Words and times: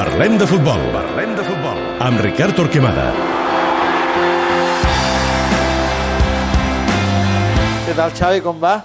Parlem 0.00 0.38
de 0.40 0.46
futbol. 0.48 0.80
Parlem 0.94 1.34
de 1.36 1.42
futbol. 1.44 1.80
Amb 2.00 2.22
Ricard 2.24 2.56
Torquemada. 2.56 3.10
Què 7.84 7.96
tal, 7.98 8.14
Xavi, 8.16 8.40
com 8.40 8.56
va? 8.62 8.78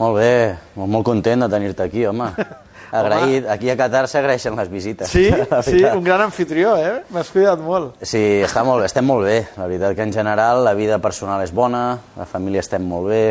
Molt 0.00 0.18
bé, 0.18 0.32
molt, 0.74 0.90
molt 0.90 1.06
content 1.06 1.44
de 1.44 1.48
tenir-te 1.52 1.86
aquí, 1.86 2.02
home. 2.10 2.32
Agraït. 3.02 3.46
Aquí 3.46 3.70
a 3.70 3.76
Qatar 3.78 4.08
s'agraeixen 4.10 4.58
les 4.58 4.72
visites. 4.72 5.14
Sí, 5.14 5.28
la 5.52 5.62
sí, 5.62 5.84
un 5.86 6.02
gran 6.02 6.26
anfitrió, 6.26 6.74
eh? 6.82 6.96
M'has 7.14 7.30
cuidat 7.30 7.62
molt. 7.62 8.02
Sí, 8.02 8.24
està 8.42 8.66
molt 8.66 8.82
bé, 8.82 8.90
estem 8.90 9.06
molt 9.06 9.22
bé. 9.28 9.38
La 9.60 9.70
veritat 9.70 9.94
que 9.94 10.08
en 10.08 10.16
general 10.18 10.64
la 10.66 10.74
vida 10.74 10.98
personal 10.98 11.46
és 11.46 11.54
bona, 11.54 11.84
la 12.18 12.26
família 12.26 12.66
estem 12.66 12.82
molt 12.90 13.06
bé. 13.14 13.22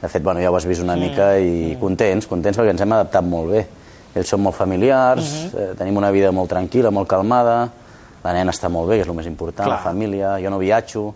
De 0.00 0.08
fet, 0.08 0.24
bueno, 0.24 0.40
ja 0.40 0.48
ho 0.48 0.56
has 0.56 0.64
vist 0.64 0.80
una 0.80 0.96
mica 0.96 1.34
i 1.36 1.76
contents, 1.84 2.32
contents 2.32 2.56
perquè 2.56 2.72
ens 2.72 2.88
hem 2.88 2.96
adaptat 2.96 3.28
molt 3.28 3.58
bé. 3.58 3.66
Ells 4.14 4.28
són 4.28 4.42
molt 4.44 4.56
familiars, 4.58 5.30
eh, 5.54 5.70
tenim 5.78 5.96
una 5.96 6.10
vida 6.12 6.30
molt 6.32 6.50
tranquil·la, 6.52 6.90
molt 6.92 7.08
calmada, 7.08 7.70
la 8.22 8.32
nena 8.36 8.52
està 8.52 8.68
molt 8.68 8.88
bé, 8.90 8.96
que 9.00 9.02
és 9.06 9.08
el 9.08 9.16
més 9.16 9.26
important, 9.26 9.66
Clar. 9.66 9.78
la 9.78 9.82
família, 9.82 10.36
jo 10.42 10.50
no 10.50 10.58
viatjo. 10.58 11.14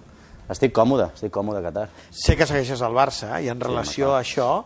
Estic 0.48 0.73
còmode, 0.73 1.09
estic 1.14 1.32
còmode 1.34 1.59
a 1.59 1.62
Qatar. 1.62 1.88
Sé 2.10 2.37
que 2.38 2.46
segueixes 2.46 2.80
al 2.82 2.95
Barça 2.95 3.32
eh? 3.40 3.45
i 3.46 3.48
en 3.51 3.59
relació 3.60 4.12
a 4.14 4.20
això, 4.23 4.62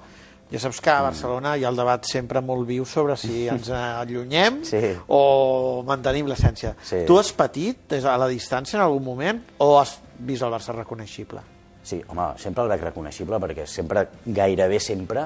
ja 0.50 0.58
saps 0.60 0.80
que 0.84 0.90
a 0.90 1.00
Barcelona 1.02 1.54
hi 1.56 1.64
ha 1.64 1.70
el 1.70 1.76
debat 1.78 2.04
sempre 2.04 2.42
molt 2.44 2.66
viu 2.68 2.84
sobre 2.84 3.16
si 3.16 3.46
ens 3.52 3.70
allunyem 3.70 4.60
Sí. 4.68 4.80
o 5.08 5.82
mantenim 5.86 6.26
l'essència. 6.28 6.74
Sí. 6.84 7.04
Tu 7.08 7.16
has 7.18 7.32
patit 7.32 7.92
a 8.04 8.16
la 8.20 8.28
distància 8.28 8.76
en 8.76 8.84
algun 8.84 9.04
moment 9.04 9.40
o 9.58 9.78
has 9.80 9.96
vist 10.18 10.42
el 10.44 10.52
Barça 10.52 10.74
reconeixible? 10.76 11.40
Sí, 11.82 12.02
home, 12.08 12.34
sempre 12.36 12.62
el 12.62 12.68
veig 12.68 12.82
reconeixible 12.90 13.38
perquè 13.40 13.64
sempre, 13.66 14.06
gairebé 14.26 14.78
sempre, 14.80 15.24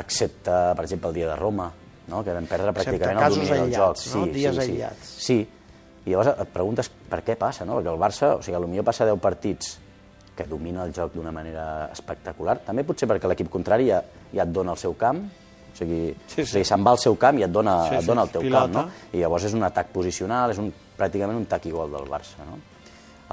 excepte, 0.00 0.50
per 0.74 0.84
exemple, 0.84 1.08
el 1.10 1.14
dia 1.14 1.28
de 1.28 1.36
Roma, 1.36 1.70
no? 2.08 2.22
que 2.24 2.32
vam 2.36 2.46
perdre 2.50 2.72
pràcticament 2.76 3.16
el 3.16 3.22
casos 3.22 3.38
domini 3.48 3.60
del 3.60 3.72
joc. 3.74 3.96
aïllats, 3.96 4.14
no? 4.14 4.26
Dies 4.34 4.58
aïllats. 4.58 5.14
Sí, 5.24 5.38
i 6.04 6.10
llavors 6.10 6.34
et 6.42 6.48
preguntes 6.52 6.90
per 7.10 7.22
què 7.24 7.36
passa, 7.40 7.64
no? 7.64 7.78
perquè 7.78 7.92
el 7.94 8.00
Barça, 8.00 8.34
o 8.36 8.42
sigui, 8.42 8.56
potser 8.60 8.84
passa 8.84 9.06
10 9.08 9.20
partits 9.24 9.78
que 10.36 10.44
domina 10.50 10.82
el 10.84 10.92
joc 10.92 11.12
d'una 11.14 11.30
manera 11.32 11.88
espectacular, 11.92 12.58
també 12.66 12.82
potser 12.84 13.06
perquè 13.08 13.28
l'equip 13.30 13.48
contrari 13.52 13.86
ja, 13.88 14.02
ja 14.34 14.42
et 14.42 14.52
dona 14.52 14.72
el 14.74 14.78
seu 14.82 14.94
camp, 14.98 15.22
o 15.24 15.76
sigui, 15.78 16.14
Sí, 16.26 16.36
sí. 16.36 16.42
o 16.42 16.46
sigui 16.52 16.64
se'n 16.68 16.84
va 16.86 16.90
al 16.90 16.98
seu 16.98 17.16
camp 17.16 17.38
i 17.38 17.44
et 17.46 17.50
dona, 17.54 17.76
Sí, 17.88 17.94
et 17.96 18.00
sí, 18.02 18.06
dona 18.10 18.22
el 18.26 18.30
teu 18.34 18.42
pilota. 18.42 18.66
camp, 18.66 18.74
no? 18.92 19.10
I 19.14 19.22
llavors 19.22 19.44
és 19.48 19.54
un 19.54 19.62
atac 19.62 19.88
posicional, 19.94 20.50
és 20.50 20.58
un, 20.58 20.72
pràcticament 20.98 21.38
un 21.38 21.46
tac 21.46 21.66
i 21.66 21.72
gol 21.74 21.90
del 21.94 22.10
Barça, 22.10 22.44
no? 22.46 22.58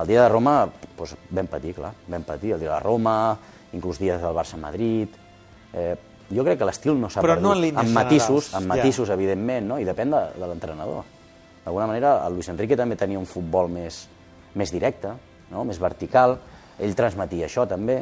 El 0.02 0.08
dia 0.08 0.22
de 0.24 0.30
Roma, 0.30 0.54
doncs, 0.98 1.16
vam 1.30 1.48
patir, 1.52 1.74
clar, 1.76 1.92
vam 2.08 2.24
patir. 2.24 2.54
El 2.56 2.60
dia 2.64 2.72
de 2.72 2.80
Roma, 2.80 3.38
inclús 3.74 4.00
dies 4.00 4.22
del 4.22 4.34
Barça-Madrid... 4.34 5.20
Eh, 5.74 5.96
jo 6.36 6.46
crec 6.48 6.60
que 6.60 6.68
l'estil 6.68 6.96
no 7.00 7.10
s'ha 7.10 7.24
Però 7.24 7.36
perdut. 7.36 7.48
no 7.48 7.56
en 7.56 7.62
línies 7.62 7.82
amb 7.82 7.98
matisos, 7.98 8.54
amb 8.56 8.68
ja. 8.68 8.76
matisos, 8.76 9.10
evidentment, 9.14 9.68
no? 9.74 9.80
i 9.80 9.88
depèn 9.88 10.14
de, 10.14 10.22
de 10.38 10.48
l'entrenador. 10.48 11.04
D'alguna 11.66 11.88
manera, 11.92 12.16
el 12.26 12.40
Luis 12.40 12.50
Enrique 12.50 12.78
també 12.78 12.98
tenia 12.98 13.20
un 13.20 13.28
futbol 13.30 13.70
més, 13.70 14.06
més 14.58 14.72
directe, 14.74 15.14
no? 15.52 15.66
més 15.68 15.80
vertical, 15.82 16.38
ell 16.82 16.96
transmetia 16.98 17.46
això 17.46 17.68
també, 17.70 18.00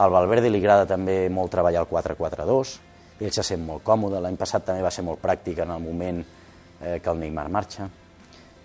al 0.00 0.10
Valverde 0.10 0.50
li 0.50 0.62
agrada 0.62 0.86
també 0.88 1.26
molt 1.28 1.52
treballar 1.52 1.82
el 1.84 1.90
4-4-2, 1.90 2.76
ell 3.22 3.34
se 3.34 3.44
sent 3.46 3.64
molt 3.66 3.84
còmode, 3.86 4.20
l'any 4.22 4.38
passat 4.40 4.64
també 4.66 4.82
va 4.82 4.90
ser 4.90 5.04
molt 5.06 5.20
pràctic 5.22 5.60
en 5.62 5.74
el 5.74 5.82
moment 5.82 6.22
eh, 6.22 6.98
que 7.02 7.10
el 7.10 7.20
Neymar 7.20 7.48
marxa, 7.52 7.88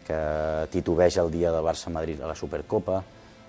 que 0.07 0.19
titubeja 0.71 1.21
el 1.25 1.33
dia 1.33 1.51
del 1.51 1.65
Barça-Madrid 1.65 2.21
a 2.23 2.31
la 2.31 2.35
Supercopa, 2.39 3.01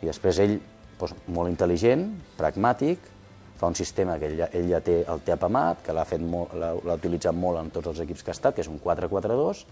i 0.03 0.11
després 0.11 0.43
ell, 0.43 0.59
doncs, 0.99 1.15
molt 1.31 1.53
intel·ligent, 1.53 2.09
pragmàtic, 2.39 3.07
fa 3.59 3.67
un 3.67 3.75
sistema 3.75 4.19
que 4.19 4.27
ell, 4.31 4.41
ell 4.53 4.69
ja 4.71 4.81
té, 4.81 5.01
el 5.11 5.21
té 5.27 5.33
apamat, 5.35 5.83
que 5.83 5.93
l'ha 5.93 6.05
fet 6.07 6.23
molt- 6.23 6.55
l'ha 6.55 6.73
l'ha 6.85 6.95
utilitzat 6.95 7.35
molt 7.35 7.59
en 7.59 7.71
tots 7.75 7.89
els 7.91 8.01
equips 8.07 8.23
que 8.23 8.31
ha 8.31 8.37
estat, 8.37 8.55
que 8.55 8.63
és 8.63 8.69
un 8.71 8.79
4-4-2, 8.81 9.65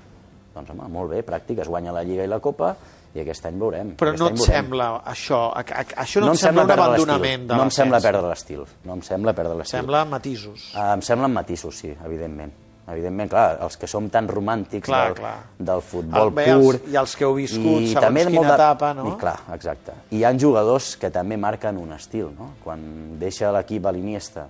doncs 0.57 0.71
home, 0.73 0.89
molt 0.89 1.11
bé, 1.13 1.23
pràctic, 1.25 1.61
es 1.63 1.69
guanya 1.69 1.93
la 1.93 2.03
Lliga 2.03 2.25
i 2.25 2.31
la 2.31 2.41
Copa, 2.41 2.75
i 3.15 3.21
aquest 3.23 3.47
any 3.47 3.59
veurem. 3.61 3.95
Però 3.97 4.11
aquest 4.11 4.21
no 4.21 4.29
et 4.29 4.37
veurem. 4.37 4.55
sembla 4.55 4.89
això, 5.05 5.39
a, 5.55 5.61
a, 5.63 5.85
això 6.03 6.21
no, 6.21 6.27
em 6.33 6.33
et 6.37 6.41
sembla 6.43 6.65
un 6.65 6.71
abandonament 6.75 7.47
de 7.49 7.55
No 7.57 7.63
em 7.63 7.71
sembla 7.71 8.01
perdre 8.05 8.29
l'estil. 8.29 8.65
No 8.85 8.93
em 8.99 9.03
sembla 9.03 9.33
perdre 9.33 9.55
l'estil. 9.57 9.79
Sembla 9.79 10.05
matisos. 10.05 10.73
Ah, 10.75 10.93
em 10.95 11.01
semblen 11.03 11.33
matisos, 11.33 11.79
sí, 11.79 11.95
evidentment. 12.05 12.53
Evidentment, 12.87 13.29
clar, 13.33 13.59
els 13.67 13.75
que 13.77 13.89
som 13.91 14.05
tan 14.15 14.29
romàntics 14.31 14.87
Clar, 14.87 15.07
del, 15.09 15.15
clar. 15.19 15.35
del 15.59 15.81
futbol 15.83 16.29
El- 16.29 16.35
bé, 16.37 16.45
pur... 16.55 16.75
els- 16.77 16.93
i 16.93 16.97
els 17.01 17.17
que 17.19 17.25
heu 17.27 17.35
viscut 17.35 17.81
i 17.83 17.89
segons 17.91 18.05
també 18.05 18.23
quina 18.29 18.37
molt 18.37 18.47
de- 18.47 18.55
etapa, 18.55 18.91
no? 18.95 19.07
I, 19.11 19.17
clar, 19.19 19.41
exacte. 19.57 19.93
I 20.15 20.21
hi 20.21 20.25
ha 20.25 20.31
jugadors 20.39 20.93
que 20.97 21.11
també 21.11 21.37
marquen 21.37 21.81
un 21.83 21.91
estil, 21.97 22.29
no? 22.39 22.53
Quan 22.63 23.19
deixa 23.19 23.51
l'equip 23.57 23.87
a 23.87 23.93
l'Iniesta, 23.97 24.47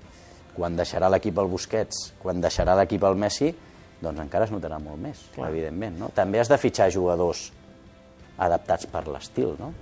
quan 0.56 0.76
deixarà 0.76 1.08
l'equip 1.08 1.38
al 1.38 1.48
Busquets, 1.48 2.12
quan 2.20 2.40
deixarà 2.44 2.74
l'equip 2.76 3.04
al 3.08 3.16
Messi, 3.16 3.54
doncs 4.02 4.20
encara 4.20 4.44
es 4.44 4.52
notarà 4.52 4.76
molt 4.78 5.00
més, 5.00 5.22
clar. 5.34 5.48
evidentment. 5.48 5.96
No? 5.98 6.10
També 6.14 6.38
has 6.40 6.48
de 6.52 6.58
fitxar 6.60 6.90
jugadors 6.92 7.46
adaptats 8.36 8.84
per 8.92 9.06
l'estil, 9.08 9.54
no? 9.58 9.72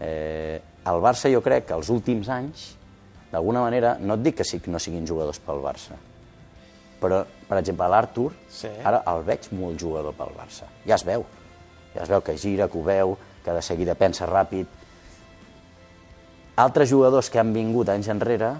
Eh, 0.00 0.58
el 0.86 0.98
Barça 1.00 1.30
jo 1.32 1.40
crec 1.42 1.68
que 1.70 1.74
els 1.78 1.88
últims 1.90 2.28
anys, 2.28 2.66
d'alguna 3.30 3.62
manera, 3.62 3.96
no 4.00 4.14
et 4.18 4.22
dic 4.26 4.36
que 4.40 4.44
sí, 4.44 4.58
no 4.66 4.78
siguin 4.82 5.06
jugadors 5.06 5.38
pel 5.38 5.62
Barça, 5.62 5.94
però, 7.00 7.24
per 7.48 7.58
exemple, 7.58 7.88
l'Artur, 7.88 8.32
Sí. 8.48 8.68
ara 8.84 9.02
el 9.06 9.22
veig 9.24 9.50
molt 9.52 9.78
jugador 9.80 10.14
pel 10.14 10.34
Barça. 10.36 10.64
Ja 10.86 10.94
es 10.94 11.04
veu. 11.04 11.24
Ja 11.94 12.02
es 12.02 12.08
veu 12.08 12.20
que 12.22 12.36
gira, 12.38 12.68
que 12.68 12.78
ho 12.78 12.82
veu, 12.84 13.16
que 13.44 13.52
de 13.52 13.62
seguida 13.62 13.94
pensa 13.94 14.26
ràpid. 14.26 14.66
Altres 16.56 16.88
jugadors 16.90 17.28
que 17.30 17.38
han 17.38 17.52
vingut 17.52 17.88
anys 17.92 18.08
enrere, 18.08 18.54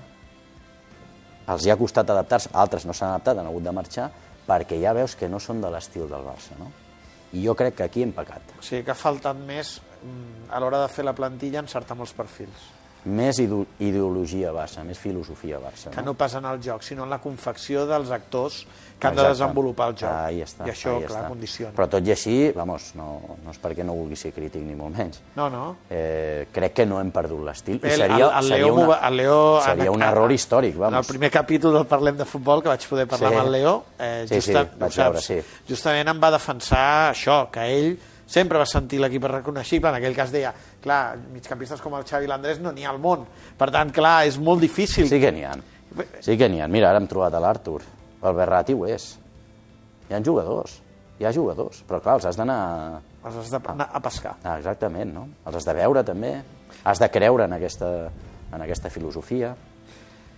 els 1.49 1.65
hi 1.65 1.71
ha 1.73 1.77
costat 1.81 2.11
adaptar-se, 2.13 2.51
altres 2.53 2.85
no 2.85 2.93
s'han 2.93 3.15
adaptat, 3.15 3.39
han 3.39 3.47
hagut 3.49 3.65
de 3.65 3.73
marxar, 3.73 4.11
perquè 4.47 4.79
ja 4.83 4.93
veus 4.93 5.17
que 5.17 5.29
no 5.29 5.41
són 5.41 5.61
de 5.63 5.71
l'estil 5.73 6.09
del 6.11 6.25
Barça, 6.27 6.59
no? 6.59 6.71
I 7.33 7.43
jo 7.45 7.55
crec 7.59 7.75
que 7.77 7.85
aquí 7.85 8.03
hem 8.05 8.13
pecat. 8.13 8.43
O 8.59 8.63
sigui 8.63 8.85
que 8.85 8.93
ha 8.93 8.99
faltat 8.99 9.37
més 9.37 9.81
mm, 10.03 10.51
a 10.55 10.61
l'hora 10.61 10.83
de 10.85 10.89
fer 10.93 11.05
la 11.05 11.15
plantilla 11.17 11.59
encertar 11.65 11.97
els 11.99 12.13
perfils. 12.13 12.69
Més 13.07 13.39
ideologia 13.39 14.51
Barça, 14.55 14.83
més 14.83 14.99
filosofia 14.99 15.61
Barça. 15.63 15.91
Que 15.95 16.03
no? 16.03 16.11
no 16.11 16.15
pas 16.19 16.35
en 16.35 16.45
el 16.51 16.59
joc, 16.63 16.83
sinó 16.83 17.05
en 17.07 17.11
la 17.13 17.21
confecció 17.23 17.85
dels 17.87 18.11
actors 18.11 18.65
que 18.99 19.07
han 19.07 19.15
de 19.15 19.21
Exacte. 19.23 19.37
desenvolupar 19.37 19.89
el 19.91 19.95
joc. 20.01 20.11
Ahí 20.11 20.41
està, 20.43 20.67
I 20.67 20.73
això, 20.73 20.97
ahí 20.97 21.05
clar, 21.05 21.21
està. 21.23 21.29
condiciona. 21.29 21.73
Però 21.77 21.87
tot 21.93 22.07
i 22.09 22.11
així, 22.15 22.35
vamos, 22.57 22.89
no, 22.99 23.21
no 23.45 23.53
és 23.55 23.61
perquè 23.63 23.85
no 23.87 23.95
vulgui 23.95 24.17
ser 24.19 24.33
crític 24.35 24.65
ni 24.65 24.75
molt 24.75 24.97
menys. 24.97 25.21
No, 25.37 25.47
no. 25.53 25.63
Eh, 25.91 26.49
crec 26.53 26.75
que 26.81 26.87
no 26.89 26.99
hem 27.01 27.13
perdut 27.15 27.45
l'estil. 27.47 27.79
I 27.79 27.93
seria, 27.95 28.17
el, 28.17 28.27
el 28.41 28.51
seria, 28.51 28.65
Leo, 28.67 28.75
una, 28.89 28.99
el 29.07 29.17
Leo 29.23 29.39
seria 29.69 29.91
un 29.93 30.03
error 30.03 30.33
històric, 30.33 30.75
En 30.75 30.83
el 30.83 30.91
vamos. 30.97 31.07
primer 31.13 31.31
capítol 31.31 31.75
del 31.79 31.87
Parlem 31.87 32.17
de 32.17 32.25
Futbol, 32.25 32.63
que 32.65 32.69
vaig 32.75 32.89
poder 32.89 33.07
parlar 33.07 33.31
Sí. 33.31 33.37
amb 33.39 33.47
el 33.47 33.53
Leo, 33.53 33.77
eh, 33.99 34.25
Sí, 34.29 34.41
sí, 34.41 34.53
justa, 34.53 34.67
vaig 34.79 34.91
ho 34.91 34.95
saps, 34.95 35.05
veure, 35.05 35.21
sí. 35.23 35.41
justament 35.69 36.09
em 36.09 36.21
va 36.23 36.31
defensar 36.31 37.13
això, 37.13 37.51
que 37.53 37.61
ell 37.71 37.99
sempre 38.27 38.59
va 38.59 38.67
sentir 38.67 38.99
l'equip 38.99 39.23
reconeixible, 39.23 39.89
en 39.89 39.95
aquell 40.01 40.17
cas 40.17 40.33
deia, 40.33 40.53
clar, 40.87 41.19
migcampistes 41.35 41.83
com 41.83 41.99
el 41.99 42.07
Xavi 42.07 42.29
i 42.29 42.31
l'Andrés 42.31 42.63
no 42.63 42.73
n'hi 42.75 42.87
ha 42.87 42.95
al 42.95 43.03
món, 43.03 43.27
per 43.59 43.69
tant, 43.75 43.93
clar, 43.95 44.21
és 44.31 44.39
molt 44.39 44.63
difícil. 44.63 45.09
Sí 45.11 45.21
que 45.23 45.33
n'hi 45.35 45.45
ha. 45.47 45.57
Sí 46.25 46.37
que 46.39 46.49
n'hi 46.53 46.63
ha. 46.63 46.71
Mira, 46.71 46.91
ara 46.93 47.03
hem 47.03 47.09
trobat 47.11 47.35
a 47.35 47.43
l'Artur. 47.43 47.81
El 48.23 48.37
Berrati 48.37 48.75
ho 48.77 48.87
és. 48.89 49.13
Hi 50.09 50.17
ha 50.17 50.23
jugadors. 50.25 50.81
Hi 51.21 51.27
ha 51.27 51.33
jugadors. 51.35 51.83
Però 51.89 52.01
clar, 52.05 52.19
els 52.21 52.29
has 52.31 52.39
d'anar... 52.39 52.59
Els 53.27 53.39
has 53.43 53.53
d'anar 53.55 53.89
a 53.91 54.03
pescar. 54.05 54.37
Ah, 54.45 54.59
exactament, 54.61 55.15
no? 55.15 55.27
Els 55.47 55.59
has 55.61 55.67
de 55.67 55.75
veure, 55.77 56.05
també. 56.07 56.35
Has 56.87 57.01
de 57.03 57.09
creure 57.13 57.47
en 57.49 57.57
aquesta, 57.57 57.91
en 58.53 58.67
aquesta 58.67 58.93
filosofia. 58.93 59.55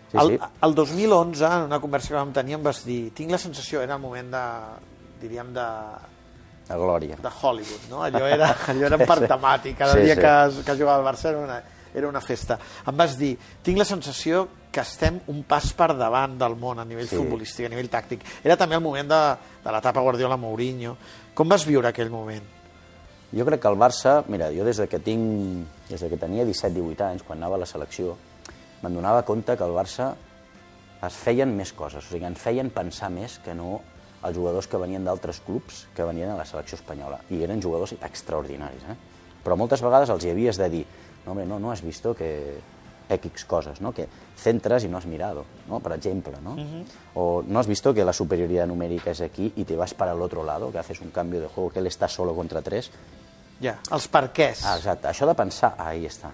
Sí, 0.08 0.16
el, 0.16 0.36
sí. 0.36 0.52
el 0.64 0.76
2011, 0.76 1.44
en 1.44 1.66
una 1.68 1.80
conversa 1.82 2.14
que 2.14 2.20
vam 2.20 2.30
tenir, 2.36 2.56
em 2.56 2.62
vas 2.64 2.80
dir, 2.86 3.10
tinc 3.16 3.34
la 3.34 3.40
sensació, 3.42 3.82
era 3.84 3.98
el 3.98 4.00
moment 4.00 4.30
de, 4.32 4.44
diríem, 5.20 5.50
de, 5.52 5.66
La 6.68 6.76
glòria. 6.76 7.16
de 7.16 7.30
Hollywood, 7.42 7.88
no? 7.90 8.02
Allò 8.04 8.26
era, 8.26 8.50
allò 8.68 8.86
era 8.86 8.98
per 8.98 9.18
temàtic, 9.26 9.76
cada 9.78 9.94
Sí, 9.94 10.00
dia 10.04 10.14
sí. 10.14 10.20
que, 10.20 10.64
que 10.64 10.76
jugava 10.76 10.98
al 11.00 11.06
Barça 11.06 11.30
era 11.30 11.38
una, 11.38 11.62
era 11.94 12.08
una 12.08 12.20
festa. 12.20 12.58
Em 12.86 12.96
vas 12.96 13.16
dir, 13.18 13.38
tinc 13.64 13.78
la 13.78 13.86
sensació 13.88 14.46
que 14.70 14.80
estem 14.84 15.20
un 15.32 15.42
pas 15.48 15.70
per 15.72 15.94
davant 15.96 16.36
del 16.38 16.54
món 16.60 16.78
a 16.78 16.84
nivell 16.84 17.08
Sí. 17.08 17.16
futbolístic, 17.16 17.66
a 17.66 17.72
nivell 17.72 17.88
tàctic. 17.88 18.20
Era 18.44 18.56
també 18.60 18.76
el 18.76 18.82
moment 18.84 19.08
de, 19.08 19.22
de 19.64 19.72
l'etapa 19.72 20.00
Guardiola-Mourinho. 20.04 20.96
Com 21.34 21.48
vas 21.48 21.64
viure 21.64 21.88
aquell 21.88 22.10
moment? 22.12 22.44
Jo 23.32 23.44
crec 23.44 23.60
que 23.60 23.68
el 23.68 23.76
Barça, 23.76 24.22
mira, 24.28 24.50
jo 24.52 24.64
des 24.64 24.76
de 24.80 24.86
que 24.88 24.98
tinc, 25.04 25.66
des 25.88 26.00
de 26.00 26.08
que 26.08 26.16
tenia 26.20 26.44
17-18 26.48 27.04
anys, 27.10 27.22
quan 27.24 27.38
anava 27.40 27.56
a 27.56 27.62
la 27.64 27.66
selecció, 27.68 28.14
me'n 28.82 28.94
donava 28.94 29.24
compte 29.24 29.56
que 29.56 29.64
el 29.64 29.72
Barça 29.76 30.12
es 31.06 31.14
feien 31.14 31.52
més 31.56 31.72
coses, 31.72 32.04
o 32.04 32.12
sigui, 32.12 32.24
ens 32.26 32.40
feien 32.40 32.70
pensar 32.74 33.08
més 33.12 33.38
que 33.44 33.52
no 33.54 33.80
els 34.24 34.36
jugadors 34.36 34.66
que 34.66 34.80
venien 34.80 35.04
d'altres 35.04 35.40
clubs 35.46 35.86
que 35.94 36.06
venien 36.06 36.32
a 36.32 36.38
la 36.38 36.46
selecció 36.48 36.78
espanyola, 36.78 37.20
i 37.30 37.42
eren 37.44 37.62
jugadors 37.62 37.94
extraordinaris, 38.00 38.88
eh? 38.90 38.96
Però 39.44 39.56
moltes 39.56 39.82
vegades 39.84 40.10
els 40.10 40.24
hi 40.24 40.32
havies 40.34 40.58
de 40.58 40.68
dir, 40.72 40.84
no, 41.24 41.32
hombre, 41.32 41.46
no, 41.46 41.58
no 41.58 41.70
has 41.70 41.82
visto 41.82 42.14
que 42.14 42.58
X 43.08 43.44
coses, 43.44 43.80
¿no? 43.80 43.92
Que 43.92 44.08
centras 44.36 44.84
y 44.84 44.88
no 44.88 44.98
has 44.98 45.06
mirado, 45.06 45.44
¿no? 45.68 45.80
Por 45.80 45.92
ejemplo, 45.92 46.38
¿no? 46.42 46.56
O 47.14 47.42
no 47.46 47.58
has 47.58 47.66
visto 47.66 47.94
que 47.94 48.04
la 48.04 48.12
superioridad 48.12 48.66
numérica 48.66 49.10
es 49.10 49.20
aquí 49.20 49.52
y 49.56 49.64
te 49.64 49.76
vas 49.76 49.94
para 49.94 50.12
el 50.12 50.20
otro 50.20 50.44
lado, 50.44 50.70
que 50.70 50.78
haces 50.78 51.00
un 51.00 51.10
cambio 51.10 51.40
de 51.40 51.48
juego, 51.48 51.70
que 51.70 51.78
él 51.78 51.86
está 51.86 52.08
solo 52.08 52.34
contra 52.34 52.60
tres. 52.62 52.90
Ja, 53.58 53.78
els 53.90 54.06
perquès. 54.06 54.62
Ah, 54.62 54.76
exacte. 54.78 55.08
Això 55.10 55.26
de 55.26 55.34
pensar, 55.34 55.72
ah, 55.78 55.88
ahí 55.90 56.04
està. 56.06 56.30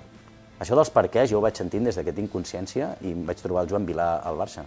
Això 0.61 0.77
dels 0.77 0.91
perquès 0.93 1.31
jo 1.31 1.39
ho 1.39 1.45
vaig 1.45 1.57
sentint 1.57 1.87
des 1.89 1.97
de 1.97 2.05
que 2.05 2.13
tinc 2.13 2.29
consciència 2.33 2.91
i 3.01 3.15
em 3.15 3.23
vaig 3.25 3.41
trobar 3.41 3.65
el 3.65 3.71
Joan 3.71 3.87
Vilà 3.89 4.19
al 4.21 4.37
Barça. 4.37 4.67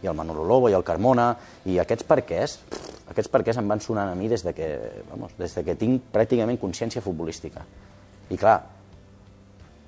I 0.00 0.08
el 0.08 0.16
Manolo 0.16 0.46
Lobo 0.48 0.70
i 0.70 0.76
el 0.76 0.84
Carmona, 0.86 1.34
i 1.68 1.76
aquests 1.82 2.06
perquès, 2.08 2.58
Aquests 3.10 3.30
perquès 3.30 3.58
em 3.58 3.66
van 3.66 3.80
sonant 3.82 4.12
a 4.12 4.14
mi 4.14 4.28
des 4.30 4.44
de 4.46 4.52
que, 4.54 4.66
vamos, 5.10 5.32
des 5.38 5.54
de 5.56 5.64
que 5.66 5.74
tinc 5.78 6.12
pràcticament 6.14 6.60
consciència 6.62 7.02
futbolística. 7.02 7.64
I 8.30 8.38
clar, 8.38 8.60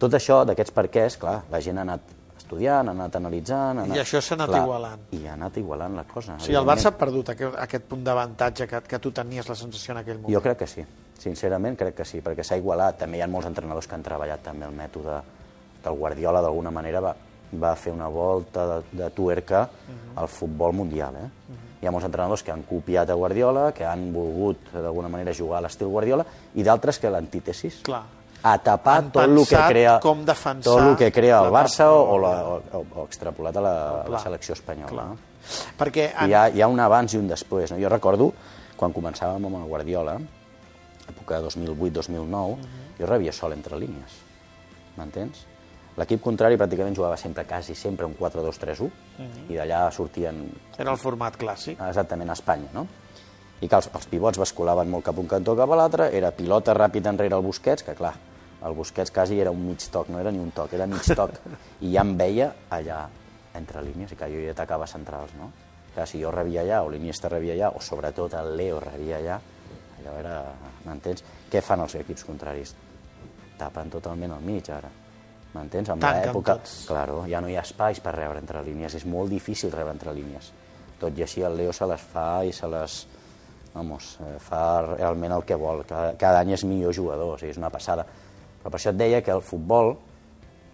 tot 0.02 0.16
això 0.18 0.40
d'aquests 0.48 0.74
perquès, 0.74 1.16
clar, 1.22 1.36
la 1.52 1.60
gent 1.62 1.78
ha 1.78 1.84
anat 1.86 2.10
estudiant, 2.40 2.90
ha 2.90 2.94
anat 2.96 3.18
analitzant... 3.20 3.78
Ha 3.78 3.84
anat, 3.86 3.94
I 3.94 4.02
això 4.02 4.18
s'ha 4.18 4.34
anat 4.34 4.50
clar, 4.50 4.64
igualant. 4.66 5.06
I 5.14 5.22
ha 5.28 5.36
anat 5.36 5.60
igualant 5.62 6.00
la 6.00 6.04
cosa. 6.10 6.34
O 6.34 6.42
sigui, 6.42 6.58
el 6.58 6.66
Barça 6.66 6.90
ha 6.90 6.96
perdut 6.98 7.30
aquest, 7.36 7.60
aquest 7.62 7.86
punt 7.92 8.02
d'avantatge 8.08 8.66
que, 8.72 8.82
que 8.90 9.00
tu 9.04 9.14
tenies 9.14 9.46
la 9.52 9.58
sensació 9.60 9.94
en 9.94 10.02
aquell 10.02 10.18
moment. 10.18 10.34
Jo 10.34 10.42
crec 10.42 10.64
que 10.64 10.70
sí, 10.74 10.86
sincerament 11.22 11.78
crec 11.78 12.00
que 12.00 12.08
sí, 12.08 12.24
perquè 12.26 12.42
s'ha 12.42 12.58
igualat. 12.58 12.98
També 13.04 13.20
hi 13.20 13.22
ha 13.22 13.30
molts 13.30 13.46
entrenadors 13.52 13.86
que 13.86 14.00
han 14.00 14.02
treballat 14.02 14.42
també 14.50 14.66
el 14.66 14.74
mètode 14.74 15.20
del 15.84 16.02
Guardiola, 16.02 16.42
d'alguna 16.42 16.74
manera 16.74 17.06
va, 17.06 17.14
va 17.60 17.74
fer 17.76 17.92
una 17.92 18.08
volta 18.08 18.66
de, 18.66 18.78
de 19.02 19.10
tuerca 19.10 19.68
al 20.16 20.28
futbol 20.28 20.72
mundial. 20.72 21.14
Eh? 21.16 21.28
Hi 21.82 21.86
ha 21.86 21.90
molts 21.92 22.06
entrenadors 22.06 22.42
que 22.46 22.52
han 22.52 22.62
copiat 22.62 23.10
a 23.10 23.14
Guardiola, 23.18 23.72
que 23.74 23.84
han 23.84 24.12
volgut 24.14 24.70
d'alguna 24.72 25.08
manera 25.12 25.34
jugar 25.34 25.58
a 25.58 25.62
l'estil 25.66 25.88
Guardiola, 25.90 26.24
i 26.54 26.62
d'altres 26.62 26.98
que 27.02 27.10
l'antítesis. 27.10 27.80
Clar. 27.82 28.02
A 28.42 28.56
tapar 28.58 28.96
tot 29.14 29.22
el 29.22 29.36
que 29.46 29.58
crea, 29.68 29.98
com 30.02 30.24
tot 30.26 30.80
el 30.82 30.96
que 30.98 31.12
crea 31.14 31.40
el 31.44 31.52
Barça 31.54 31.84
part- 31.86 32.08
o, 32.10 32.18
la, 32.18 32.32
o, 32.48 32.56
o, 32.72 32.84
o 33.00 33.04
extrapolat 33.06 33.56
a 33.56 33.60
la, 33.62 33.74
la 34.10 34.18
selecció 34.18 34.54
espanyola. 34.54 34.88
Clar. 34.90 35.06
No? 35.12 35.16
Perquè 35.78 36.08
en, 36.12 36.30
hi 36.30 36.34
ha, 36.34 36.48
hi 36.50 36.62
ha 36.62 36.68
un 36.70 36.80
abans 36.80 37.14
i 37.14 37.18
un 37.18 37.28
després. 37.30 37.70
No? 37.70 37.78
Jo 37.78 37.88
recordo, 37.92 38.32
quan 38.76 38.92
començàvem 38.94 39.46
amb 39.46 39.60
el 39.60 39.68
Guardiola, 39.70 40.16
època 41.12 41.38
2008-2009, 41.44 42.56
jo 42.98 43.06
rebia 43.06 43.32
sol 43.34 43.52
entre 43.54 43.78
línies. 43.78 44.18
M'entens? 44.96 45.46
L'equip 46.00 46.22
contrari 46.24 46.56
pràcticament 46.56 46.94
jugava 46.96 47.18
sempre, 47.20 47.44
quasi 47.44 47.74
sempre, 47.76 48.06
un 48.08 48.14
4-2-3-1, 48.16 48.86
i 49.52 49.58
d'allà 49.58 49.84
sortien 49.92 50.38
era 50.80 50.94
el 50.94 51.00
format 51.00 51.36
clàssic. 51.36 51.80
exactament 51.84 52.32
a 52.32 52.36
Espanya, 52.38 52.70
no? 52.72 52.86
I 53.60 53.68
que 53.68 53.76
els, 53.76 53.90
els 53.94 54.06
pivots 54.08 54.40
basculaven 54.40 54.88
molt 54.90 55.04
cap 55.04 55.18
un 55.20 55.28
cantó 55.28 55.54
cap 55.58 55.70
a 55.70 55.76
l'altre, 55.76 56.08
era 56.16 56.32
pilota 56.32 56.72
ràpid 56.74 57.10
enrere 57.12 57.36
el 57.36 57.44
Busquets, 57.44 57.84
que 57.84 57.94
clar, 57.94 58.14
el 58.64 58.74
Busquets 58.74 59.12
quasi 59.12 59.38
era 59.40 59.52
un 59.52 59.60
mig 59.66 59.84
toc, 59.92 60.08
no 60.08 60.18
era 60.18 60.32
ni 60.32 60.40
un 60.40 60.50
toc, 60.56 60.72
era 60.72 60.86
mig 60.86 61.04
toc, 61.14 61.36
i 61.84 61.92
ja 61.92 62.06
em 62.06 62.16
veia 62.16 62.48
allà 62.70 63.04
entre 63.54 63.84
línies, 63.84 64.16
i 64.16 64.16
que 64.16 64.30
jo 64.32 64.40
hi 64.40 64.48
atacava 64.48 64.88
centrals, 64.88 65.36
no? 65.36 65.52
Clar, 65.92 66.08
si 66.08 66.22
jo 66.22 66.32
rebia 66.32 66.62
allà, 66.62 66.80
o 66.86 66.88
l'Iniesta 66.88 67.28
rebia 67.28 67.52
allà, 67.52 67.74
o 67.76 67.84
sobretot 67.84 68.32
el 68.40 68.56
Leo 68.56 68.80
rebia 68.80 69.20
allà, 69.20 69.40
allò 69.98 70.16
era... 70.18 70.40
M'entens? 70.86 71.20
Què 71.52 71.60
fan 71.62 71.84
els 71.84 71.94
equips 72.00 72.24
contraris? 72.26 72.72
Tapen 73.60 73.92
totalment 73.92 74.32
el 74.34 74.42
mig, 74.42 74.72
ara. 74.72 74.88
M'entens? 75.52 75.92
En 75.92 76.00
l'època... 76.00 76.58
Claro, 76.88 77.22
ja 77.28 77.42
no 77.44 77.50
hi 77.50 77.56
ha 77.58 77.64
espais 77.66 78.00
per 78.00 78.14
rebre 78.16 78.40
entre 78.40 78.62
línies, 78.64 78.94
és 78.96 79.04
molt 79.08 79.32
difícil 79.32 79.72
rebre 79.72 79.92
entre 79.92 80.14
línies. 80.16 80.52
Tot 81.00 81.18
i 81.18 81.26
així 81.26 81.42
el 81.44 81.58
Leo 81.58 81.74
se 81.76 81.88
les 81.90 82.06
fa 82.12 82.28
i 82.46 82.54
se 82.56 82.70
les... 82.72 83.02
Vamos, 83.72 84.18
eh, 84.20 84.36
fa 84.40 84.62
realment 84.84 85.32
el 85.32 85.44
que 85.48 85.56
vol. 85.56 85.84
Cada, 85.88 86.12
cada 86.20 86.40
any 86.44 86.52
és 86.56 86.64
millor 86.68 86.92
jugador, 86.96 87.34
o 87.34 87.38
sigui, 87.40 87.54
és 87.54 87.60
una 87.60 87.70
passada. 87.72 88.04
Però 88.60 88.70
per 88.70 88.78
això 88.78 88.92
et 88.92 88.98
deia 89.00 89.22
que 89.24 89.32
el 89.32 89.40
futbol, 89.44 89.94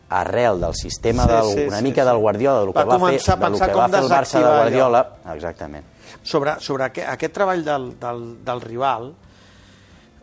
arrel 0.08 0.60
del 0.60 0.74
sistema 0.74 1.24
Sí, 1.24 1.28
del, 1.28 1.52
sí, 1.52 1.66
una 1.68 1.78
sí, 1.78 1.84
mica 1.84 2.02
sí. 2.02 2.08
del 2.08 2.18
Guardiola, 2.18 2.60
del 2.60 2.72
Va 2.72 2.82
que 2.82 2.88
va, 2.88 2.98
fer, 2.98 3.00
començar 3.00 3.34
a 3.34 3.36
del 3.42 3.58
que 3.60 3.78
va 3.78 3.88
fer 3.88 4.02
el 4.02 4.08
Barça 4.08 4.08
de 4.08 4.08
desactivar 4.08 4.50
allò. 4.50 4.58
Guardiola... 4.62 5.02
Exactament. 5.34 5.88
Sobre, 6.22 6.54
sobre 6.64 6.86
aquest, 6.88 7.08
aquest 7.12 7.34
treball 7.34 7.64
del, 7.64 7.88
del, 8.00 8.22
del 8.44 8.62
rival, 8.64 9.10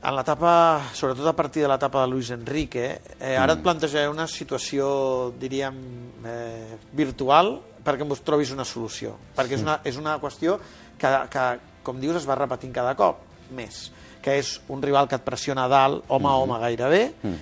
en 0.05 0.13
l'etapa, 0.13 0.53
sobretot 0.93 1.27
a 1.27 1.35
partir 1.35 1.63
de 1.65 1.69
l'etapa 1.71 2.03
de 2.03 2.11
Luis 2.11 2.29
Enrique, 2.35 2.85
eh, 3.17 3.35
ara 3.37 3.55
et 3.57 3.63
plantejaré 3.65 4.07
una 4.11 4.27
situació, 4.29 5.33
diríem, 5.39 5.77
eh, 6.25 6.77
virtual 6.93 7.55
perquè 7.85 8.05
em 8.05 8.13
trobis 8.25 8.51
una 8.53 8.65
solució. 8.65 9.15
Perquè 9.37 9.57
és 9.57 9.65
una, 9.65 9.79
és 9.83 9.97
una 9.97 10.17
qüestió 10.21 10.59
que, 10.97 11.11
que, 11.29 11.45
com 11.83 11.99
dius, 12.01 12.17
es 12.21 12.27
va 12.29 12.37
repetint 12.37 12.73
cada 12.73 12.95
cop 12.97 13.21
més 13.55 13.91
que 14.25 14.39
és 14.39 14.55
un 14.73 14.81
rival 14.81 15.05
que 15.05 15.19
et 15.19 15.21
pressiona 15.21 15.67
a 15.67 15.69
dalt, 15.69 16.07
home 16.09 16.25
a 16.25 16.33
home 16.41 16.55
gairebé, 16.57 17.01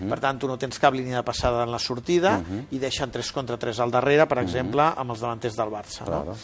per 0.09 0.17
tant 0.19 0.41
tu 0.41 0.49
no 0.51 0.57
tens 0.59 0.75
cap 0.83 0.91
línia 0.91 1.21
de 1.21 1.23
passada 1.23 1.61
en 1.63 1.71
la 1.71 1.79
sortida 1.79 2.33
i 2.75 2.81
deixen 2.81 3.13
3 3.13 3.31
contra 3.31 3.55
3 3.55 3.79
al 3.79 3.93
darrere, 3.93 4.25
per 4.27 4.41
exemple, 4.41 4.89
amb 4.91 5.15
els 5.15 5.23
davanters 5.23 5.55
del 5.55 5.71
Barça. 5.71 6.03
No? 6.03 6.35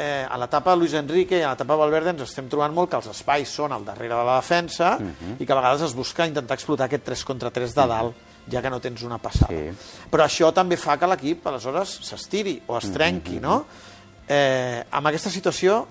Eh, 0.00 0.24
a 0.24 0.38
l'etapa 0.40 0.74
Luis 0.74 0.94
Enrique 0.96 1.36
i 1.36 1.44
a 1.44 1.52
l'etapa 1.52 1.76
de 1.76 1.82
Valverde 1.82 2.14
ens 2.14 2.24
estem 2.24 2.48
trobant 2.48 2.72
molt 2.72 2.88
que 2.90 2.96
els 2.96 3.10
espais 3.12 3.52
són 3.60 3.74
al 3.76 3.84
darrere 3.84 4.16
de 4.16 4.24
la 4.24 4.38
defensa 4.40 4.94
i 5.36 5.44
que 5.44 5.52
a 5.52 5.58
vegades 5.58 5.84
es 5.90 5.94
busca 5.96 6.26
intentar 6.28 6.56
explotar 6.56 6.88
aquest 6.88 7.04
3 7.10 7.24
contra 7.28 7.52
3 7.52 7.76
de 7.76 7.86
dalt, 7.92 8.26
ja 8.50 8.62
que 8.64 8.72
no 8.72 8.80
tens 8.80 9.04
una 9.04 9.20
passada. 9.20 9.52
Sí. 9.52 10.06
Però 10.10 10.24
això 10.24 10.50
també 10.56 10.80
fa 10.80 10.96
que 10.96 11.10
l'equip, 11.10 11.46
aleshores, 11.46 11.98
s'estiri 12.08 12.56
o 12.66 12.78
es 12.80 12.88
trenqui, 12.94 13.42
no? 13.44 13.60
Eh, 14.30 14.80
amb 14.96 15.10
aquesta 15.10 15.30
situació, 15.34 15.82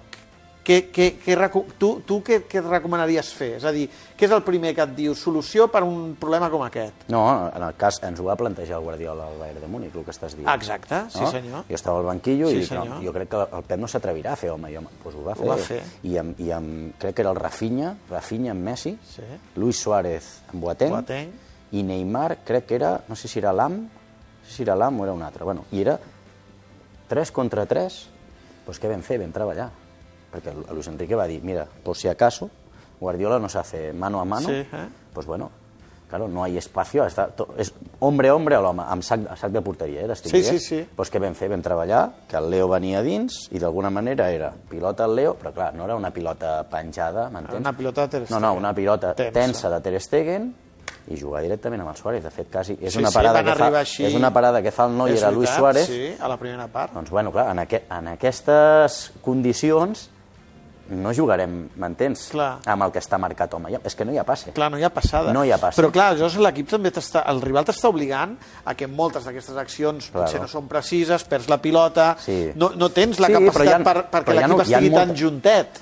què, 0.63 0.91
què, 0.93 1.05
què, 1.23 1.35
tu, 1.79 1.87
tu 2.05 2.19
què, 2.21 2.43
què 2.45 2.59
et 2.59 2.65
recomanaries 2.67 3.31
fer? 3.33 3.55
És 3.57 3.63
a 3.65 3.71
dir, 3.73 3.87
què 4.19 4.27
és 4.27 4.33
el 4.35 4.43
primer 4.45 4.73
que 4.77 4.83
et 4.85 4.91
diu 4.97 5.15
solució 5.17 5.65
per 5.71 5.81
un 5.87 6.15
problema 6.19 6.49
com 6.51 6.61
aquest? 6.65 7.07
No, 7.09 7.23
en 7.47 7.63
el 7.65 7.73
cas, 7.79 7.97
ens 8.05 8.19
ho 8.19 8.27
va 8.27 8.35
plantejar 8.37 8.77
el 8.77 8.83
Guardiola 8.85 9.25
al 9.31 9.39
Bayern 9.39 9.63
de 9.63 9.69
Múnich, 9.71 9.95
el 9.95 10.05
que 10.05 10.13
estàs 10.13 10.35
dient. 10.37 10.49
Exacte, 10.53 10.99
sí 11.09 11.23
no? 11.23 11.31
senyor. 11.31 11.63
Jo 11.69 11.79
estava 11.79 12.03
al 12.03 12.05
banquillo 12.11 12.51
Sí, 12.51 12.59
i 12.59 12.61
dic, 12.61 12.73
no, 12.77 12.99
jo 13.01 13.13
crec 13.15 13.31
que 13.33 13.41
el 13.57 13.63
Pep 13.71 13.79
no 13.81 13.89
s'atrevirà 13.89 14.35
a 14.35 14.39
fer 14.39 14.51
home 14.53 14.69
i 14.71 14.77
home. 14.77 14.93
Pues 15.01 15.15
ho 15.17 15.23
va 15.25 15.35
fer. 15.39 15.47
va 15.49 15.57
fer. 15.57 15.81
I, 16.03 16.17
amb, 16.21 16.39
i 16.43 16.51
amb, 16.53 16.93
crec 17.01 17.15
que 17.17 17.25
era 17.25 17.33
el 17.33 17.39
Rafinha, 17.41 17.95
Rafinha 18.11 18.51
amb 18.53 18.69
Messi, 18.69 18.97
Sí. 19.15 19.23
Luis 19.55 19.79
Suárez 19.81 20.29
amb 20.53 20.61
Boateng, 20.61 20.93
Boateng. 20.99 21.33
i 21.71 21.83
Neymar, 21.83 22.43
crec 22.45 22.65
que 22.69 22.75
era, 22.75 22.99
no 23.07 23.15
sé 23.15 23.27
si 23.27 23.39
era 23.39 23.53
Lam, 23.53 23.81
no 23.87 24.45
sé 24.47 24.55
si 24.57 24.63
era 24.63 24.75
Lam 24.75 24.99
o 24.99 25.03
era 25.03 25.13
un 25.13 25.23
altre. 25.23 25.43
Bueno, 25.43 25.65
I 25.71 25.81
era 25.81 25.99
3 27.09 27.31
contra 27.31 27.65
3, 27.65 28.01
doncs 28.67 28.79
què 28.81 28.89
vam 28.91 29.01
fer? 29.01 29.17
Vam 29.21 29.31
treballar. 29.33 29.71
Perquè 30.31 30.51
el 30.53 30.73
Luis 30.75 30.87
Enrique 30.87 31.15
va 31.15 31.25
dir, 31.27 31.41
mira, 31.43 31.65
por 31.83 31.95
si 31.97 32.07
acaso, 32.07 32.49
Guardiola 32.99 33.39
nos 33.39 33.55
hace 33.55 33.93
mano 33.93 34.19
a 34.21 34.25
mano, 34.25 34.47
Sí, 34.47 34.53
eh? 34.53 34.67
pues 35.13 35.25
bueno, 35.25 35.49
claro, 36.09 36.27
no 36.27 36.43
hay 36.43 36.57
espacio, 36.57 37.03
està, 37.05 37.27
to, 37.35 37.47
és 37.57 37.71
hombre 37.99 38.29
a 38.29 38.35
hombre 38.35 38.55
a 38.55 38.61
l'home, 38.61 38.83
amb 38.85 39.01
sac, 39.03 39.21
sac 39.37 39.51
de 39.51 39.61
porteria, 39.61 40.01
eh, 40.05 40.15
Sí, 40.15 40.43
sí, 40.43 40.59
sí. 40.59 40.79
Pues 40.95 41.11
què 41.11 41.19
vam 41.21 41.33
fer? 41.35 41.49
Vam 41.49 41.61
treballar, 41.61 42.09
que 42.27 42.35
el 42.37 42.49
Leo 42.49 42.67
venia 42.67 43.01
dins 43.01 43.47
i 43.51 43.59
d'alguna 43.59 43.89
manera 43.89 44.29
era 44.31 44.51
pilota 44.51 45.05
al 45.05 45.15
Leo, 45.15 45.35
però 45.39 45.53
clar, 45.53 45.73
no 45.75 45.85
era 45.85 45.95
una 45.95 46.11
pilota 46.11 46.63
penjada, 46.69 47.29
m'entens? 47.29 47.59
una 47.59 47.73
pilota 47.77 48.07
de 48.07 48.09
Ter 48.09 48.21
No, 48.31 48.39
no, 48.39 48.47
Stegen. 48.49 48.57
una 48.57 48.73
pilota 48.75 49.13
Tensa. 49.15 49.31
tensa, 49.39 49.69
de 49.69 49.81
Ter 49.81 50.01
Stegen 50.01 50.53
i 51.09 51.17
jugar 51.19 51.41
directament 51.41 51.81
amb 51.81 51.89
el 51.91 51.95
Suárez. 51.97 52.23
De 52.23 52.29
fet, 52.29 52.51
quasi, 52.51 52.73
és, 52.81 52.91
Sí, 52.93 52.99
una 52.99 53.09
sí, 53.09 53.15
parada 53.15 53.41
van 53.41 53.45
que 53.45 53.55
fa, 53.63 53.79
així. 53.79 54.05
és 54.05 54.13
una 54.13 54.33
parada 54.33 54.61
que 54.61 54.71
fa 54.71 54.85
el 54.85 54.97
noi, 54.97 55.15
era 55.17 55.31
Luis 55.31 55.49
Suárez, 55.49 55.87
Sí, 55.87 56.15
a 56.19 56.27
la 56.27 56.37
primera 56.37 56.67
part. 56.67 56.93
doncs, 56.93 57.09
bueno, 57.09 57.31
clar, 57.31 57.49
en, 57.51 57.59
aqu 57.59 57.79
en 57.89 58.07
aquestes 58.09 59.11
condicions 59.21 60.09
no 60.89 61.13
jugarem, 61.13 61.69
m'entens? 61.75 62.29
Amb 62.65 62.83
el 62.83 62.91
que 62.91 62.99
està 62.99 63.17
marcat 63.21 63.53
home. 63.53 63.69
És 63.83 63.95
que 63.95 64.05
no 64.05 64.11
hi 64.11 64.17
ha 64.17 64.23
passe. 64.25 64.51
Clar, 64.51 64.69
no 64.71 64.77
hi 64.79 64.83
ha 64.83 64.89
passada. 64.93 65.31
No 65.33 65.43
hi 65.45 65.51
ha 65.51 65.57
passe. 65.61 65.81
Però 65.81 65.91
clar, 65.91 66.09
aleshores 66.13 66.37
l'equip 66.41 66.69
també 66.69 66.91
t'està, 66.91 67.23
el 67.29 67.41
rival 67.41 67.65
t'està 67.65 67.89
obligant 67.89 68.37
a 68.65 68.73
que 68.75 68.87
moltes 68.87 69.23
d'aquestes 69.25 69.55
accions 69.57 70.09
Claro. 70.09 70.25
potser 70.25 70.41
no 70.41 70.47
són 70.47 70.67
precises, 70.67 71.23
perds 71.23 71.47
la 71.49 71.61
pilota, 71.61 72.15
Sí. 72.19 72.51
no, 72.55 72.71
no 72.75 72.89
tens 72.89 73.19
la 73.19 73.27
Sí, 73.27 73.33
capacitat 73.33 73.81
ha- 73.81 73.83
per, 73.83 74.05
perquè 74.11 74.33
l'equip 74.35 74.49
no- 74.55 74.61
estigui 74.61 74.89
tan 74.91 75.07
molta- 75.07 75.21
juntet, 75.21 75.79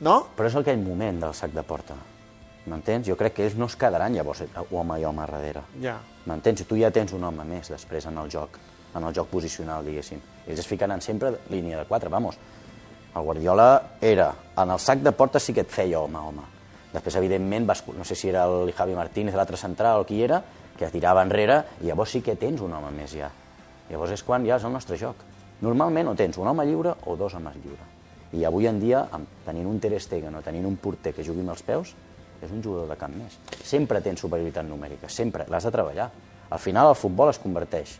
no? 0.00 0.26
Però 0.36 0.46
és 0.46 0.56
aquell 0.56 0.78
moment 0.78 1.20
del 1.20 1.34
sac 1.34 1.50
de 1.52 1.62
porta. 1.62 1.94
M'entens? 2.66 3.06
Jo 3.06 3.16
crec 3.16 3.32
que 3.34 3.44
ells 3.46 3.54
no 3.56 3.66
es 3.66 3.76
quedaran 3.76 4.12
llavors 4.12 4.40
eh, 4.40 4.48
home 4.72 4.98
i 5.00 5.04
home 5.04 5.22
a 5.22 5.26
darrere. 5.26 5.60
Ja. 5.80 5.98
M'entens? 6.26 6.64
Tu 6.66 6.76
ja 6.80 6.90
tens 6.90 7.12
un 7.12 7.22
home 7.22 7.44
més 7.44 7.68
després 7.68 8.06
en 8.06 8.18
el 8.18 8.28
joc, 8.28 8.58
en 8.94 9.04
el 9.04 9.14
joc 9.14 9.28
posicional, 9.28 9.84
diguéssim. 9.84 10.18
Ells 10.48 10.58
es 10.58 10.66
ficaran 10.66 11.00
sempre 11.00 11.36
línia 11.50 11.78
de 11.78 11.84
4, 11.84 12.10
vamos. 12.10 12.36
El 13.16 13.22
Guardiola 13.22 13.96
era, 14.00 14.34
en 14.56 14.70
el 14.70 14.78
sac 14.78 15.00
de 15.00 15.12
porta 15.12 15.40
sí 15.40 15.54
que 15.56 15.62
et 15.64 15.70
feia 15.72 16.02
home 16.02 16.20
home. 16.20 16.42
Després, 16.92 17.16
evidentment, 17.16 17.64
vas, 17.68 17.80
no 17.96 18.04
sé 18.04 18.14
si 18.14 18.28
era 18.28 18.42
el 18.44 18.72
Javi 18.76 18.92
Martínez, 18.96 19.34
l'altre 19.34 19.56
central 19.56 20.02
o 20.02 20.04
qui 20.04 20.20
era, 20.24 20.42
que 20.76 20.90
tirava 20.92 21.22
enrere, 21.24 21.62
i 21.80 21.88
llavors 21.88 22.12
sí 22.12 22.20
que 22.20 22.36
tens 22.36 22.60
un 22.60 22.74
home 22.76 22.92
més 22.92 23.14
ja. 23.16 23.30
Llavors 23.88 24.12
és 24.12 24.24
quan 24.26 24.44
ja 24.44 24.60
és 24.60 24.68
el 24.68 24.74
nostre 24.76 25.00
joc. 25.00 25.24
Normalment 25.64 26.12
o 26.12 26.14
tens 26.18 26.36
un 26.36 26.52
home 26.52 26.66
lliure 26.68 26.92
o 27.06 27.16
dos 27.16 27.38
homes 27.40 27.56
lliure. 27.56 27.88
I 28.36 28.44
avui 28.44 28.68
en 28.68 28.80
dia, 28.82 29.06
tenint 29.46 29.70
un 29.70 29.80
Ter 29.80 29.96
Stegen 29.96 30.36
o 30.36 30.44
tenint 30.44 30.68
un 30.68 30.76
porter 30.76 31.14
que 31.16 31.24
jugui 31.24 31.40
amb 31.40 31.56
els 31.56 31.64
peus, 31.64 31.94
és 32.42 32.52
un 32.52 32.60
jugador 32.60 32.90
de 32.92 33.00
camp 33.00 33.16
més. 33.16 33.38
Sempre 33.64 34.02
tens 34.04 34.20
superioritat 34.20 34.68
numèrica, 34.68 35.08
sempre. 35.08 35.48
L'has 35.48 35.64
de 35.64 35.72
treballar. 35.72 36.10
Al 36.50 36.60
final 36.60 36.92
el 36.92 37.00
futbol 37.00 37.32
es 37.32 37.40
converteix 37.40 37.96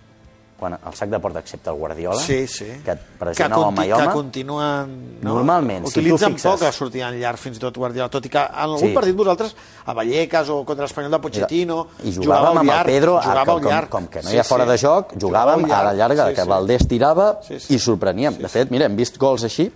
quan 0.58 0.72
el 0.75 0.94
sac 0.96 1.10
de 1.12 1.18
porta 1.20 1.38
accepta 1.38 1.70
el 1.70 1.76
Guardiola, 1.76 2.18
Sí, 2.18 2.46
sí. 2.48 2.64
que 2.84 2.92
et 2.92 2.98
que, 2.98 3.18
pressiona 3.18 3.58
home 3.58 3.86
i 3.86 3.92
home, 3.92 4.06
que 4.06 4.12
continuen... 4.12 4.94
No? 5.20 5.34
Normalment, 5.34 5.86
si 5.86 5.92
tu 5.94 6.00
Utilitzen 6.00 6.32
fixes- 6.34 6.50
poc 6.50 6.62
a 6.62 6.72
sortir 6.72 7.02
en 7.02 7.18
llarg, 7.20 7.36
fins 7.38 7.58
i 7.58 7.60
tot 7.60 7.76
Guardiola, 7.76 8.08
tot 8.08 8.25
i 8.25 8.30
que 8.32 8.38
en 8.38 8.54
algun 8.64 8.80
Sí. 8.88 8.94
partit 8.94 9.14
vosaltres, 9.16 9.54
a 9.84 9.92
Vallecas 9.92 10.48
o 10.48 10.64
contra 10.64 10.84
l'Espanyol 10.86 11.10
de 11.12 11.18
Pochettino, 11.20 11.86
i 12.04 12.12
jugàvem 12.16 12.58
amb 12.62 12.70
el 12.70 12.84
Pedro, 12.86 13.18
a, 13.18 13.44
com, 13.44 13.62
llarg. 13.64 13.88
com 13.90 14.06
que 14.08 14.22
no 14.22 14.30
hi 14.32 14.38
ha 14.38 14.44
fora 14.44 14.64
de 14.64 14.78
joc, 14.78 15.12
jugàvem 15.20 15.64
a 15.70 15.82
la 15.90 15.92
llarga, 15.94 16.32
que 16.32 16.44
Valdés 16.44 16.86
tirava 16.88 17.40
Sí, 17.46 17.60
sí. 17.60 17.75
i 17.75 17.78
sorpreníem. 17.78 18.36
Sí, 18.36 18.42
De 18.42 18.48
fet, 18.48 18.70
mira, 18.70 18.86
hem 18.86 18.96
vist 18.96 19.18
gols 19.18 19.44
així, 19.44 19.70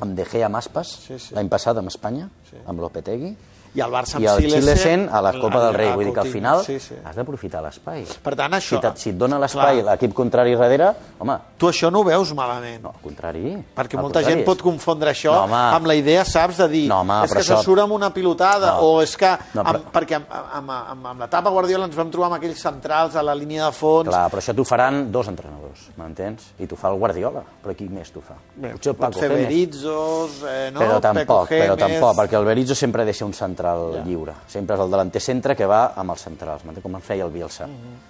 amb 0.00 0.14
De 0.16 0.24
Gea 0.24 0.46
amb 0.46 0.56
Aspas, 0.56 0.86
Sí, 1.06 1.18
sí. 1.18 1.34
l'any 1.34 1.48
passat 1.48 1.76
amb 1.78 1.88
Espanya, 1.88 2.28
Sí. 2.50 2.56
amb 2.66 2.78
Lopetegui, 2.80 3.36
i 3.74 3.80
el 3.80 3.90
Barça 3.90 4.16
amb 4.16 4.24
I 4.24 4.28
el 4.28 4.40
Silesen, 4.42 4.62
Silesen 4.62 5.08
a 5.12 5.20
la 5.22 5.32
Copa 5.38 5.60
del 5.66 5.74
Rei. 5.74 5.92
Vull 5.94 6.04
dir 6.06 6.14
que 6.14 6.20
al 6.20 6.26
final 6.32 6.64
Sí, 6.64 6.78
sí. 6.80 6.94
has 7.04 7.14
d'aprofitar 7.16 7.62
l'espai. 7.62 8.04
Per 8.22 8.34
tant, 8.36 8.52
això... 8.58 8.76
Si, 8.76 8.80
te, 8.80 8.90
si 8.96 9.10
et 9.10 9.16
dona 9.18 9.38
l'espai 9.38 9.82
l'equip 9.82 10.12
contrari 10.14 10.56
darrere, 10.56 10.92
home, 11.18 11.36
Tu 11.56 11.68
això 11.68 11.90
no 11.90 12.00
ho 12.00 12.04
veus 12.04 12.32
malament. 12.34 12.82
no, 12.82 12.88
al 12.90 13.00
contrari. 13.02 13.52
Perquè 13.76 13.96
al 13.96 14.02
molta 14.02 14.20
contrari, 14.20 14.26
gent 14.26 14.40
és- 14.40 14.46
pot 14.46 14.62
confondre 14.62 15.10
això 15.10 15.32
No, 15.34 15.44
home. 15.44 15.54
amb 15.76 15.86
la 15.86 15.94
idea, 15.94 16.24
saps, 16.24 16.56
de 16.58 16.68
dir 16.68 16.88
No, 16.88 17.00
home, 17.00 17.20
és 17.24 17.30
però 17.30 17.34
que 17.34 17.44
això- 17.44 17.58
se 17.58 17.64
surt 17.64 17.80
amb 17.82 17.92
una 17.92 18.12
pilotada 18.12 18.72
No. 18.76 18.80
o 18.96 19.02
és 19.02 19.16
que... 19.16 19.30
No, 19.54 19.60
amb, 19.60 19.68
però- 19.68 19.92
Perquè 20.00 20.16
amb, 20.16 20.26
amb, 20.32 20.70
amb, 20.70 21.06
amb 21.06 21.20
l'etapa 21.20 21.50
Guardiola 21.50 21.84
ens 21.86 21.94
vam 21.96 22.10
trobar 22.10 22.26
amb 22.32 22.36
aquells 22.42 22.58
centrals 22.60 23.14
a 23.16 23.22
la 23.22 23.34
línia 23.34 23.66
de 23.66 23.72
fons. 23.72 24.08
Clar, 24.08 24.30
però 24.30 24.40
això 24.40 24.54
t'ho 24.54 24.64
faran 24.64 25.10
dos 25.12 25.28
entrenadors, 25.28 25.90
m'entens? 25.96 26.50
I 26.58 26.66
t'ho 26.66 26.76
fa 26.76 26.88
el 26.88 26.98
Guardiola, 26.98 27.42
però 27.62 27.74
qui 27.76 27.88
més 27.88 28.10
t'ho 28.10 28.20
fa? 28.20 28.34
Bé, 28.56 28.70
Potser 28.72 28.90
el 28.92 28.96
Paco 28.96 29.20
Gémez. 29.20 29.48
Eh, 29.50 30.70
no? 30.72 30.80
Però 30.80 30.88
Peco 30.96 31.00
tampoc, 31.00 31.48
però 31.48 31.76
Gémez. 31.76 31.78
tampoc, 31.78 32.16
perquè 32.16 32.38
el 32.38 32.44
Berizzo 32.44 32.74
sempre 32.74 33.04
deixa 33.04 33.24
un 33.24 33.32
central 33.34 33.58
Ja. 33.94 34.04
lliure. 34.04 34.34
Sempre 34.48 34.76
és 34.76 34.80
el 34.82 34.90
delanter 34.90 35.20
centre 35.20 35.56
que 35.56 35.66
va 35.66 35.92
amb 35.96 36.10
els 36.10 36.20
centrals, 36.20 36.64
m'entens? 36.64 36.82
Com 36.82 36.94
en 36.96 37.02
feia 37.02 37.24
el 37.24 37.30
Bielsa. 37.30 37.68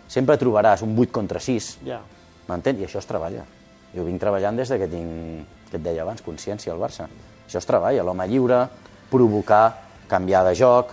Sempre 0.08 0.36
trobaràs 0.38 0.82
un 0.82 0.96
8 0.98 1.12
contra 1.12 1.40
6, 1.40 1.78
Ja. 1.84 2.00
m'entens? 2.48 2.80
I 2.80 2.84
això 2.86 2.98
es 2.98 3.06
treballa. 3.06 3.44
Jo 3.94 4.04
vinc 4.04 4.20
treballant 4.20 4.56
des 4.56 4.68
de 4.68 4.78
que 4.78 4.86
tinc, 4.88 5.46
que 5.70 5.76
et 5.76 5.82
deia 5.82 6.02
abans, 6.02 6.22
consciència 6.22 6.72
al 6.72 6.78
Barça. 6.78 7.08
Això 7.48 7.58
es 7.58 7.66
treballa, 7.66 8.02
l'home 8.02 8.26
lliure, 8.28 8.68
provocar, 9.10 9.74
canviar 10.08 10.44
de 10.44 10.54
joc, 10.54 10.92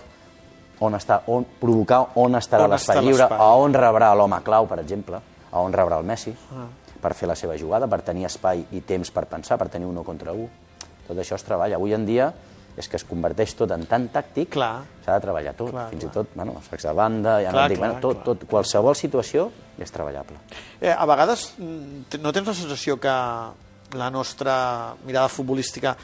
on 0.80 0.94
està, 0.94 1.22
on, 1.26 1.44
provocar 1.60 2.08
on 2.16 2.34
estarà 2.38 2.68
l'espai 2.70 2.96
lliure, 3.04 3.24
a 3.34 3.54
on 3.58 3.74
rebrà 3.74 4.14
l'home 4.14 4.40
clau, 4.42 4.66
per 4.66 4.78
exemple, 4.80 5.20
a 5.50 5.60
on 5.60 5.72
rebrà 5.72 5.98
el 5.98 6.04
Messi, 6.04 6.34
per 7.00 7.14
fer 7.14 7.28
la 7.28 7.34
seva 7.34 7.56
jugada, 7.56 7.86
per 7.86 8.02
tenir 8.02 8.26
espai 8.26 8.64
i 8.72 8.80
temps 8.80 9.10
per 9.10 9.26
pensar, 9.26 9.58
per 9.58 9.68
tenir 9.68 9.86
un 9.86 9.96
1 9.98 10.04
contra 10.04 10.32
1. 10.32 10.48
Tot 11.08 11.16
això 11.16 11.34
es 11.36 11.44
treballa. 11.44 11.76
Avui 11.76 11.94
en 11.94 12.04
dia 12.06 12.32
és 12.78 12.86
que 12.88 12.96
es 12.96 13.04
converteix 13.04 13.54
tot 13.58 13.72
en 13.74 13.84
tan 13.90 14.08
tàctic, 14.14 14.54
s'ha 15.04 15.16
de 15.16 15.20
treballar 15.24 15.54
tot, 15.58 15.70
Clar, 15.74 15.88
fins 15.90 16.04
clar. 16.04 16.10
i 16.10 16.14
tot, 16.14 16.28
bueno, 16.38 16.54
sacs 16.70 16.86
de 16.86 16.92
banda, 16.94 17.38
ja 17.42 17.50
Clar, 17.50 17.62
no 17.64 17.68
dic, 17.72 17.78
clar, 17.80 17.88
bueno, 17.88 18.00
tot, 18.04 18.20
clar. 18.22 18.24
tot, 18.30 18.44
qualsevol 18.50 18.94
situació 18.98 19.48
és 19.78 19.90
treballable. 19.94 20.38
Eh, 20.80 20.92
a 20.94 21.04
vegades 21.06 21.48
mm, 21.58 22.20
no 22.22 22.32
tens 22.32 22.46
la 22.52 22.54
sensació 22.54 22.98
que 23.02 23.14
la 23.98 24.10
nostra 24.12 24.94
mirada 25.06 25.28
futbolística 25.28 25.96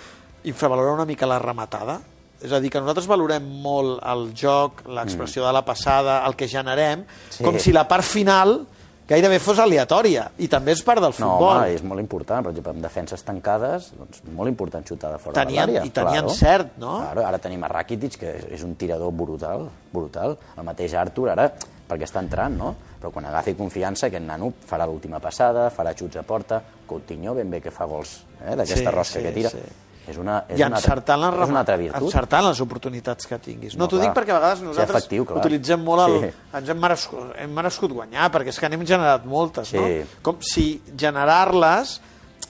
infravalora 0.44 0.92
una 0.92 1.06
mica 1.06 1.26
la 1.26 1.38
rematada? 1.38 2.00
És 2.44 2.52
a 2.52 2.58
dir, 2.60 2.68
que 2.68 2.80
nosaltres 2.82 3.06
valorem 3.08 3.44
molt 3.62 4.02
el 4.04 4.26
joc, 4.36 4.82
l'expressió 4.92 5.46
de 5.46 5.52
la 5.54 5.62
passada, 5.64 6.18
el 6.26 6.34
que 6.36 6.48
generem, 6.48 7.06
Sí. 7.30 7.42
com 7.44 7.56
si 7.58 7.72
la 7.72 7.86
part 7.88 8.04
final 8.04 8.66
gairebé 9.08 9.38
fos 9.38 9.58
aleatòria, 9.58 10.30
i 10.38 10.48
també 10.48 10.72
és 10.72 10.82
part 10.82 11.00
del 11.02 11.12
No, 11.18 11.34
futbol. 11.34 11.56
home, 11.58 11.74
és 11.74 11.82
molt 11.82 12.00
important, 12.00 12.42
per 12.44 12.50
exemple, 12.52 12.72
en 12.72 12.82
defenses 12.82 13.22
tancades, 13.22 13.92
doncs 13.98 14.22
molt 14.32 14.48
important 14.48 14.84
xutar 14.86 15.12
de 15.12 15.18
fora 15.18 15.34
Tenien- 15.44 15.66
de 15.66 15.72
l'àrea. 15.74 15.86
i 15.86 15.90
tenien 15.90 16.24
claro. 16.24 16.28
cert, 16.30 16.76
no? 16.78 16.98
Claro, 17.00 17.26
ara 17.26 17.38
tenim 17.38 17.62
a 17.64 17.68
Rakitic, 17.68 18.16
que 18.18 18.36
és, 18.38 18.44
és 18.50 18.62
un 18.64 18.74
tirador 18.76 19.12
brutal, 19.12 19.68
brutal. 19.92 20.38
El 20.56 20.64
mateix 20.64 20.94
Artur, 20.94 21.28
ara, 21.30 21.52
perquè 21.88 22.04
està 22.04 22.20
entrant, 22.20 22.56
no? 22.56 22.74
Però 23.00 23.10
quan 23.12 23.26
agafi 23.26 23.54
confiança, 23.54 24.06
aquest 24.06 24.24
nano 24.24 24.52
farà 24.66 24.86
l'última 24.86 25.20
passada, 25.20 25.70
farà 25.70 25.92
xuts 25.94 26.16
a 26.16 26.22
porta, 26.22 26.62
Coutinho 26.86 27.34
ben 27.34 27.50
bé 27.50 27.60
que 27.60 27.70
fa 27.70 27.84
gols 27.84 28.24
eh, 28.42 28.54
d'aquesta 28.56 28.76
Sí, 28.90 28.96
rosca 28.96 29.18
sí, 29.20 29.22
que 29.22 29.32
tira. 29.32 29.50
sí. 29.50 29.58
És 30.06 30.18
una, 30.20 30.44
és 30.48 30.58
I 30.60 30.64
una, 30.66 30.76
encertant, 30.76 31.20
la 31.20 31.30
és 31.44 31.48
una 31.48 31.60
altra 31.62 31.76
virtut. 31.80 32.02
encertant 32.02 32.44
les 32.44 32.60
oportunitats 32.60 33.26
que 33.26 33.38
tinguis. 33.38 33.76
No, 33.76 33.84
No, 33.84 33.88
T'ho 33.88 33.98
dic 34.02 34.10
perquè 34.12 34.34
a 34.34 34.38
vegades 34.38 34.60
nosaltres 34.60 34.98
efectiu, 35.00 35.24
clar. 35.24 35.38
utilitzem 35.40 35.80
molt 35.80 36.02
el... 36.08 36.18
Sí. 36.20 36.32
Ens 36.60 36.68
hem 36.68 36.78
merescut, 36.82 37.30
hem 37.40 37.54
merescut 37.56 37.92
guanyar, 37.96 38.30
perquè 38.34 38.52
és 38.52 38.58
que 38.60 38.68
n'hem 38.68 38.84
generat 38.84 39.24
moltes, 39.24 39.68
Sí. 39.72 39.78
no? 39.78 40.18
Com 40.22 40.36
si 40.44 40.82
generar-les 40.96 42.00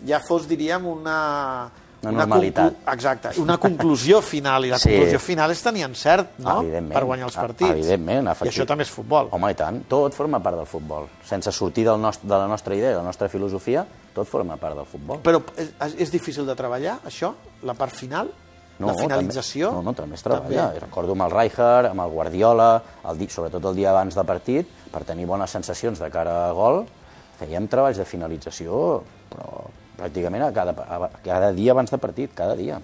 ja 0.06 0.18
fos, 0.20 0.48
diríem, 0.50 0.84
una... 0.86 1.70
Una 2.06 2.18
normalitat. 2.24 2.72
conclu- 2.74 2.92
Exacte, 2.94 3.30
una 3.40 3.56
conclusió 3.58 4.20
final, 4.22 4.64
i 4.66 4.70
la 4.70 4.78
Sí. 4.82 4.90
conclusió 4.90 5.18
final 5.20 5.50
és 5.50 5.62
tenir 5.62 5.82
encert, 5.84 6.38
no?, 6.38 6.62
per 6.92 7.04
guanyar 7.04 7.26
els 7.26 7.36
partits. 7.36 7.70
Evidentment, 7.70 8.26
I 8.26 8.30
efectiu. 8.30 8.52
això 8.62 8.66
també 8.66 8.82
és 8.84 8.90
futbol. 8.90 9.28
Home, 9.32 9.50
i 9.50 9.54
tant. 9.54 9.82
Tot 9.88 10.14
forma 10.14 10.40
part 10.42 10.56
del 10.56 10.66
futbol. 10.66 11.08
Sense 11.24 11.52
sortir 11.52 11.84
del 11.84 12.00
nostre, 12.00 12.28
de 12.28 12.34
la 12.38 12.46
nostra 12.48 12.74
idea, 12.74 12.90
de 12.90 12.96
la 12.96 13.02
nostra 13.02 13.28
filosofia, 13.28 13.86
tot 14.14 14.26
forma 14.28 14.56
part 14.56 14.76
del 14.76 14.86
futbol. 14.86 15.18
Però 15.22 15.42
és, 15.56 15.72
és 15.98 16.10
difícil 16.10 16.46
de 16.46 16.54
treballar, 16.54 17.00
això? 17.04 17.32
La 17.62 17.74
part 17.74 17.92
final? 17.92 18.30
la 18.76 18.92
finalització? 18.92 19.68
També, 19.70 19.84
no, 19.84 19.90
no, 19.90 19.92
també 19.94 20.16
es 20.16 20.22
treballa. 20.24 20.64
També. 20.66 20.80
Recordo 20.80 21.12
amb 21.12 21.22
el 21.22 21.30
Rijkaard, 21.30 21.86
amb 21.92 22.00
el 22.02 22.10
Guardiola, 22.10 22.82
el, 23.08 23.28
sobretot 23.30 23.64
el 23.70 23.76
dia 23.76 23.90
abans 23.92 24.16
de 24.16 24.24
partit, 24.26 24.66
per 24.90 25.04
tenir 25.04 25.26
bones 25.30 25.48
sensacions 25.54 26.00
de 26.02 26.10
cara 26.10 26.48
a 26.48 26.52
gol, 26.52 26.80
fèiem 27.38 27.68
treballs 27.70 27.96
de 28.02 28.04
finalització, 28.04 29.02
però 29.30 29.62
pràcticament 29.98 30.42
a 30.46 30.52
cada, 30.52 30.74
a, 30.74 31.10
cada 31.24 31.52
dia 31.56 31.72
abans 31.72 31.90
de 31.90 31.98
partit, 32.02 32.34
cada 32.34 32.56
dia. 32.58 32.80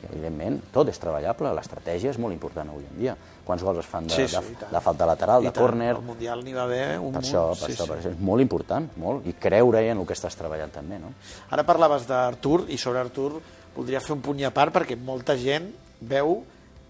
I, 0.00 0.06
evidentment, 0.08 0.54
tot 0.72 0.88
és 0.88 0.96
treballable, 0.98 1.50
l'estratègia 1.52 2.08
és 2.14 2.18
molt 2.18 2.32
important 2.32 2.70
avui 2.72 2.86
en 2.88 2.94
dia. 2.98 3.16
Quants 3.44 3.62
gols 3.62 3.82
es 3.82 3.88
fan 3.88 4.06
de, 4.08 4.14
Sí, 4.14 4.24
sí, 4.32 4.40
de, 4.56 4.68
de 4.72 4.80
falta 4.80 5.04
lateral, 5.08 5.42
I 5.44 5.50
de 5.50 5.52
tant, 5.52 5.60
córner... 5.66 5.90
El 5.96 6.06
Mundial 6.06 6.40
n'hi 6.44 6.54
va 6.56 6.62
haver 6.64 6.84
un 6.98 7.10
Per 7.12 7.20
munt. 7.20 7.24
això, 7.24 7.42
per 7.52 7.68
sí, 7.68 7.74
això, 7.74 7.84
sí. 7.84 7.90
per 7.90 7.98
això 7.98 8.12
és 8.14 8.22
molt 8.30 8.40
important, 8.40 8.86
molt, 8.96 9.26
i 9.28 9.34
creure 9.36 9.82
en 9.90 9.98
el 10.00 10.06
que 10.08 10.16
estàs 10.16 10.38
treballant 10.38 10.72
també, 10.72 10.98
no? 11.02 11.12
Ara 11.52 11.66
parlaves 11.68 12.06
d'Artur, 12.08 12.62
i 12.72 12.78
sobre 12.80 13.02
Artur 13.02 13.34
voldria 13.76 14.00
fer 14.00 14.14
un 14.16 14.22
punt 14.24 14.40
i 14.40 14.46
a 14.48 14.52
part, 14.54 14.72
perquè 14.72 14.96
molta 14.96 15.36
gent 15.36 15.68
veu 16.00 16.38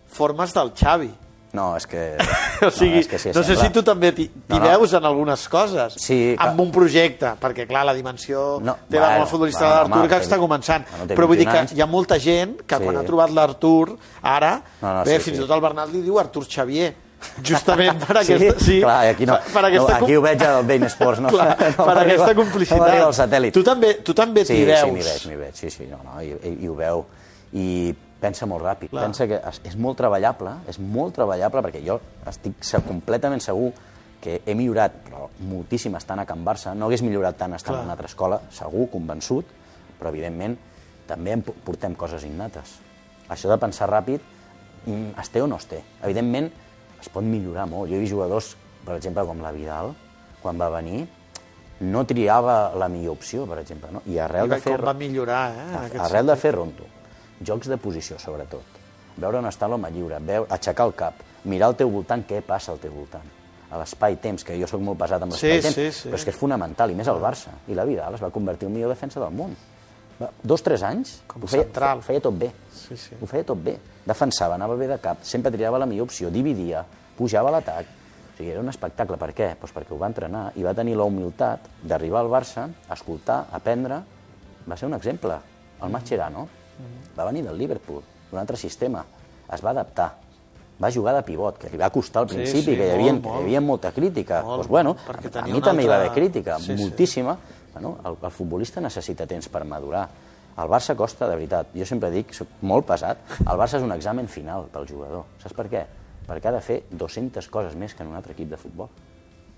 formes 0.07 0.55
del 0.55 0.71
Xavi. 0.79 1.11
No, 1.53 1.77
és 1.77 1.87
que... 1.91 2.17
O 2.67 2.71
sigui, 2.71 3.01
és 3.01 3.09
que 3.09 3.19
sí, 3.19 3.31
no 3.35 3.43
sé 3.43 3.57
si 3.59 3.71
tu 3.75 3.83
també 3.83 4.13
t'hi 4.15 4.29
t'hi 4.29 4.55
No, 4.55 4.61
no. 4.61 4.69
veus 4.79 4.93
en 4.95 5.05
algunes 5.09 5.49
coses, 5.51 5.95
Sí, 5.99 6.37
amb 6.39 6.55
que- 6.57 6.63
un 6.63 6.71
projecte, 6.71 7.33
perquè 7.41 7.67
clar, 7.67 7.85
la 7.89 7.95
dimensió 7.95 8.61
No, 8.63 8.77
com 8.87 8.99
bueno, 9.01 9.23
a 9.25 9.27
futbolista 9.27 9.65
bueno, 9.67 9.75
de 9.75 9.89
l'Artur 9.91 10.09
que 10.09 10.15
té- 10.21 10.27
està 10.29 10.39
començant. 10.39 10.85
té 11.09 11.15
Però 11.17 11.27
vull 11.27 11.39
dir 11.41 11.47
21 11.49 11.67
que 11.69 11.75
hi 11.75 11.81
ha 11.83 11.87
molta 11.87 12.19
gent 12.21 12.61
que 12.67 12.77
Sí. 12.79 12.85
quan 12.85 12.97
ha 12.99 13.03
trobat 13.03 13.31
l'Artur, 13.35 13.97
ara, 14.23 14.61
No, 14.81 14.95
no, 14.95 15.05
bé, 15.05 15.17
sí, 15.19 15.25
fins 15.31 15.39
sí. 15.39 15.43
i 15.43 15.47
tot 15.47 15.55
el 15.57 15.61
Bernat 15.61 15.91
li 15.91 16.03
diu 16.03 16.19
Artur 16.21 16.45
Xavier, 16.47 16.95
justament 17.43 17.99
per 18.07 18.17
aquesta... 18.23 18.61
Sí, 18.65 18.81
clar, 18.81 19.07
aquí 19.09 19.27
no. 19.27 19.35
per, 19.41 19.53
per 19.53 19.65
aquesta 19.73 19.99
no 19.99 20.05
aquí 20.07 20.17
ho 20.17 20.23
veig 20.23 20.43
al 20.47 20.65
Bein 20.65 20.85
Sports, 20.87 21.21
no? 21.21 21.29
Clar, 21.35 21.49
no 21.51 21.57
per 21.59 21.97
aquesta 21.99 22.27
m'arriba- 22.27 22.35
complicitat. 22.45 22.79
No 22.79 22.85
m'arriba 22.85 23.09
el 23.09 23.15
satèl·lit. 23.19 23.53
Tu 23.53 23.63
també, 23.67 23.95
tu 24.07 24.15
també 24.15 24.45
sí, 24.45 24.55
t'hi 24.55 24.65
veus. 24.71 24.85
Sí, 24.87 24.91
m'hi 24.95 25.03
veig, 25.03 25.27
m'hi 25.33 25.37
veig, 25.43 25.55
sí, 25.59 25.71
sí, 25.71 25.87
no, 25.91 25.99
no, 26.05 26.23
i, 26.23 26.31
i, 26.31 26.55
i 26.65 26.69
ho 26.71 26.75
veu. 26.79 27.05
I 27.53 27.67
pensa 28.21 28.47
molt 28.47 28.63
ràpid, 28.65 28.91
Clar. 28.93 29.05
pensa 29.09 29.27
que 29.27 29.39
és, 29.49 29.61
és 29.65 29.77
molt 29.77 29.97
treballable, 29.99 30.53
és 30.69 30.79
molt 30.79 31.15
treballable, 31.17 31.63
perquè 31.65 31.81
jo 31.87 31.99
estic 32.29 32.59
completament 32.87 33.41
segur 33.41 33.73
que 34.21 34.43
he 34.45 34.55
millorat 34.55 34.93
però 35.07 35.29
moltíssim 35.49 35.95
estant 35.97 36.21
a 36.21 36.27
Can 36.29 36.43
Barça, 36.45 36.75
no 36.77 36.87
hagués 36.91 37.01
millorat 37.03 37.39
tant 37.41 37.55
estant 37.57 37.75
Clar. 37.75 37.81
en 37.81 37.89
una 37.89 37.95
altra 37.97 38.11
escola, 38.11 38.41
segur, 38.53 38.89
convençut, 38.93 39.47
però 39.99 40.11
evidentment 40.13 40.59
també 41.09 41.33
em 41.33 41.43
po- 41.43 41.55
portem 41.65 41.95
coses 41.97 42.25
innates. 42.29 42.77
Això 43.31 43.49
de 43.49 43.57
pensar 43.59 43.89
ràpid 43.91 44.21
mm, 44.87 45.17
es 45.21 45.31
té 45.33 45.41
o 45.43 45.47
no 45.49 45.57
es 45.57 45.67
té. 45.67 45.81
Evidentment 46.03 46.51
es 47.01 47.09
pot 47.09 47.25
millorar 47.25 47.65
molt. 47.67 47.89
Jo 47.91 47.97
he 47.97 48.03
vist 48.05 48.13
jugadors, 48.13 48.53
per 48.85 48.97
exemple, 48.99 49.25
com 49.25 49.41
la 49.41 49.51
Vidal, 49.57 49.95
quan 50.43 50.61
va 50.61 50.69
venir, 50.69 51.07
no 51.81 52.05
triava 52.05 52.75
la 52.77 52.89
millor 52.93 53.17
opció, 53.17 53.47
per 53.49 53.59
exemple, 53.63 53.89
no? 53.93 54.03
I 54.07 54.19
I 54.19 54.19
arrel 54.21 54.49
de 54.51 54.57
va- 54.57 54.61
fer... 54.61 54.77
com 54.77 54.85
va 54.87 54.93
millorar, 54.95 55.43
eh? 55.57 55.99
Arrel 56.05 56.27
de 56.29 56.37
fer 56.37 56.53
ronto, 56.55 56.85
jocs 57.41 57.69
de 57.69 57.77
posició, 57.81 58.19
sobretot. 58.19 58.79
Veure 59.21 59.39
on 59.41 59.47
està 59.51 59.69
l'home 59.69 59.91
lliure, 59.91 60.19
veure, 60.21 60.47
aixecar 60.53 60.87
el 60.87 60.95
cap, 60.95 61.15
mirar 61.45 61.69
al 61.71 61.77
teu 61.77 61.91
voltant 61.91 62.23
què 62.29 62.43
passa 62.47 62.73
al 62.73 62.79
teu 62.79 62.93
voltant. 62.95 63.27
A 63.71 63.79
l'espai-temps, 63.79 64.43
que 64.45 64.57
jo 64.59 64.67
sóc 64.67 64.81
molt 64.83 64.99
pesat 64.99 65.23
amb 65.23 65.33
Sí, 65.33 65.47
l'espai-temps, 65.47 65.75
sí, 65.77 65.91
sí. 66.03 66.09
però 66.09 66.19
és 66.19 66.25
que 66.27 66.31
és 66.35 66.37
fonamental, 66.39 66.91
i 66.91 66.95
més 66.99 67.09
al 67.09 67.21
Barça. 67.23 67.53
I 67.69 67.75
la 67.79 67.85
Vidal 67.87 68.15
es 68.17 68.23
va 68.23 68.31
convertir 68.35 68.67
en 68.67 68.73
el 68.73 68.79
millor 68.79 68.91
defensa 68.91 69.21
del 69.21 69.31
món. 69.35 69.55
Dos, 70.43 70.61
tres 70.63 70.83
anys, 70.85 71.23
Com 71.27 71.45
ho 71.45 71.49
feia, 71.49 71.63
central. 71.65 71.99
ho 71.99 72.03
feia 72.05 72.21
tot 72.21 72.35
bé. 72.37 72.51
Sí, 72.75 72.97
sí. 72.97 73.15
Ho 73.23 73.27
feia 73.31 73.45
tot 73.47 73.63
bé. 73.65 73.79
Defensava, 74.05 74.55
anava 74.59 74.75
bé 74.77 74.87
de 74.91 74.99
cap, 75.01 75.23
sempre 75.25 75.51
triava 75.55 75.79
la 75.79 75.87
millor 75.87 76.09
opció, 76.11 76.29
dividia, 76.31 76.83
pujava 77.17 77.49
a 77.49 77.53
l'atac. 77.53 77.87
O 78.35 78.37
sigui, 78.37 78.51
era 78.51 78.61
un 78.61 78.69
espectacle. 78.69 79.17
Per 79.17 79.31
què? 79.37 79.55
Pues 79.61 79.73
perquè 79.73 79.93
ho 79.95 79.99
va 80.01 80.09
entrenar 80.11 80.51
i 80.57 80.63
va 80.67 80.75
tenir 80.75 80.97
la 80.97 81.05
humilitat 81.09 81.71
d'arribar 81.83 82.21
al 82.21 82.29
Barça, 82.33 82.67
escoltar, 82.93 83.47
aprendre. 83.53 84.03
Va 84.69 84.77
ser 84.77 84.89
un 84.91 84.95
exemple. 84.99 85.39
El 85.81 85.89
Mascherano 85.89 86.49
va 87.19 87.25
venir 87.27 87.45
del 87.45 87.59
Liverpool, 87.59 88.03
d'un 88.31 88.41
altre 88.41 88.57
sistema. 88.57 89.05
Es 89.53 89.65
va 89.65 89.71
adaptar. 89.71 90.11
Va 90.83 90.91
jugar 90.91 91.13
de 91.15 91.23
pivot, 91.23 91.59
que 91.59 91.69
li 91.69 91.77
va 91.77 91.91
costar 91.91 92.23
al 92.23 92.29
Sí, 92.31 92.37
principi, 92.37 92.63
sí, 92.73 92.77
que, 92.77 92.87
hi 92.87 92.91
havia, 92.95 93.13
molt, 93.13 93.23
que 93.25 93.29
hi 93.29 93.43
havia 93.43 93.61
molta 93.61 93.93
crítica. 93.93 94.43
Molt, 94.43 94.63
pues 94.63 94.69
bueno, 94.69 94.95
perquè 95.07 95.27
a 95.29 95.31
tenia 95.31 95.55
mi 95.55 95.61
també 95.61 95.83
hi 95.85 95.89
va 95.89 95.97
altra- 95.99 96.11
haver 96.13 96.23
crítica, 96.23 96.59
Sí, 96.59 96.77
sí. 96.77 96.83
moltíssima. 96.83 97.37
Bueno, 97.75 97.99
el, 98.05 98.17
el 98.25 98.31
futbolista 98.31 98.81
necessita 98.81 99.27
temps 99.27 99.49
per 99.49 99.65
madurar. 99.65 100.09
El 100.57 100.69
Barça 100.69 100.97
costa, 100.97 101.29
de 101.29 101.35
veritat, 101.37 101.69
jo 101.75 101.85
sempre 101.87 102.11
dic, 102.11 102.33
soc 102.35 102.49
molt 102.63 102.87
pesat, 102.87 103.19
el 103.41 103.57
Barça 103.61 103.77
és 103.79 103.83
un 103.85 103.93
examen 103.93 104.27
final 104.29 104.65
pel 104.73 104.87
jugador. 104.89 105.25
Saps 105.43 105.55
per 105.55 105.69
què? 105.71 105.85
Perquè 106.27 106.49
ha 106.49 106.53
de 106.53 106.61
fer 106.61 106.83
200 106.91 107.47
coses 107.49 107.77
més 107.77 107.95
que 107.95 108.03
en 108.03 108.09
un 108.11 108.17
altre 108.17 108.33
equip 108.33 108.49
de 108.51 108.57
futbol. 108.57 108.89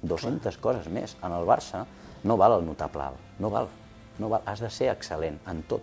200 0.02 0.56
coses 0.58 0.88
més. 0.88 1.16
En 1.22 1.32
el 1.32 1.46
Barça 1.46 1.84
no 2.24 2.36
val 2.36 2.58
el 2.58 2.66
notable 2.66 3.02
alt, 3.02 3.18
no 3.38 3.50
val. 3.50 3.68
No 4.18 4.28
val. 4.28 4.42
Has 4.46 4.60
de 4.60 4.70
ser 4.70 4.90
excel·lent 4.92 5.38
en 5.48 5.62
tot, 5.70 5.82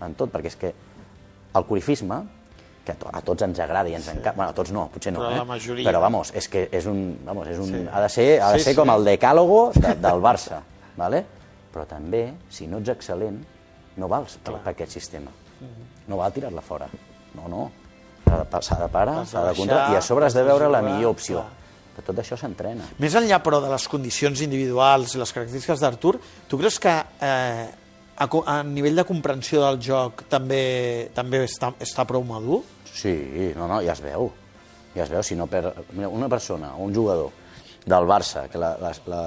en 0.00 0.14
tot, 0.14 0.30
perquè 0.32 0.46
és 0.46 0.56
que 0.56 0.74
el 1.54 1.64
corifisme, 1.66 2.20
que 2.84 2.92
a 2.92 2.94
to- 2.96 3.10
a 3.12 3.20
tots 3.22 3.42
ens 3.42 3.58
agrada 3.60 3.88
i 3.90 3.94
ens 3.94 4.04
sí. 4.06 4.10
encanta, 4.12 4.32
bueno, 4.36 4.50
a 4.50 4.54
tots 4.54 4.72
no, 4.72 4.88
potser 4.88 5.12
no, 5.12 5.20
Però 5.20 5.32
eh? 5.32 5.36
la 5.36 5.44
majoria. 5.44 5.84
però 5.90 6.00
vamos, 6.00 6.32
és 6.34 6.48
que 6.48 6.68
és 6.72 6.86
un, 6.86 7.18
vamos, 7.24 7.46
és 7.48 7.58
un, 7.58 7.66
Sí. 7.66 7.86
ha 7.92 8.00
de 8.00 8.08
ser, 8.08 8.40
ha 8.40 8.52
de 8.52 8.58
Sí, 8.58 8.64
ser 8.64 8.72
sí. 8.74 8.78
com 8.80 8.90
el 8.90 9.04
decàlogo 9.04 9.72
de, 9.74 9.94
del 9.94 10.20
Barça, 10.22 10.60
¿vale? 10.96 11.24
però 11.72 11.84
també, 11.86 12.32
si 12.48 12.66
no 12.66 12.78
ets 12.78 12.88
excel·lent, 12.90 13.36
no 13.96 14.08
vals 14.08 14.38
per, 14.42 14.56
per 14.58 14.72
aquest 14.72 14.92
sistema. 14.92 15.30
No 16.08 16.16
val 16.16 16.32
tirar-la 16.32 16.62
fora. 16.62 16.88
No, 17.34 17.46
no. 17.48 17.70
s'ha 18.24 18.76
de, 18.76 18.82
de 18.82 18.88
parar, 18.88 19.20
de 19.20 19.26
s'ha 19.26 19.44
de 19.44 19.54
comptar, 19.54 19.92
i 19.92 19.96
a 19.96 20.00
sobre 20.02 20.26
has 20.26 20.34
de 20.34 20.42
veure 20.42 20.68
la 20.70 20.80
millor 20.82 21.10
opció. 21.12 21.44
Però 21.94 22.04
tot 22.06 22.18
això 22.22 22.36
s'entrena. 22.38 22.84
Més 22.98 23.14
enllà, 23.14 23.40
però, 23.42 23.60
de 23.60 23.68
les 23.70 23.86
condicions 23.88 24.40
individuals 24.40 25.14
i 25.14 25.18
les 25.18 25.32
característiques 25.32 25.80
d'Artur, 25.80 26.18
tu 26.48 26.58
creus 26.58 26.78
que 26.80 26.94
eh, 27.20 27.68
a, 28.20 28.28
a 28.28 28.56
nivell 28.66 29.00
de 29.00 29.06
comprensió 29.08 29.62
del 29.64 29.80
joc 29.80 30.26
també 30.28 31.08
també 31.16 31.44
està, 31.46 31.72
està 31.80 32.04
prou 32.08 32.24
madur? 32.26 32.60
Sí, 32.92 33.14
no, 33.56 33.66
no, 33.70 33.80
ja 33.86 33.94
es 33.96 34.02
veu. 34.04 34.30
Ja 34.94 35.06
es 35.06 35.12
veu, 35.12 35.22
si 35.24 35.38
no 35.38 35.46
per... 35.48 35.62
Mira, 35.94 36.10
una 36.10 36.28
persona, 36.28 36.74
un 36.76 36.94
jugador 36.94 37.30
del 37.86 38.06
Barça, 38.10 38.46
que 38.50 38.58
la, 38.60 38.74
la, 38.82 38.92
la, 39.08 39.22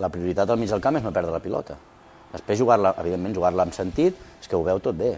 la 0.00 0.10
prioritat 0.10 0.50
al 0.50 0.58
mig 0.58 0.72
del 0.72 0.82
camp 0.82 0.98
és 0.98 1.04
no 1.06 1.12
perdre 1.14 1.34
la 1.34 1.42
pilota. 1.44 1.78
Després 2.32 2.58
jugar-la, 2.58 2.94
evidentment, 3.02 3.34
jugar-la 3.36 3.66
amb 3.68 3.76
sentit, 3.76 4.16
és 4.40 4.48
que 4.48 4.56
ho 4.56 4.64
veu 4.66 4.80
tot 4.82 4.96
bé. 4.96 5.12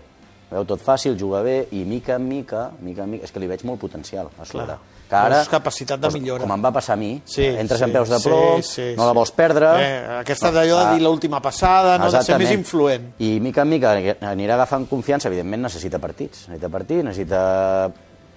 Veu 0.54 0.62
tot 0.70 0.78
fàcil, 0.78 1.16
juga 1.18 1.40
bé, 1.42 1.64
i 1.74 1.82
mica 1.88 2.14
en 2.14 2.28
mica, 2.30 2.68
mica 2.80 3.02
en 3.02 3.10
mica, 3.16 3.26
és 3.26 3.32
que 3.34 3.40
li 3.42 3.48
veig 3.50 3.64
molt 3.66 3.80
potencial 3.82 4.28
a 4.38 4.44
sobre. 4.46 4.66
Clar. 4.68 4.78
Que 5.08 5.16
ara, 5.18 5.40
Veus 5.42 5.48
capacitat 5.50 5.98
de 5.98 6.06
doncs, 6.06 6.14
millora. 6.16 6.44
Com 6.46 6.52
em 6.54 6.62
va 6.64 6.70
passar 6.72 6.94
a 6.94 6.96
mi, 7.00 7.10
Sí, 7.28 7.44
entres 7.44 7.80
sí, 7.82 7.84
en 7.88 7.92
peus 7.92 8.08
de 8.08 8.18
sí, 8.22 8.28
plom, 8.28 8.62
sí, 8.62 8.86
no 8.96 9.04
la 9.08 9.10
sí. 9.12 9.16
vols 9.18 9.32
perdre... 9.34 9.72
Eh, 9.82 9.98
aquesta 10.20 10.52
d'allò 10.54 10.78
de 10.78 10.94
dir 10.94 11.02
l'última 11.04 11.40
passada, 11.44 11.98
no? 11.98 12.08
de 12.14 12.22
ser 12.22 12.38
més 12.40 12.54
influent. 12.54 13.10
I 13.18 13.34
mica 13.42 13.66
en 13.66 13.72
mica 13.74 13.92
anirà 14.30 14.54
agafant 14.54 14.86
confiança, 14.88 15.28
evidentment 15.28 15.66
necessita 15.66 15.98
partits. 15.98 16.46
Necessita 16.48 16.70
partits, 16.72 17.04
necessita, 17.04 17.42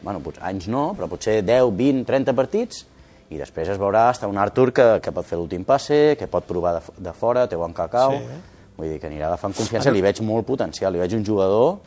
bueno, 0.01 0.19
potser, 0.25 0.43
anys 0.49 0.67
no, 0.73 0.89
però 0.97 1.07
potser 1.11 1.39
10, 1.45 1.69
20, 1.77 2.03
30 2.09 2.35
partits, 2.35 2.85
i 3.29 3.37
després 3.37 3.69
es 3.69 3.77
veurà 3.79 4.07
hasta 4.09 4.27
un 4.27 4.37
Artur 4.41 4.71
que, 4.73 4.87
que 5.03 5.11
pot 5.13 5.25
fer 5.27 5.37
l'últim 5.37 5.63
passe, 5.67 6.15
que 6.19 6.27
pot 6.31 6.45
provar 6.47 6.79
de, 6.79 6.97
de 7.03 7.13
fora, 7.13 7.45
té 7.47 7.59
bon 7.59 7.73
cacau, 7.77 8.17
Sí. 8.17 8.41
vull 8.77 8.89
dir 8.91 8.99
que 9.01 9.07
anirà 9.09 9.27
agafant 9.31 9.55
confiança, 9.57 9.91
li 9.91 10.01
veig 10.01 10.19
molt 10.21 10.45
potencial, 10.45 10.93
li 10.93 10.99
veig 10.99 11.15
un 11.17 11.23
jugador 11.25 11.77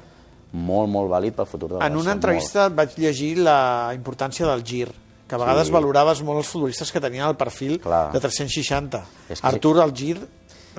molt, 0.53 0.89
molt 0.91 1.11
vàlid 1.11 1.35
pel 1.35 1.47
futur 1.47 1.69
del 1.71 1.79
Barça. 1.79 1.87
En 1.87 1.97
una 1.97 2.03
molt. 2.05 2.15
entrevista 2.15 2.67
et 2.67 2.75
vaig 2.75 2.97
llegir 2.99 3.39
la 3.39 3.93
importància 3.95 4.47
del 4.47 4.65
gir, 4.65 4.89
que 5.29 5.35
a 5.35 5.39
vegades 5.39 5.69
Sí. 5.69 5.73
valoraves 5.73 6.23
molt 6.23 6.39
els 6.39 6.49
futbolistes 6.49 6.91
que 6.93 7.01
tenien 7.01 7.25
el 7.27 7.37
perfil 7.37 7.81
Clar. 7.81 8.11
de 8.13 8.21
360. 8.21 9.05
És 9.29 9.41
que- 9.41 9.47
Artur, 9.47 9.79
el 9.79 9.93
gir, 9.95 10.17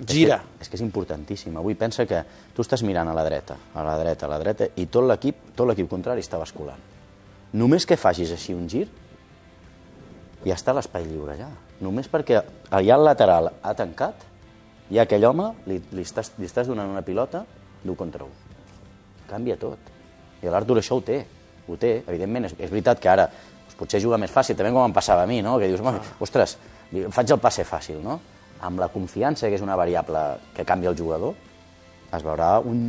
gira. 0.07 0.35
És 0.35 0.41
que, 0.41 0.61
és 0.63 0.69
que 0.69 0.75
és 0.75 0.81
importantíssim. 0.81 1.55
Avui 1.57 1.75
pensa 1.75 2.05
que 2.05 2.23
tu 2.53 2.61
estàs 2.61 2.83
mirant 2.83 3.07
a 3.09 3.13
la 3.13 3.23
dreta, 3.23 3.55
a 3.73 3.83
la 3.83 3.97
dreta, 3.97 4.25
a 4.25 4.29
la 4.29 4.39
dreta, 4.39 4.67
i 4.75 4.85
tot 4.87 5.03
l'equip 5.07 5.53
tot 5.55 5.67
l'equip 5.67 5.87
contrari 5.89 6.21
està 6.21 6.37
basculant. 6.37 6.79
Només 7.53 7.85
que 7.85 7.97
facis 7.97 8.31
així 8.31 8.53
un 8.53 8.67
gir, 8.69 8.87
ja 10.45 10.55
està 10.55 10.73
l'espai 10.73 11.05
lliure 11.05 11.33
allà. 11.33 11.49
Només 11.81 12.09
perquè 12.11 12.41
allà 12.71 12.95
el 12.95 13.03
lateral 13.05 13.51
ha 13.61 13.73
tancat, 13.73 14.15
i 14.91 14.99
a 14.99 15.03
aquell 15.03 15.23
home 15.25 15.53
li, 15.67 15.81
li, 15.91 16.01
estàs, 16.01 16.31
li 16.37 16.45
estàs 16.45 16.67
donant 16.67 16.89
una 16.89 17.01
pilota 17.01 17.45
d'un 17.83 17.95
contra 17.95 18.25
un. 18.25 18.31
Canvia 19.31 19.55
tot. 19.59 19.79
I 20.43 20.51
l'Artur 20.51 20.77
això 20.81 20.99
ho 20.99 21.03
té. 21.05 21.21
Ho 21.69 21.77
té. 21.79 22.01
Evidentment, 22.05 22.49
és, 22.51 22.55
és 22.59 22.69
veritat 22.73 22.99
que 22.99 23.09
ara 23.11 23.29
doncs, 23.31 23.77
potser 23.79 24.01
juga 24.03 24.19
més 24.21 24.31
fàcil, 24.33 24.57
també 24.59 24.71
com 24.75 24.83
em 24.85 24.93
passava 24.93 25.23
a 25.23 25.29
mi, 25.29 25.39
no? 25.41 25.55
que 25.61 25.69
dius, 25.71 25.79
home, 25.81 26.01
ostres, 26.21 26.57
li- 26.91 27.07
faig 27.13 27.31
el 27.31 27.39
passe 27.41 27.63
fàcil, 27.65 28.01
no? 28.03 28.19
Amb 28.61 28.77
la 28.83 28.89
confiança, 28.93 29.47
que 29.49 29.55
és 29.57 29.63
una 29.65 29.75
variable 29.79 30.19
que 30.53 30.65
canvia 30.67 30.91
el 30.91 30.97
jugador, 30.99 31.33
es 32.11 32.21
veurà 32.27 32.57
un 32.59 32.81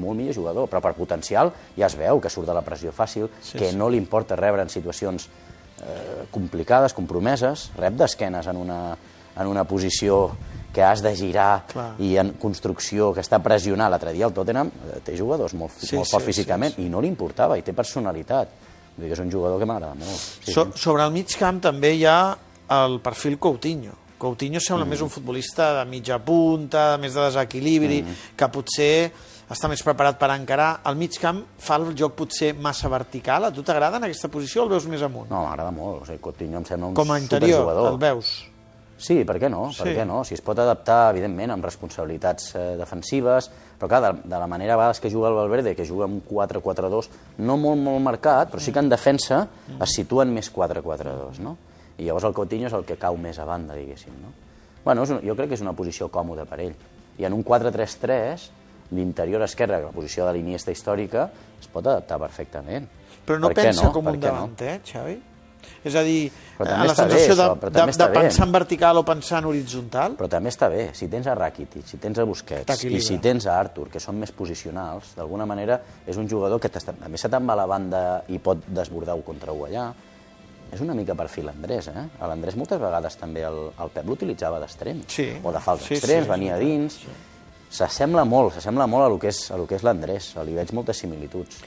molt 0.00 0.16
millor 0.16 0.34
jugador, 0.34 0.66
però 0.72 0.80
per 0.80 0.94
potencial 0.96 1.50
ja 1.76 1.86
es 1.86 1.94
veu 2.00 2.18
que 2.18 2.30
surt 2.32 2.48
de 2.48 2.54
la 2.56 2.62
pressió 2.64 2.90
fàcil, 2.96 3.28
Sí, 3.44 3.58
que 3.60 3.68
sí. 3.70 3.76
no 3.76 3.90
li 3.92 3.98
importa 4.00 4.34
rebre 4.40 4.62
en 4.64 4.70
situacions 4.72 5.28
eh, 5.84 6.24
complicades, 6.32 6.94
compromeses, 6.96 7.68
rep 7.76 7.94
d'esquenes 8.00 8.48
en 8.48 8.56
una, 8.56 8.80
en 9.36 9.46
una 9.46 9.64
posició 9.68 10.30
que 10.72 10.82
has 10.82 11.02
de 11.02 11.14
girar 11.16 11.64
Clar. 11.66 11.94
i 11.98 12.16
en 12.16 12.32
construcció 12.38 13.12
que 13.12 13.20
està 13.20 13.40
pressionant. 13.42 13.90
L'altre 13.90 14.12
dia 14.12 14.26
el 14.26 14.32
Tottenham 14.32 14.68
eh, 14.68 15.00
té 15.04 15.16
jugadors 15.18 15.54
molt, 15.54 15.72
Sí, 15.78 15.96
molt 15.96 16.08
forts 16.08 16.24
sí, 16.24 16.32
físicament 16.32 16.74
sí, 16.76 16.84
i 16.86 16.88
no 16.88 17.00
li 17.00 17.08
importava, 17.08 17.58
i 17.58 17.62
té 17.62 17.72
personalitat. 17.72 18.48
Vull 18.96 19.06
dir 19.06 19.08
que 19.14 19.14
és 19.18 19.24
un 19.24 19.30
jugador 19.32 19.58
que 19.58 19.66
m'agrada 19.66 19.94
molt. 19.94 20.18
Sí, 20.44 20.52
So, 20.52 20.66
sí. 20.66 20.78
sobre 20.78 21.02
el 21.04 21.10
mig 21.12 21.34
camp 21.38 21.60
també 21.60 21.94
hi 21.94 22.04
ha 22.06 22.36
el 22.84 23.00
perfil 23.00 23.38
Coutinho. 23.38 23.92
Coutinho 24.20 24.60
sembla 24.60 24.84
Mm. 24.84 24.88
més 24.90 25.00
un 25.00 25.08
futbolista 25.10 25.72
de 25.78 25.84
mitja 25.90 26.18
punta, 26.18 26.98
més 26.98 27.14
de 27.14 27.20
desequilibri, 27.22 28.02
Mm. 28.02 28.36
que 28.36 28.48
potser 28.48 29.12
està 29.50 29.66
més 29.68 29.82
preparat 29.82 30.18
per 30.18 30.28
encarar. 30.30 30.80
El 30.84 30.94
mig 30.96 31.18
camp 31.18 31.42
fa 31.58 31.76
el 31.76 31.94
joc 31.96 32.14
potser 32.14 32.54
massa 32.54 32.88
vertical. 32.88 33.44
A 33.46 33.50
tu 33.50 33.62
t'agrada 33.62 33.96
en 33.96 34.04
aquesta 34.04 34.28
posició 34.28 34.62
o 34.62 34.64
el 34.66 34.70
veus 34.70 34.86
més 34.86 35.00
amunt? 35.02 35.30
No, 35.30 35.42
m'agrada 35.46 35.70
molt. 35.72 36.02
O 36.02 36.06
sigui, 36.06 36.18
Coutinho 36.18 36.58
em 36.58 36.64
sembla 36.64 36.88
un 36.88 36.94
Com 36.94 37.10
a 37.10 37.18
interior, 37.18 37.60
superjugador. 37.62 37.92
el 37.92 37.98
veus? 37.98 38.44
Sí, 39.00 39.22
per 39.24 39.38
què 39.40 39.48
no? 39.48 39.70
Per 39.72 39.86
Sí. 39.88 39.94
què 39.96 40.04
no? 40.06 40.20
Si 40.28 40.34
es 40.36 40.42
pot 40.44 40.58
adaptar, 40.60 41.10
evidentment, 41.14 41.50
amb 41.54 41.64
responsabilitats 41.64 42.50
eh, 42.54 42.76
defensives, 42.76 43.48
però 43.80 43.88
clar, 43.88 44.00
de, 44.04 44.28
de 44.28 44.38
la 44.38 44.46
manera 44.46 44.74
a 44.74 44.76
vegades 44.76 45.00
que 45.00 45.08
juga 45.10 45.30
el 45.30 45.38
Valverde, 45.38 45.74
que 45.74 45.86
juga 45.88 46.04
amb 46.04 46.18
un 46.20 46.22
4-4-2, 46.28 47.08
no 47.38 47.56
molt, 47.56 47.80
molt 47.80 48.02
marcat, 48.04 48.50
però 48.52 48.60
sí 48.60 48.72
que 48.76 48.82
en 48.84 48.90
defensa 48.92 49.46
es 49.80 49.94
situen 49.96 50.34
més 50.36 50.52
4-4-2, 50.52 51.40
no? 51.40 51.56
I 51.96 52.04
llavors 52.04 52.24
el 52.28 52.34
Coutinho 52.36 52.68
és 52.68 52.76
el 52.76 52.84
que 52.84 52.96
cau 53.00 53.16
més 53.16 53.38
a 53.40 53.44
banda, 53.48 53.74
diguéssim, 53.74 54.12
no? 54.20 54.34
Bueno, 54.84 55.02
és 55.04 55.10
un, 55.16 55.20
jo 55.24 55.34
crec 55.36 55.48
que 55.48 55.54
és 55.58 55.64
una 55.64 55.72
posició 55.76 56.08
còmoda 56.12 56.44
per 56.48 56.60
ell. 56.60 56.74
I 57.20 57.24
en 57.28 57.32
un 57.36 57.42
4-3-3, 57.44 58.46
l'interior 58.96 59.42
esquerre, 59.44 59.78
que 59.80 59.86
la 59.90 59.92
posició 59.96 60.26
de 60.26 60.32
l'Iniesta 60.36 60.72
històrica, 60.72 61.28
es 61.60 61.68
pot 61.68 61.86
adaptar 61.86 62.18
perfectament. 62.18 62.86
Però 63.26 63.38
no 63.38 63.48
Per 63.52 63.56
pensa 63.62 63.84
no? 63.84 63.92
com 63.92 64.04
Per 64.08 64.14
un 64.14 64.20
què 64.20 64.28
no? 64.28 64.34
davanter, 64.40 64.80
Xavi? 64.84 65.18
És 65.84 65.94
a 65.96 66.02
dir, 66.04 66.26
eh, 66.28 66.58
també 66.58 66.86
la 66.86 66.92
està 66.92 67.06
bé, 67.06 67.16
sensació 67.16 67.34
això, 67.34 67.46
de, 67.54 67.70
de, 67.70 68.08
bé. 68.10 68.14
pensar 68.18 68.46
en 68.46 68.52
vertical 68.52 69.00
o 69.00 69.04
pensar 69.06 69.38
en 69.40 69.48
horitzontal? 69.50 70.18
Però 70.18 70.28
també 70.28 70.52
està 70.52 70.68
bé, 70.72 70.90
si 70.96 71.08
tens 71.12 71.30
a 71.30 71.34
Rakitic, 71.38 71.86
si 71.88 72.00
tens 72.02 72.20
a 72.20 72.26
Busquets 72.28 72.84
i 72.84 73.00
si 73.04 73.18
tens 73.22 73.48
a 73.48 73.56
Artur, 73.58 73.88
que 73.92 74.02
són 74.02 74.20
més 74.20 74.32
posicionals, 74.36 75.14
d'alguna 75.16 75.48
manera 75.48 75.80
és 76.06 76.20
un 76.20 76.28
jugador 76.28 76.60
que 76.60 76.68
també 76.68 77.18
se 77.18 77.32
te'n 77.32 77.48
va 77.48 77.56
a 77.56 77.62
la 77.62 77.66
banda 77.70 78.04
i 78.28 78.38
pot 78.38 78.66
desbordar 78.68 79.16
un 79.16 79.26
contra 79.26 79.56
un 79.56 79.66
allà. 79.68 79.88
És 80.70 80.80
una 80.84 80.94
mica 80.94 81.16
perfil 81.18 81.48
Andrés, 81.50 81.88
eh? 81.90 82.04
A 82.20 82.28
L'Andrés 82.30 82.54
moltes 82.54 82.78
vegades 82.78 83.16
també 83.18 83.42
el, 83.42 83.58
el 83.74 83.90
Pep 83.90 84.06
l'utilitzava 84.06 84.60
d'extrem. 84.62 85.00
Sí. 85.10 85.26
O 85.42 85.50
de 85.50 85.62
falta 85.64 85.88
Sí, 85.88 85.96
extrems, 85.96 86.28
sí, 86.28 86.30
venia 86.30 86.54
a 86.54 86.60
dins. 86.60 87.00
S'assembla 87.70 88.22
molt, 88.26 88.54
s'assembla 88.54 88.86
molt 88.90 89.06
a 89.06 89.08
lo 89.10 89.18
que 89.18 89.30
és, 89.30 89.40
a 89.50 89.58
lo 89.58 89.66
que 89.66 89.74
és 89.78 89.82
l'Andrés. 89.86 90.30
Li 90.46 90.54
veig 90.54 90.70
moltes 90.76 91.02
similituds. 91.02 91.58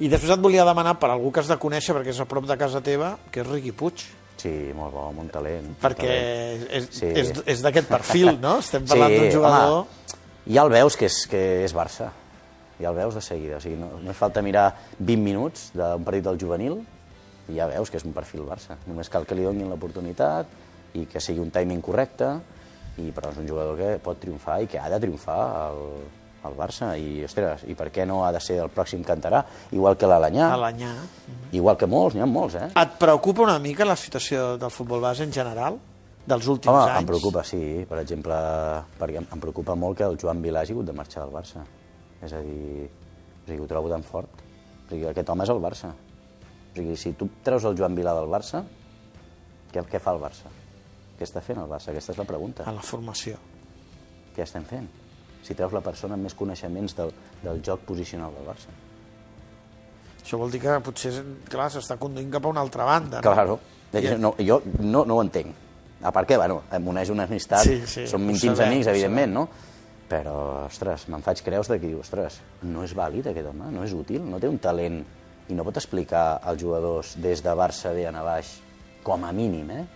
I 0.00 0.08
després 0.08 0.30
et 0.30 0.40
volia 0.42 0.64
demanar 0.64 0.94
per 1.00 1.10
algú 1.10 1.32
que 1.34 1.40
has 1.42 1.48
de 1.50 1.56
conèixer, 1.58 1.94
perquè 1.96 2.12
és 2.14 2.20
a 2.22 2.26
prop 2.30 2.46
de 2.46 2.56
casa 2.60 2.80
teva, 2.84 3.16
que 3.32 3.40
és 3.42 3.48
Riqui 3.48 3.72
Puig. 3.72 4.04
Sí, 4.38 4.52
molt 4.76 4.92
bo, 4.94 5.08
molt 5.16 5.32
talent. 5.34 5.72
perquè 5.82 6.06
talent. 6.06 6.68
és, 6.70 6.86
Sí. 6.94 7.06
és, 7.10 7.32
és 7.44 7.62
d'aquest 7.64 7.88
perfil, 7.90 8.36
no? 8.40 8.58
Estem 8.60 8.84
parlant 8.86 9.10
Sí, 9.10 9.18
d'un 9.18 9.30
jugador... 9.32 9.72
Home, 9.80 10.14
ja 10.46 10.62
el 10.62 10.70
veus 10.70 10.96
que 10.96 11.06
és, 11.06 11.26
que 11.26 11.64
és 11.64 11.74
Barça. 11.74 12.12
Ja 12.78 12.90
el 12.92 12.94
veus 12.94 13.14
de 13.18 13.20
seguida. 13.20 13.56
O 13.56 13.60
sigui, 13.60 13.74
no, 13.76 13.88
no 14.00 14.10
és 14.12 14.16
falta 14.16 14.40
mirar 14.40 14.68
20 15.00 15.18
minuts 15.24 15.72
d'un 15.74 16.04
partit 16.06 16.22
del 16.28 16.38
juvenil 16.38 16.78
i 17.48 17.56
ja 17.58 17.66
veus 17.66 17.90
que 17.90 17.96
és 17.98 18.04
un 18.06 18.12
perfil 18.14 18.44
Barça. 18.46 18.76
Només 18.86 19.10
cal 19.10 19.26
que 19.26 19.34
li 19.34 19.42
donin 19.42 19.68
l'oportunitat 19.68 20.46
i 20.94 21.06
que 21.10 21.20
sigui 21.20 21.40
un 21.42 21.50
timing 21.50 21.82
correcte, 21.82 22.30
i, 22.98 23.10
però 23.10 23.32
és 23.32 23.36
un 23.42 23.48
jugador 23.48 23.76
que 23.76 23.98
pot 24.02 24.18
triomfar 24.22 24.60
i 24.62 24.66
que 24.70 24.78
ha 24.78 24.88
de 24.88 25.00
triomfar 25.02 25.40
al, 25.66 25.82
al 26.46 26.54
Barça. 26.56 26.92
I, 26.98 27.24
ostres, 27.26 27.64
i 27.68 27.74
per 27.74 27.90
què 27.94 28.06
no 28.06 28.20
ha 28.24 28.32
de 28.32 28.40
ser 28.40 28.58
el 28.62 28.70
pròxim 28.70 29.02
cantarà? 29.04 29.42
Igual 29.74 29.96
que 29.98 30.06
l'Alanyà, 30.06 30.52
a 30.54 30.58
l'anyà. 30.60 30.92
igual 31.52 31.76
que 31.76 31.86
molts, 31.86 32.14
n'hi 32.14 32.22
ha 32.22 32.26
molts, 32.26 32.54
eh? 32.54 32.68
Et 32.76 32.98
preocupa 32.98 33.42
una 33.42 33.58
mica 33.58 33.84
la 33.84 33.96
situació 33.96 34.56
del 34.58 34.70
futbol 34.70 35.00
base 35.00 35.24
en 35.24 35.32
general, 35.32 35.78
dels 36.28 36.46
últims 36.46 36.72
Home, 36.74 36.90
anys? 36.90 37.00
em 37.00 37.06
preocupa, 37.06 37.42
sí. 37.44 37.60
Per 37.88 37.98
exemple, 38.02 38.34
perquè 39.00 39.22
em 39.22 39.40
preocupa 39.40 39.74
molt 39.74 39.96
que 39.98 40.04
el 40.04 40.18
Joan 40.20 40.42
Vilà 40.44 40.60
hagi 40.62 40.72
hagut 40.76 40.86
de 40.86 40.92
marxar 40.92 41.24
del 41.24 41.32
Barça. 41.34 41.64
És 42.22 42.32
a 42.32 42.40
dir, 42.44 42.88
o 42.88 43.46
sigui, 43.48 43.62
ho 43.64 43.66
trobo 43.70 43.88
tan 43.88 44.02
fort. 44.02 44.28
O 44.86 44.90
sigui, 44.90 45.06
aquest 45.08 45.28
home 45.30 45.44
és 45.44 45.50
el 45.54 45.60
Barça. 45.64 45.90
O 45.94 46.76
sigui, 46.76 46.96
si 46.96 47.12
tu 47.18 47.28
treus 47.42 47.64
el 47.64 47.76
Joan 47.78 47.96
Vilà 47.96 48.14
del 48.14 48.28
Barça, 48.28 48.62
què, 49.72 49.82
què 49.88 49.98
fa 50.00 50.12
el 50.16 50.20
Barça? 50.22 50.52
Què 51.18 51.24
està 51.26 51.40
fent 51.42 51.58
el 51.58 51.68
Barça? 51.70 51.90
Aquesta 51.90 52.12
és 52.12 52.18
la 52.18 52.24
pregunta. 52.28 52.64
A 52.68 52.72
la 52.72 52.82
formació. 52.84 53.36
Què 54.36 54.44
estem 54.44 54.64
fent? 54.68 54.86
Si 55.42 55.54
treus 55.56 55.72
la 55.72 55.80
persona 55.84 56.16
amb 56.18 56.26
més 56.28 56.34
coneixements 56.36 56.96
del, 56.98 57.12
del 57.42 57.62
joc 57.64 57.86
posicional 57.88 58.34
del 58.36 58.46
Barça. 58.48 58.74
Això 60.22 60.36
vol 60.36 60.50
dir 60.52 60.60
que 60.60 60.74
potser, 60.84 61.12
clar, 61.48 61.70
s'està 61.72 61.96
conduint 61.96 62.28
cap 62.34 62.44
a 62.44 62.50
una 62.52 62.60
altra 62.60 62.84
banda, 62.84 63.22
no? 63.22 63.32
Claro. 63.32 63.58
No, 64.20 64.34
jo 64.44 64.60
no, 64.84 65.06
no 65.08 65.16
ho 65.16 65.22
entenc. 65.24 65.54
A 66.02 66.12
part 66.12 66.28
que, 66.28 66.36
bueno, 66.36 66.60
em 66.76 66.90
uneix 66.92 67.08
una 67.10 67.24
amistat, 67.24 67.64
Sí, 67.64 67.80
sí, 67.88 68.04
som 68.06 68.22
íntims 68.28 68.58
sabem, 68.58 68.74
amics, 68.74 68.90
evidentment, 68.92 69.32
no? 69.34 69.46
Però, 70.08 70.34
ostres, 70.66 71.06
me'n 71.08 71.24
faig 71.24 71.40
creus 71.44 71.70
de 71.72 71.78
que 71.80 71.88
diu, 71.88 72.02
ostres, 72.04 72.38
no 72.62 72.84
és 72.84 72.92
vàlid 72.96 73.30
aquest 73.30 73.48
home, 73.48 73.70
no 73.72 73.82
és 73.84 73.94
útil, 73.96 74.22
no 74.24 74.38
té 74.40 74.48
un 74.48 74.60
talent 74.62 75.00
i 75.48 75.56
no 75.56 75.64
pot 75.64 75.80
explicar 75.80 76.40
als 76.44 76.60
jugadors 76.60 77.14
des 77.20 77.42
de 77.44 77.54
Barça 77.56 77.94
bé 77.96 78.06
a 78.06 78.12
baix, 78.22 78.58
com 79.02 79.24
a 79.24 79.32
mínim, 79.32 79.70
eh? 79.70 79.86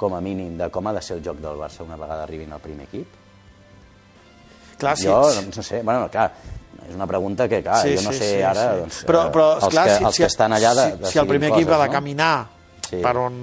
Com 0.00 0.14
a 0.14 0.20
mínim, 0.20 0.56
de 0.58 0.70
com 0.72 0.86
ha 0.88 0.92
de 0.92 1.02
ser 1.02 1.18
el 1.18 1.22
joc 1.24 1.38
del 1.44 1.60
Barça 1.60 1.84
una 1.84 1.96
vegada 2.00 2.24
arribin 2.24 2.52
al 2.52 2.60
primer 2.60 2.88
equip. 2.88 3.20
Clar, 4.84 4.96
sí, 5.00 5.06
jo, 5.08 5.18
sí. 5.32 5.46
no 5.56 5.62
sé, 5.66 5.80
bueno, 5.82 6.08
clar, 6.12 6.28
és 6.84 6.94
una 6.94 7.06
pregunta 7.08 7.48
que, 7.48 7.62
clar, 7.64 7.80
Sí, 7.82 7.94
jo 7.96 8.02
no 8.06 8.12
sí, 8.12 8.18
sé 8.20 8.30
sí, 8.36 8.42
ara, 8.44 8.64
sí. 8.74 8.80
doncs, 8.84 8.98
però, 9.08 9.26
eh, 9.26 9.32
però, 9.32 9.46
els, 9.56 9.64
esclar, 9.70 9.86
que, 9.88 9.96
si, 9.98 10.04
els 10.10 10.20
que 10.20 10.28
estan 10.28 10.52
allà 10.52 10.74
de, 10.76 10.86
si, 11.06 11.12
si 11.14 11.18
el 11.22 11.26
primer 11.30 11.50
equip 11.54 11.70
ha 11.72 11.78
de 11.82 11.88
no? 11.88 11.92
caminar 11.98 12.34
Sí. 12.84 12.98
per, 13.00 13.14
on, 13.16 13.36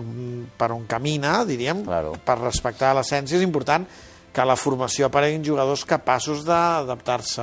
per 0.55 0.67
on 0.71 0.83
camina, 0.85 1.39
diríem, 1.49 1.81
Claro. 1.83 2.11
per 2.23 2.35
respectar 2.39 2.91
l'essència, 2.93 3.39
és 3.39 3.43
important 3.43 3.87
que 4.31 4.39
a 4.39 4.45
la 4.45 4.55
formació 4.55 5.07
apareguin 5.09 5.41
jugadors 5.43 5.81
capaços 5.89 6.45
d'adaptar-se 6.45 7.41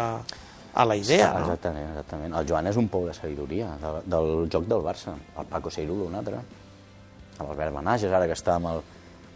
a 0.78 0.84
la 0.86 0.94
idea, 0.96 1.32
Ah, 1.34 1.40
no? 1.40 1.46
Exactament, 1.50 1.88
exactament. 1.90 2.34
El 2.38 2.46
Joan 2.46 2.68
és 2.70 2.76
un 2.78 2.86
pou 2.88 3.04
de 3.04 3.12
sabidoria 3.12 3.72
del, 3.82 3.98
del 4.06 4.30
joc 4.48 4.64
del 4.70 4.80
Barça. 4.86 5.16
El 5.36 5.46
Paco 5.50 5.72
Seirulo, 5.74 6.06
un 6.06 6.14
altre. 6.14 6.38
L'Albert 7.40 7.74
Benages, 7.74 8.12
ara 8.14 8.26
que 8.30 8.36
està 8.38 8.54
amb 8.56 8.70
el, 8.70 8.80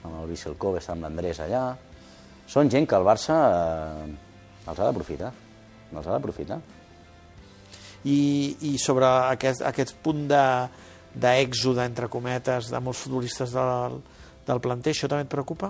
amb 0.06 0.20
el 0.22 0.28
Visselcó, 0.30 0.72
que 0.72 0.80
està 0.80 0.94
amb 0.94 1.02
l'Andrés 1.02 1.40
allà. 1.44 1.64
Són 2.46 2.70
gent 2.70 2.86
que 2.86 2.94
el 2.96 3.04
Barça 3.04 3.36
eh, 3.50 4.06
els 4.66 4.78
ha 4.78 4.84
d'aprofitar. 4.88 5.32
Els 5.92 6.06
ha 6.06 6.10
d'aprofitar. 6.14 6.60
I, 8.04 8.56
i 8.72 8.78
sobre 8.82 9.06
aquest, 9.06 9.62
aquest 9.62 9.94
punt 10.02 10.24
de 10.30 10.44
d'èxode, 11.14 11.84
entre 11.84 12.08
cometes, 12.08 12.70
de 12.72 12.78
molts 12.80 13.02
futbolistes 13.04 13.52
del, 13.52 13.98
del 14.48 14.60
planter, 14.64 14.94
això 14.94 15.08
també 15.12 15.26
et 15.26 15.30
preocupa? 15.30 15.68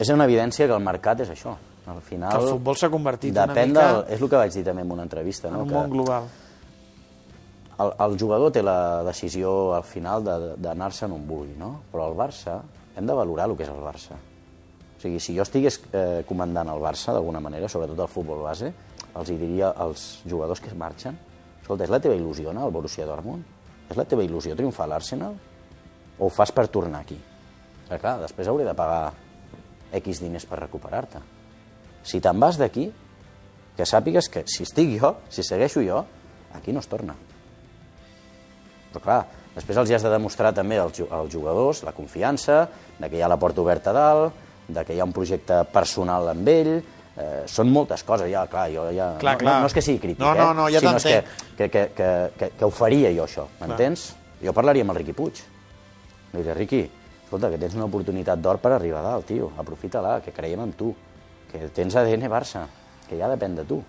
És 0.00 0.08
una 0.10 0.24
evidència 0.24 0.66
que 0.66 0.72
el 0.72 0.82
mercat 0.82 1.20
és 1.26 1.30
això. 1.34 1.52
Al 1.92 2.00
final... 2.00 2.32
Que 2.32 2.40
el 2.46 2.54
futbol 2.54 2.78
s'ha 2.80 2.88
convertit 2.88 3.34
una 3.36 3.46
mica 3.52 3.64
del, 3.92 4.04
És 4.16 4.22
el 4.24 4.30
que 4.32 4.38
vaig 4.40 4.54
dir 4.56 4.62
també 4.64 4.80
en 4.86 4.92
una 4.96 5.04
entrevista. 5.04 5.48
en 5.50 5.54
No? 5.58 5.62
un 5.64 5.68
Que 5.68 5.74
món 5.74 5.90
global. 5.92 6.28
el, 7.84 7.90
el 8.06 8.18
jugador 8.18 8.52
té 8.52 8.62
la 8.62 9.02
decisió 9.04 9.74
al 9.76 9.84
final 9.84 10.24
de- 10.24 10.54
d'anar-se 10.56 11.04
on 11.04 11.26
vulgui, 11.28 11.52
no? 11.58 11.82
Però 11.92 12.08
el 12.08 12.16
Barça, 12.16 12.62
hem 12.96 13.06
de 13.06 13.12
valorar 13.12 13.50
el 13.50 13.56
que 13.58 13.64
és 13.64 13.68
el 13.68 13.82
Barça. 13.84 14.16
Sigui, 15.04 15.20
si 15.20 15.34
jo 15.36 15.44
estigués 15.44 15.76
eh, 15.92 16.22
comandant 16.24 16.70
el 16.72 16.80
Barça 16.80 17.12
d'alguna 17.12 17.42
manera, 17.44 17.68
sobretot 17.68 17.98
el 18.00 18.08
futbol 18.08 18.38
base, 18.40 18.70
els 19.12 19.28
hi 19.28 19.34
diria 19.36 19.74
als 19.84 20.22
jugadors 20.24 20.62
que 20.64 20.70
es 20.72 20.76
marxen, 20.80 21.18
escolta, 21.60 21.84
és 21.84 21.92
la 21.92 22.00
teva 22.00 22.16
il·lusió 22.16 22.48
anar 22.48 22.62
al 22.64 22.72
Borussia 22.72 23.04
Dortmund? 23.04 23.44
És 23.84 23.98
la 24.00 24.06
teva 24.08 24.24
il·lusió 24.24 24.56
triomfar 24.56 24.86
a 24.86 24.94
l'Arsenal? 24.94 25.36
O 26.16 26.24
ho 26.24 26.32
fas 26.32 26.54
per 26.56 26.70
tornar 26.72 27.02
aquí? 27.04 27.18
Perquè, 27.84 27.98
clar, 28.00 28.14
després 28.22 28.48
hauré 28.48 28.64
de 28.64 28.72
pagar 28.78 29.12
X 30.00 30.22
diners 30.24 30.46
per 30.48 30.62
recuperar-te. 30.62 31.20
Si 32.00 32.22
te'n 32.24 32.40
vas 32.40 32.56
d'aquí, 32.56 32.86
que 33.76 33.84
sàpigues 33.84 34.30
que 34.32 34.46
si 34.48 34.64
estic 34.64 34.94
jo, 35.02 35.10
si 35.28 35.44
segueixo 35.44 35.82
jo, 35.84 36.00
aquí 36.56 36.72
no 36.72 36.80
es 36.80 36.88
torna. 36.88 37.18
Però 38.88 39.04
clar, 39.04 39.20
després 39.52 39.82
els 39.82 39.92
hi 39.92 39.98
has 39.98 40.08
de 40.08 40.14
demostrar 40.16 40.54
també 40.56 40.80
als, 40.80 41.04
als 41.10 41.28
jugadors 41.32 41.84
la 41.84 41.92
confiança, 41.92 42.62
de 42.96 43.10
que 43.10 43.20
hi 43.20 43.22
ha 43.26 43.28
la 43.28 43.40
porta 43.42 43.60
oberta 43.60 43.92
a 43.92 43.98
dalt, 44.00 44.43
de 44.68 44.84
que 44.84 44.94
hi 44.94 45.00
ha 45.00 45.06
un 45.06 45.12
projecte 45.12 45.60
personal 45.72 46.28
amb 46.32 46.48
ell, 46.48 46.72
eh, 46.78 47.44
són 47.50 47.70
moltes 47.72 48.04
coses, 48.06 48.30
ja, 48.32 48.46
clar, 48.50 48.66
jo 48.72 48.88
ja... 48.94 49.12
Clar, 49.20 49.36
no, 49.36 49.42
clar. 49.44 49.54
No, 49.54 49.64
no 49.64 49.70
és 49.70 49.76
que 49.76 49.84
sigui 49.84 50.02
crític, 50.02 50.20
No, 50.22 50.34
no, 50.34 50.50
eh? 50.50 50.58
no, 50.58 50.68
ja 50.72 50.82
sinó 50.82 50.96
és 50.98 51.06
que, 51.08 51.22
que, 51.56 51.68
que, 51.70 51.86
que, 51.96 52.10
que, 52.38 52.50
que 52.58 52.68
ho 52.68 52.72
faria 52.74 53.12
jo, 53.14 53.26
això, 53.28 53.46
m'entens? 53.60 54.12
Jo 54.42 54.54
parlaria 54.56 54.84
amb 54.84 54.94
el 54.94 55.00
Riqui 55.02 55.16
Puig. 55.16 55.42
Li 56.32 56.40
diria, 56.40 56.56
Riqui, 56.58 56.82
escolta, 57.24 57.50
que 57.52 57.60
tens 57.60 57.76
una 57.78 57.88
oportunitat 57.88 58.40
d'or 58.42 58.60
per 58.62 58.74
arribar 58.76 59.02
a 59.02 59.08
dalt, 59.12 59.28
tio, 59.30 59.52
aprofita-la, 59.60 60.18
que 60.24 60.34
creiem 60.34 60.64
en 60.66 60.74
tu, 60.78 60.92
que 61.50 61.68
tens 61.74 61.96
ADN 61.96 62.28
Barça, 62.32 62.66
que 63.08 63.18
ja 63.20 63.30
depèn 63.30 63.56
de 63.60 63.66
tu, 63.68 63.80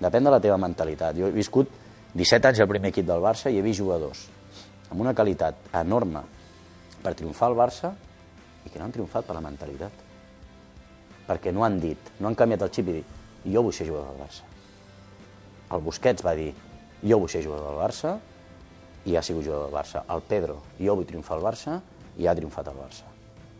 depèn 0.00 0.26
de 0.26 0.32
la 0.34 0.40
teva 0.42 0.58
mentalitat. 0.60 1.16
Jo 1.16 1.30
he 1.30 1.36
viscut 1.36 1.70
17 2.14 2.50
anys 2.50 2.62
al 2.62 2.70
primer 2.70 2.90
equip 2.90 3.06
del 3.06 3.22
Barça 3.22 3.50
i 3.50 3.58
he 3.58 3.64
vist 3.64 3.80
jugadors 3.80 4.28
amb 4.90 5.02
una 5.02 5.14
qualitat 5.16 5.72
enorme 5.74 6.20
per 7.02 7.14
triomfar 7.18 7.48
al 7.50 7.56
Barça 7.58 7.90
i 8.64 8.70
que 8.70 8.78
no 8.78 8.86
han 8.86 8.94
triomfat 8.94 9.26
per 9.26 9.34
la 9.36 9.42
mentalitat. 9.44 10.03
Perquè 11.28 11.52
no 11.52 11.64
han 11.64 11.78
dit, 11.80 12.12
no 12.20 12.28
han 12.28 12.36
canviat 12.36 12.62
el 12.66 12.72
xip 12.74 12.88
i 12.88 12.98
dit, 13.00 13.16
jo 13.44 13.62
vull 13.64 13.72
ser 13.72 13.88
jugador 13.88 14.12
del 14.12 14.22
Barça. 14.24 14.44
El 15.72 15.82
Busquets 15.84 16.24
va 16.24 16.34
dir, 16.36 16.52
jo 17.02 17.18
vull 17.18 17.30
ser 17.32 17.42
jugador 17.44 17.70
del 17.70 17.80
Barça, 17.80 18.18
i 19.04 19.16
ha 19.16 19.22
sigut 19.22 19.44
jugador 19.44 19.68
del 19.68 19.74
Barça. 19.74 20.04
El 20.14 20.22
Pedro, 20.28 20.60
jo 20.80 20.96
vull 20.96 21.08
triomfar 21.08 21.38
al 21.38 21.44
Barça, 21.44 21.80
i 22.18 22.28
ha 22.28 22.34
triomfat 22.36 22.70
al 22.70 22.78
Barça. 22.78 23.10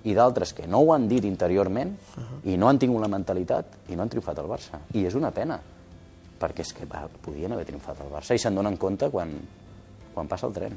I 0.05 0.15
d'altres 0.17 0.53
que 0.53 0.67
no 0.69 0.83
ho 0.85 0.93
han 0.93 1.09
dit 1.09 1.25
interiorment, 1.25 1.97
uh 2.17 2.23
-huh. 2.23 2.53
i 2.53 2.57
no 2.57 2.69
han 2.69 2.79
tingut 2.79 3.01
la 3.01 3.09
mentalitat, 3.09 3.67
i 3.89 3.97
no 3.97 4.03
han 4.03 4.09
triomfat 4.09 4.39
al 4.39 4.49
Barça. 4.49 4.79
I 4.93 5.07
és 5.07 5.15
una 5.15 5.31
pena, 5.31 5.61
perquè 6.41 6.61
és 6.61 6.73
que 6.73 6.87
va, 6.87 7.09
podien 7.23 7.53
haver 7.53 7.65
triomfat 7.65 8.01
al 8.01 8.11
Barça, 8.11 8.35
i 8.35 8.39
se'n 8.39 8.55
donen 8.55 8.77
compte 8.77 9.11
quan, 9.11 9.31
quan 10.15 10.29
passa 10.29 10.47
el 10.47 10.53
tren. 10.53 10.77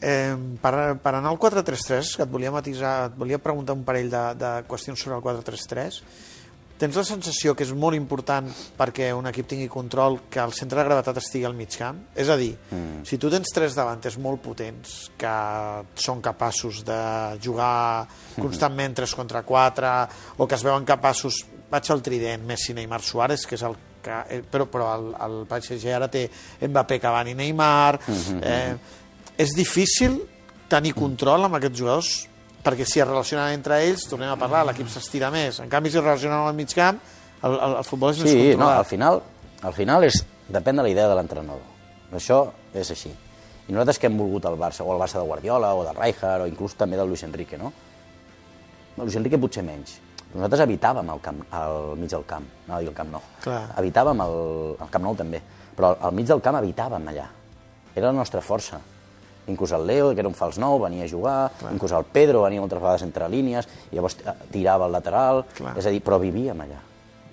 Eh, 0.00 0.36
per, 0.60 0.74
per 1.00 1.12
anar 1.16 1.32
al 1.32 1.38
4-3-3, 1.40 2.16
que 2.18 2.24
et 2.26 2.32
volia 2.32 2.52
matisar, 2.52 2.96
et 3.08 3.14
volia 3.16 3.40
preguntar 3.40 3.76
un 3.76 3.84
parell 3.86 4.10
de, 4.12 4.24
de 4.36 4.50
qüestions 4.68 5.00
sobre 5.00 5.16
el 5.16 5.24
4-3-3, 5.24 6.02
tens 6.76 6.96
la 6.98 7.04
sensació 7.08 7.54
que 7.56 7.64
és 7.64 7.72
molt 7.72 7.96
important 7.96 8.48
perquè 8.76 9.08
un 9.16 9.24
equip 9.30 9.48
tingui 9.48 9.68
control 9.72 10.18
que 10.28 10.42
el 10.42 10.52
centre 10.52 10.76
de 10.76 10.84
gravetat 10.84 11.16
estigui 11.22 11.46
al 11.48 11.56
mig 11.56 11.72
camp? 11.72 12.02
És 12.12 12.28
a 12.28 12.36
dir, 12.36 12.50
mm. 12.52 13.06
si 13.08 13.16
tu 13.16 13.30
tens 13.32 13.52
tres 13.56 13.76
davanters 13.78 14.18
molt 14.20 14.42
potents 14.44 14.96
que 15.16 15.32
són 16.04 16.20
capaços 16.24 16.82
de 16.84 17.00
jugar 17.42 18.04
constantment 18.36 18.98
3 19.00 19.16
contra 19.16 19.42
4 19.48 19.94
o 20.36 20.46
que 20.46 20.58
es 20.58 20.66
veuen 20.66 20.84
capaços, 20.84 21.40
vaig 21.70 21.90
al 21.90 22.04
trident, 22.04 22.44
Messi, 22.44 22.76
Neymar, 22.76 23.00
Suárez, 23.00 23.48
que 23.48 23.56
és 23.56 23.64
el 23.64 23.80
que, 24.04 24.20
eh, 24.36 24.42
però, 24.44 24.68
però 24.70 24.92
el, 24.98 25.10
el 25.24 25.40
PSG 25.48 25.96
ara 25.96 26.12
té 26.12 26.28
Mbappé, 26.60 27.00
Cavani, 27.00 27.34
Neymar... 27.34 27.98
Eh, 28.36 29.02
és 29.38 29.52
difícil 29.56 30.20
tenir 30.68 30.94
control 30.96 31.44
amb 31.46 31.58
aquests 31.58 31.78
jugadors 31.78 32.10
perquè 32.66 32.82
si 32.88 32.98
es 32.98 33.06
relacionen 33.06 33.52
entre 33.54 33.76
ells, 33.86 34.08
tornem 34.10 34.32
a 34.32 34.36
parlar, 34.40 34.64
l'equip 34.66 34.88
s'estira 34.90 35.28
més. 35.30 35.60
En 35.62 35.68
canvi, 35.70 35.90
si 35.92 35.98
es 36.00 36.02
relacionen 36.04 36.40
al 36.40 36.54
mig 36.58 36.72
camp, 36.74 36.98
el, 37.46 37.52
el, 37.54 37.76
el 37.78 37.84
futbol 37.86 38.10
és 38.10 38.18
més 38.24 38.30
Sí, 38.32 38.40
no, 38.48 38.56
controlat. 38.56 38.78
al 38.80 38.88
final, 38.90 39.20
al 39.62 39.76
final 39.76 40.04
és, 40.08 40.18
depèn 40.50 40.80
de 40.80 40.82
la 40.82 40.90
idea 40.90 41.06
de 41.06 41.14
l'entrenador. 41.14 41.62
Això 42.18 42.40
és 42.74 42.90
així. 42.90 43.12
I 43.68 43.72
nosaltres 43.74 44.00
que 44.02 44.08
hem 44.10 44.18
volgut 44.18 44.44
el 44.50 44.58
Barça, 44.58 44.82
o 44.82 44.90
el 44.94 44.98
Barça 44.98 45.20
de 45.20 45.26
Guardiola, 45.28 45.74
o 45.78 45.84
de 45.86 45.92
Rijkaard, 45.94 46.42
o 46.42 46.50
inclús 46.50 46.74
també 46.78 46.98
del 46.98 47.06
Luis 47.10 47.22
Enrique, 47.26 47.58
no? 47.58 47.70
El 48.96 49.04
Luis 49.04 49.16
Enrique 49.20 49.38
potser 49.38 49.62
menys. 49.66 50.00
Nosaltres 50.34 50.64
habitàvem 50.66 51.08
al, 51.14 51.20
camp, 51.22 51.44
al 51.54 51.94
mig 52.00 52.10
del 52.10 52.26
camp, 52.26 52.44
no 52.66 52.78
el 52.82 52.90
camp 52.94 53.10
no. 53.14 53.22
Clar. 53.46 53.62
Habitàvem 53.78 54.20
al, 54.26 54.36
al 54.82 54.90
Camp 54.90 55.04
Nou 55.06 55.14
també, 55.18 55.38
però 55.76 55.92
al, 55.94 55.98
al 56.08 56.14
mig 56.18 56.26
del 56.26 56.42
camp 56.42 56.58
habitàvem 56.58 57.06
allà. 57.14 57.28
Era 57.94 58.10
la 58.10 58.18
nostra 58.18 58.42
força. 58.42 58.80
Inclús 59.46 59.70
el 59.72 59.86
Leo, 59.86 60.08
que 60.14 60.20
era 60.24 60.28
un 60.28 60.34
fals 60.34 60.58
nou, 60.58 60.80
venia 60.82 61.04
a 61.04 61.08
jugar, 61.08 61.52
Clar. 61.60 61.72
inclús 61.76 61.92
el 61.94 62.04
Pedro 62.10 62.42
venia 62.42 62.60
moltes 62.60 62.80
vegades 62.82 63.02
entre 63.06 63.28
línies, 63.30 63.68
i 63.92 63.96
llavors 63.96 64.16
eh, 64.24 64.32
tirava 64.50 64.86
al 64.88 64.92
lateral, 64.96 65.44
Clar. 65.54 65.76
és 65.78 65.86
a 65.86 65.92
dir, 65.94 66.00
però 66.02 66.18
vivíem 66.18 66.60
allà. 66.66 66.80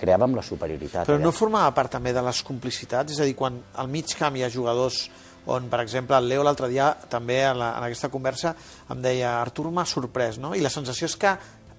Creàvem 0.03 0.33
la 0.35 0.41
superioritat 0.43 1.05
Però 1.07 1.15
allà. 1.17 1.23
no 1.23 1.31
formava 1.31 1.71
part 1.73 1.93
també 1.95 2.11
de 2.13 2.21
les 2.21 2.41
complicitats? 2.43 3.13
És 3.15 3.19
a 3.23 3.25
dir, 3.25 3.35
quan 3.39 3.61
al 3.79 3.87
mig 3.87 4.13
camp 4.19 4.35
hi 4.35 4.43
ha 4.43 4.49
jugadors 4.51 5.07
on, 5.45 5.65
per 5.71 5.79
exemple, 5.81 6.15
el 6.17 6.27
Leo 6.29 6.43
l'altre 6.43 6.67
dia 6.71 6.91
també 7.09 7.41
en, 7.47 7.57
la, 7.59 7.73
en 7.77 7.83
aquesta 7.89 8.09
conversa 8.11 8.53
em 8.91 9.01
deia 9.03 9.37
Artur 9.41 9.71
m'ha 9.71 9.85
sorprès, 9.87 10.37
no? 10.39 10.53
I 10.55 10.61
la 10.63 10.69
sensació 10.71 11.07
és 11.09 11.15
que 11.19 11.33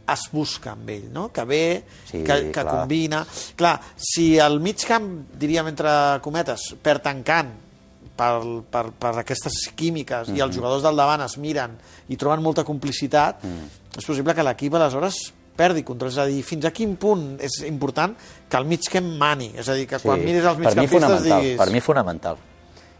es 0.05 0.27
busca 0.33 0.73
amb 0.75 0.89
ell, 0.93 1.07
no? 1.13 1.31
que 1.33 1.45
ve, 1.49 1.63
Sí, 2.11 2.23
que, 2.25 2.51
que 2.51 2.61
clar. 2.63 2.81
combina... 2.83 3.23
Clar, 3.57 3.79
si 3.97 4.39
al 4.39 4.59
mig 4.61 4.83
camp, 4.85 5.07
diríem 5.41 5.71
entre 5.71 5.95
cometes, 6.21 6.75
perd 6.85 7.01
tancant 7.07 7.53
per, 8.17 8.41
per, 8.71 8.85
per 8.93 9.13
aquestes 9.19 9.53
químiques 9.75 10.29
i 10.29 10.33
Mhm. 10.33 10.41
els 10.43 10.57
jugadors 10.57 10.83
del 10.83 10.97
davant 10.97 11.21
es 11.23 11.37
miren 11.39 11.77
i 12.09 12.17
troben 12.17 12.43
molta 12.43 12.65
complicitat, 12.65 13.43
Mm. 13.45 13.99
és 13.99 14.05
possible 14.05 14.35
que 14.35 14.43
l'equip 14.43 14.75
aleshores 14.75 15.33
perdi 15.57 15.83
control. 15.85 16.11
És 16.11 16.19
a 16.19 16.27
dir, 16.27 16.43
fins 16.43 16.65
a 16.65 16.71
quin 16.71 16.97
punt 16.97 17.39
és 17.41 17.61
important 17.67 18.17
que 18.49 18.57
el 18.57 18.65
mig 18.67 18.81
camp 18.91 19.07
mani? 19.19 19.53
És 19.57 19.69
a 19.69 19.75
dir, 19.75 19.87
que 19.87 19.99
quan 20.01 20.19
miris 20.25 20.45
els 20.45 20.59
migcampistes 20.59 21.23
diguis... 21.23 21.57
Per 21.57 21.71
mi 21.71 21.81
fonamental. 21.81 22.37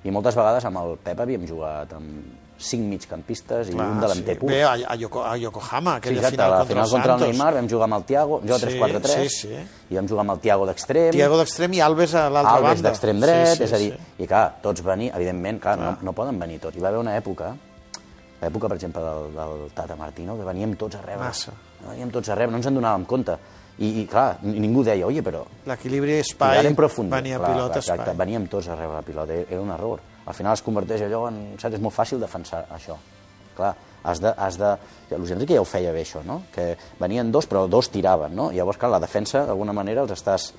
I 0.05 0.11
moltes 0.11 0.35
vegades 0.37 0.65
amb 0.65 0.77
el 0.79 0.99
Pep 1.03 1.19
havíem 1.21 1.47
jugat 1.49 1.93
amb 1.95 2.44
cinc 2.65 2.87
migcampistes 2.89 3.69
i 3.71 3.75
un 3.77 4.01
delanter 4.01 4.39
pur. 4.41 4.49
Bé, 4.51 4.63
a, 4.65 4.73
a, 4.73 4.97
Yoko, 4.97 5.23
a 5.25 5.37
Yokohama, 5.37 5.93
Sí, 5.99 5.99
aquella 6.03 6.21
exacte, 6.23 6.37
final 6.37 6.51
contra 6.55 6.69
final 6.75 6.91
contra 6.91 7.13
el 7.15 7.19
Santos. 7.21 7.29
Neymar 7.29 7.55
vam 7.59 7.69
jugar 7.71 7.89
amb 7.91 7.99
el 7.99 8.05
Thiago, 8.09 8.41
jo 8.49 8.59
Sí, 8.59 8.67
3-4-3, 8.67 9.29
sí, 9.29 9.29
sí. 9.49 9.61
i 9.91 9.95
vam 10.01 10.09
jugar 10.09 10.25
amb 10.25 10.35
el 10.37 10.41
Thiago 10.41 10.67
d'extrem, 10.67 11.11
Tiago 11.13 11.39
d'extrem 11.39 11.73
i 11.77 11.81
Alves 11.81 12.15
a 12.15 12.25
l'altra 12.31 12.55
banda. 12.57 12.69
Alves 12.71 12.83
d'extrem 12.89 13.21
dret, 13.21 13.47
Sí, 13.53 13.57
sí, 13.57 13.65
és 13.69 13.73
a 13.73 13.79
dir, 13.85 13.93
sí. 13.99 14.23
i 14.25 14.27
clar, 14.27 14.45
tots 14.63 14.83
venir, 14.83 15.11
evidentment, 15.15 15.61
clar, 15.61 15.77
no, 15.79 15.91
Clar. 15.95 16.05
no 16.09 16.13
poden 16.13 16.39
venir 16.41 16.59
tots. 16.61 16.77
Hi 16.77 16.81
va 16.81 16.89
haver 16.89 17.01
una 17.05 17.17
època, 17.17 17.53
l'època, 18.41 18.69
per 18.69 18.77
exemple, 18.77 19.03
del, 19.03 19.29
del 19.35 19.71
Tata 19.75 19.97
Martino, 19.97 20.37
que 20.37 20.45
veníem 20.45 20.75
tots 20.77 20.97
a 20.97 21.03
rebre. 21.03 21.25
Massa. 21.27 21.53
Veníem 21.89 22.11
tots 22.11 22.29
a 22.29 22.35
rebre, 22.35 22.53
no 22.53 22.59
ens 22.63 22.67
en 22.67 22.75
donàvem 22.81 23.05
compte. 23.07 23.37
I, 23.79 23.89
i 24.03 24.07
clar, 24.07 24.39
ni- 24.47 24.61
ningú 24.63 24.85
deia, 24.87 25.03
oye, 25.07 25.21
però 25.27 25.41
L'equilibri 25.67 26.21
espai, 26.21 26.61
venia 26.63 27.39
Clar, 27.41 27.49
pilota, 27.51 27.79
exacte, 27.81 28.03
espai. 28.05 28.17
Veníem 28.21 28.45
tots 28.47 28.69
a 28.71 28.77
rebre 28.77 28.95
la 28.95 29.03
pilota, 29.03 29.35
era 29.35 29.61
un 29.61 29.71
error. 29.75 29.99
Al 30.27 30.35
final 30.35 30.55
es 30.57 30.63
converteix 30.65 31.03
allò 31.07 31.27
en... 31.29 31.41
Saps, 31.61 31.75
és 31.77 31.83
molt 31.85 31.95
fàcil 31.95 32.21
defensar 32.23 32.65
això. 32.75 32.97
Clar, 33.57 33.75
has 34.05 34.21
de... 34.23 34.33
Has 34.37 34.57
de... 34.61 34.71
Luis 35.17 35.31
Enrique 35.35 35.55
ja 35.55 35.63
ho 35.63 35.69
feia 35.69 35.93
bé, 35.95 36.03
això, 36.07 36.23
no? 36.27 36.43
Que 36.55 36.73
venien 37.01 37.31
dos, 37.33 37.47
però 37.51 37.67
dos 37.71 37.91
tiraven, 37.93 38.35
no? 38.35 38.51
Llavors, 38.55 38.79
clar, 38.81 38.91
la 38.97 39.03
defensa, 39.05 39.45
d'alguna 39.49 39.75
manera, 39.77 40.03
els 40.07 40.15
estàs... 40.17 40.53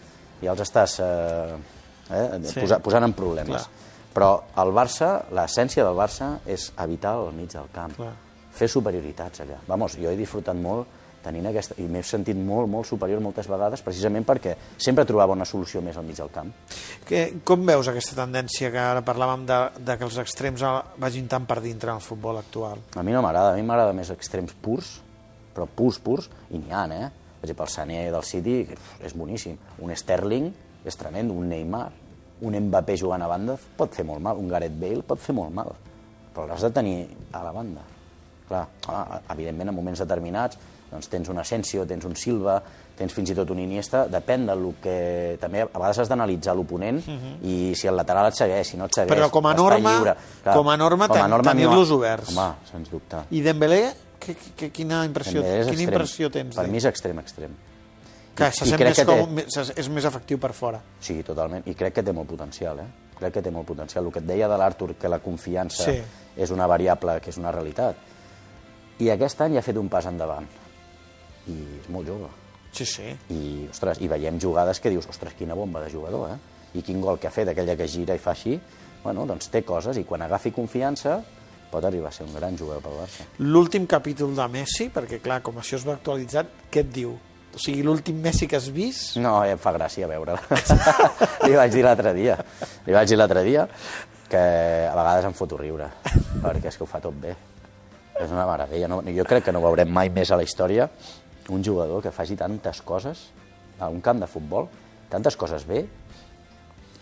Ja 0.43 0.51
els 0.53 0.61
estàs 0.65 0.99
eh, 0.99 1.55
eh, 2.11 2.39
Sí. 2.51 2.59
posa, 2.61 2.79
posant 2.83 3.07
en 3.07 3.13
problemes. 3.17 3.65
Clar. 3.65 3.91
Però 4.15 4.29
el 4.63 4.71
Barça, 4.75 5.09
l'essència 5.35 5.83
del 5.83 5.95
Barça 5.97 6.37
és 6.47 6.69
evitar 6.83 7.17
el 7.19 7.33
mig 7.35 7.51
del 7.51 7.67
camp. 7.73 7.95
Clar. 7.97 8.13
Fer 8.55 8.69
superioritats 8.71 9.41
allà. 9.43 9.57
Vamos, 9.67 9.97
jo 9.99 10.07
he 10.11 10.15
disfrutat 10.19 10.55
molt 10.55 10.94
tenint 11.25 11.49
aquesta... 11.49 11.77
I 11.81 11.87
m'he 11.91 12.03
sentit 12.05 12.37
molt, 12.37 12.69
molt 12.71 12.87
superior 12.87 13.23
moltes 13.23 13.49
vegades, 13.51 13.83
precisament 13.85 14.25
perquè 14.27 14.55
sempre 14.77 15.07
trobava 15.09 15.35
una 15.35 15.47
solució 15.49 15.81
més 15.85 15.97
al 15.97 16.05
mig 16.07 16.19
del 16.21 16.31
camp. 16.33 16.53
Que, 17.07 17.25
com 17.47 17.65
veus 17.67 17.89
aquesta 17.91 18.17
tendència 18.21 18.71
que 18.73 18.81
ara 18.81 19.03
parlàvem 19.05 19.45
de, 19.49 19.59
de 19.81 19.97
que 19.99 20.07
els 20.07 20.21
extrems 20.21 20.63
vagin 21.01 21.29
tant 21.31 21.49
per 21.49 21.59
dintre 21.65 21.91
en 21.91 21.99
el 21.99 22.05
futbol 22.05 22.39
actual? 22.41 22.85
A 22.95 23.03
mi 23.03 23.15
no 23.15 23.25
m'agrada, 23.25 23.53
a 23.53 23.59
mi 23.59 23.65
m'agrada 23.65 23.95
més 23.97 24.13
extrems 24.13 24.55
purs, 24.61 24.95
però 25.55 25.67
purs, 25.67 25.99
purs, 26.03 26.29
i 26.51 26.59
n'hi 26.61 26.73
ha, 26.75 26.85
eh? 26.91 27.11
Per 27.41 27.49
exemple, 27.49 27.67
el 27.67 27.73
Sané 27.73 27.99
del 28.11 28.23
City 28.25 28.55
és 29.05 29.13
boníssim. 29.15 29.57
Un 29.85 29.93
Sterling 29.95 30.49
és 30.85 30.97
tremend. 30.97 31.33
Un 31.33 31.49
Neymar, 31.51 31.87
un 32.45 32.57
Mbappé 32.67 32.97
jugant 32.99 33.23
a 33.23 33.29
banda 33.31 33.57
pot 33.77 33.93
fer 33.95 34.05
molt 34.07 34.23
mal, 34.23 34.39
un 34.41 34.49
Gareth 34.51 34.79
Bale 34.81 35.05
pot 35.07 35.21
fer 35.21 35.35
molt 35.37 35.53
mal, 35.55 35.75
però 36.33 36.47
l'has 36.49 36.65
de 36.65 36.71
tenir 36.75 36.97
a 37.31 37.43
la 37.45 37.53
banda. 37.55 37.85
Clar, 38.47 38.67
ah, 38.89 39.21
evidentment, 39.33 39.69
en 39.69 39.75
moments 39.75 39.99
determinats, 39.99 40.57
doncs 40.91 41.07
tens 41.09 41.29
un 41.29 41.39
Asensio, 41.39 41.85
tens 41.85 42.05
un 42.05 42.15
Silva, 42.15 42.61
tens 42.95 43.11
fins 43.13 43.29
i 43.31 43.35
tot 43.35 43.49
un 43.51 43.59
Iniesta, 43.59 44.05
depèn 44.07 44.45
del 44.45 44.67
que... 44.81 45.37
També 45.41 45.63
a 45.63 45.65
vegades 45.73 45.97
has 45.99 46.07
d'analitzar 46.09 46.53
l'oponent 46.55 46.99
uh 47.07 47.11
-huh. 47.11 47.37
i 47.43 47.75
si 47.75 47.87
el 47.87 47.95
lateral 47.95 48.27
et 48.27 48.35
segueix, 48.35 48.67
si 48.69 48.77
no 48.77 48.85
et 48.85 48.93
segueix, 48.93 49.11
Mhm. 49.11 49.17
Però 49.25 49.29
com 49.31 49.45
a 49.47 49.53
norma- 49.53 49.91
lliure. 49.97 50.15
com 50.53 50.69
a 50.69 50.77
norma 50.77 51.07
ten- 51.09 51.21
a 51.33 51.37
mi 51.37 51.43
tenir-los 51.43 51.91
oberts. 51.91 52.29
Home, 52.37 52.53
sens 52.71 52.89
dubte. 52.91 53.17
I 53.31 53.41
Dembélé, 53.41 53.93
que, 54.19 54.35
que, 54.55 54.71
quina 54.71 55.03
impressió, 55.05 55.41
Dembélé 55.41 55.59
quina 55.61 55.71
extrem. 55.73 55.89
impressió 55.93 56.29
tens? 56.31 56.55
Per 56.55 56.67
mi 56.67 56.77
és 56.77 56.85
extrem, 56.85 57.19
extrem. 57.19 57.51
que 58.35 58.51
se 58.51 58.65
sent 58.65 58.79
més 58.83 58.95
que 58.97 59.05
té- 59.05 59.19
com, 59.19 59.29
més- 59.33 59.73
és 59.77 59.89
més 59.89 60.03
efectiu 60.05 60.37
per 60.37 60.51
fora. 60.53 60.81
Sí, 60.99 61.23
totalment. 61.23 61.65
I 61.67 61.73
crec 61.73 61.93
que 61.93 62.03
té 62.03 62.11
molt 62.11 62.27
potencial, 62.27 62.79
eh? 62.79 62.83
Crec 63.17 63.33
que 63.33 63.41
té 63.41 63.49
molt 63.49 63.65
potencial. 63.65 64.05
El 64.05 64.11
que 64.11 64.19
et 64.19 64.25
deia 64.25 64.47
de 64.49 64.57
l'Artur, 64.57 64.95
que 64.95 65.07
la 65.07 65.19
confiança 65.19 65.83
Sí. 65.85 66.01
és 66.35 66.51
una 66.51 66.67
variable 66.67 67.19
que 67.21 67.29
és 67.29 67.37
una 67.37 67.49
realitat. 67.51 67.95
I 69.03 69.11
aquest 69.11 69.41
any 69.43 69.57
ja 69.57 69.63
ha 69.63 69.65
fet 69.65 69.77
un 69.79 69.89
pas 69.91 70.05
endavant. 70.07 70.47
I 71.51 71.55
és 71.81 71.89
molt 71.91 72.07
jove. 72.07 72.29
Sí, 72.75 72.85
sí. 72.87 73.11
I, 73.31 73.67
ostres, 73.71 74.01
i 74.03 74.09
veiem 74.11 74.39
jugades 74.41 74.81
que 74.83 74.91
dius, 74.91 75.07
ostres, 75.11 75.35
quina 75.39 75.55
bomba 75.55 75.83
de 75.83 75.91
jugador, 75.91 76.33
eh? 76.33 76.39
I 76.75 76.83
quin 76.83 76.99
gol 77.03 77.19
que 77.19 77.29
ha 77.29 77.31
fet, 77.31 77.47
aquella 77.51 77.77
que 77.79 77.87
gira 77.87 78.15
i 78.15 78.19
fa 78.19 78.33
així, 78.33 78.57
bueno, 79.03 79.23
doncs 79.29 79.47
té 79.53 79.61
coses, 79.63 79.95
i 79.95 80.03
quan 80.03 80.25
agafi 80.25 80.51
confiança 80.51 81.21
pot 81.71 81.85
arribar 81.87 82.09
a 82.09 82.15
ser 82.15 82.25
un 82.27 82.35
gran 82.35 82.57
jugador 82.57 82.83
pel 82.83 82.97
Barça. 83.01 83.27
L'últim 83.43 83.87
capítol 83.87 84.35
de 84.35 84.47
Messi, 84.51 84.89
perquè 84.93 85.21
clar, 85.23 85.41
com 85.43 85.57
això 85.59 85.79
es 85.79 85.87
va 85.87 85.95
actualitzat, 85.95 86.51
què 86.71 86.83
et 86.85 86.91
diu? 86.93 87.15
O 87.55 87.59
sigui, 87.59 87.83
l'últim 87.87 88.19
Messi 88.23 88.47
que 88.51 88.59
has 88.59 88.67
vist... 88.75 89.15
No, 89.23 89.37
em 89.47 89.59
fa 89.59 89.71
gràcia 89.75 90.07
veure'l. 90.11 90.39
Li 91.47 91.55
vaig 91.55 91.71
dir 91.71 91.83
l'altre 91.87 92.11
dia. 92.15 92.35
Li 92.87 92.95
vaig 92.95 93.07
dir 93.11 93.19
l'altre 93.19 93.43
dia 93.47 93.67
que 94.27 94.41
a 94.89 94.95
vegades 94.97 95.27
em 95.29 95.35
foto 95.37 95.59
riure, 95.59 95.87
perquè 96.43 96.71
és 96.71 96.79
que 96.79 96.83
ho 96.83 96.89
fa 96.89 96.99
tot 97.03 97.15
bé. 97.21 97.35
És 98.21 98.31
una 98.31 98.45
meravella. 98.47 98.89
No, 98.91 99.01
jo 99.03 99.25
crec 99.27 99.47
que 99.47 99.53
no 99.55 99.63
veurem 99.63 99.91
mai 99.91 100.09
més 100.13 100.31
a 100.31 100.39
la 100.39 100.45
història 100.45 100.89
un 101.49 101.63
jugador 101.63 102.01
que 102.01 102.13
faci 102.15 102.35
tantes 102.35 102.81
coses 102.81 103.27
a 103.79 103.89
un 103.91 104.01
camp 104.01 104.21
de 104.23 104.27
futbol, 104.27 104.69
tantes 105.11 105.35
coses 105.37 105.65
bé, 105.67 105.83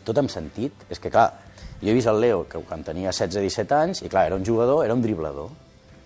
tot 0.04 0.18
amb 0.20 0.32
sentit. 0.32 0.86
És 0.92 1.00
que, 1.00 1.12
clar, 1.14 1.30
jo 1.80 1.92
he 1.92 1.96
vist 1.96 2.10
el 2.12 2.20
Leo, 2.20 2.44
que 2.50 2.60
quan 2.68 2.84
tenia 2.84 3.14
16-17 3.14 3.78
anys, 3.78 4.04
i 4.04 4.12
clar, 4.12 4.26
era 4.28 4.40
un 4.40 4.46
jugador, 4.46 4.84
era 4.86 4.96
un 4.98 5.04
driblador. 5.04 5.54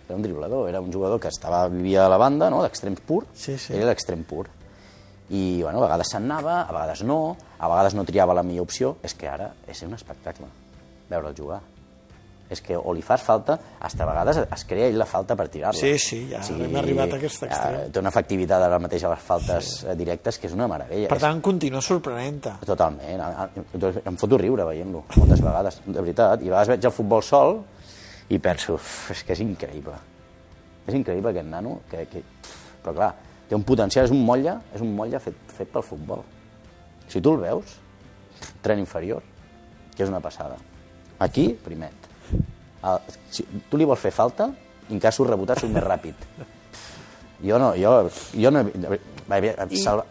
Era 0.08 0.16
un 0.16 0.24
driblador, 0.24 0.70
era 0.70 0.80
un 0.80 0.92
jugador 0.94 1.20
que 1.20 1.28
estava, 1.28 1.66
vivia 1.68 2.06
a 2.06 2.12
la 2.12 2.20
banda, 2.22 2.50
no?, 2.50 2.62
d'extrem 2.64 2.96
pur. 2.96 3.26
Sí, 3.36 3.58
sí. 3.58 3.74
Era 3.76 3.90
l'extrem 3.90 4.24
pur. 4.28 4.46
I, 5.28 5.62
bueno, 5.64 5.82
a 5.82 5.88
vegades 5.88 6.14
se'n 6.14 6.30
anava, 6.30 6.62
a 6.62 6.72
vegades 6.72 7.04
no, 7.04 7.36
a 7.60 7.68
vegades 7.68 7.98
no 7.98 8.06
triava 8.08 8.38
la 8.38 8.46
millor 8.48 8.70
opció. 8.70 8.96
És 9.04 9.18
que 9.18 9.28
ara 9.28 9.52
és 9.68 9.84
un 9.84 9.98
espectacle 9.98 10.48
veure'l 11.10 11.36
jugar. 11.36 11.60
És 12.50 12.62
que 12.64 12.78
o 12.78 12.94
li 12.96 13.02
fas 13.02 13.22
falta, 13.22 13.58
hasta 13.82 14.04
a 14.04 14.08
vegades 14.08 14.38
es 14.38 14.64
crea 14.66 14.88
ell 14.88 14.98
la 14.98 15.06
falta 15.06 15.36
per 15.36 15.50
tirar-la. 15.52 15.78
Sí, 15.80 15.98
sí, 16.00 16.30
ja 16.32 16.40
hem 16.56 16.76
arribat 16.80 17.12
a 17.12 17.18
aquest 17.18 17.44
extrem. 17.44 17.76
eh, 17.76 17.90
Té 17.92 18.00
una 18.00 18.08
efectivitat 18.10 18.64
ara 18.64 18.80
mateix 18.80 19.04
a 19.04 19.10
les 19.10 19.20
faltes 19.20 19.66
sí. 19.82 19.88
directes 20.00 20.40
que 20.40 20.48
és 20.48 20.54
una 20.54 20.66
meravella. 20.68 21.10
Per 21.10 21.18
És- 21.18 21.24
tant, 21.24 21.42
continua 21.42 21.82
sorprenent-te. 21.82 22.54
Totalment. 22.66 23.20
A- 23.20 23.44
a- 23.44 23.50
Em 24.06 24.16
foto 24.16 24.38
riure 24.38 24.64
veient-lo, 24.64 25.04
moltes 25.18 25.42
vegades, 25.42 25.82
de 25.86 26.00
veritat. 26.00 26.42
I 26.42 26.48
a 26.48 26.52
vegades 26.52 26.68
veig 26.70 26.86
el 26.86 26.92
futbol 26.92 27.22
sol 27.22 27.66
i 28.30 28.40
penso, 28.40 28.76
"Uf, 28.76 29.12
és 29.12 29.24
que 29.26 29.34
és 29.34 29.40
increïble. 29.42 29.94
És 30.88 30.94
increïble 30.96 31.30
aquest 31.32 31.48
nano, 31.50 31.82
que, 31.92 32.06
que... 32.08 32.24
però 32.82 32.94
clar, 32.96 33.14
té 33.50 33.56
un 33.56 33.64
potencial, 33.64 34.06
és 34.06 34.12
un 34.12 34.24
motlle, 34.24 34.56
és 34.74 34.80
un 34.80 34.96
motlle 34.96 35.20
fet, 35.20 35.36
fet 35.48 35.68
pel 35.70 35.84
futbol. 35.84 36.24
Si 37.10 37.20
tu 37.20 37.34
el 37.34 37.40
veus, 37.42 37.76
tren 38.62 38.80
inferior, 38.80 39.22
que 39.96 40.04
és 40.04 40.10
una 40.10 40.22
passada. 40.22 40.56
Aquí, 41.20 41.50
primet. 41.62 41.92
El, 42.88 43.00
si 43.34 43.44
tu 43.70 43.78
li 43.80 43.86
vols 43.90 44.00
fer 44.00 44.12
falta, 44.14 44.50
en 44.90 45.00
cas 45.04 45.16
surt 45.18 45.30
rebotat, 45.34 45.60
surt 45.60 45.74
més 45.74 45.84
ràpid. 45.84 46.28
Jo 47.44 47.58
no, 47.62 47.74
jo, 47.78 48.10
jo 48.34 48.52
no... 48.54 48.64
I... 49.70 49.78
Salva, 49.82 50.06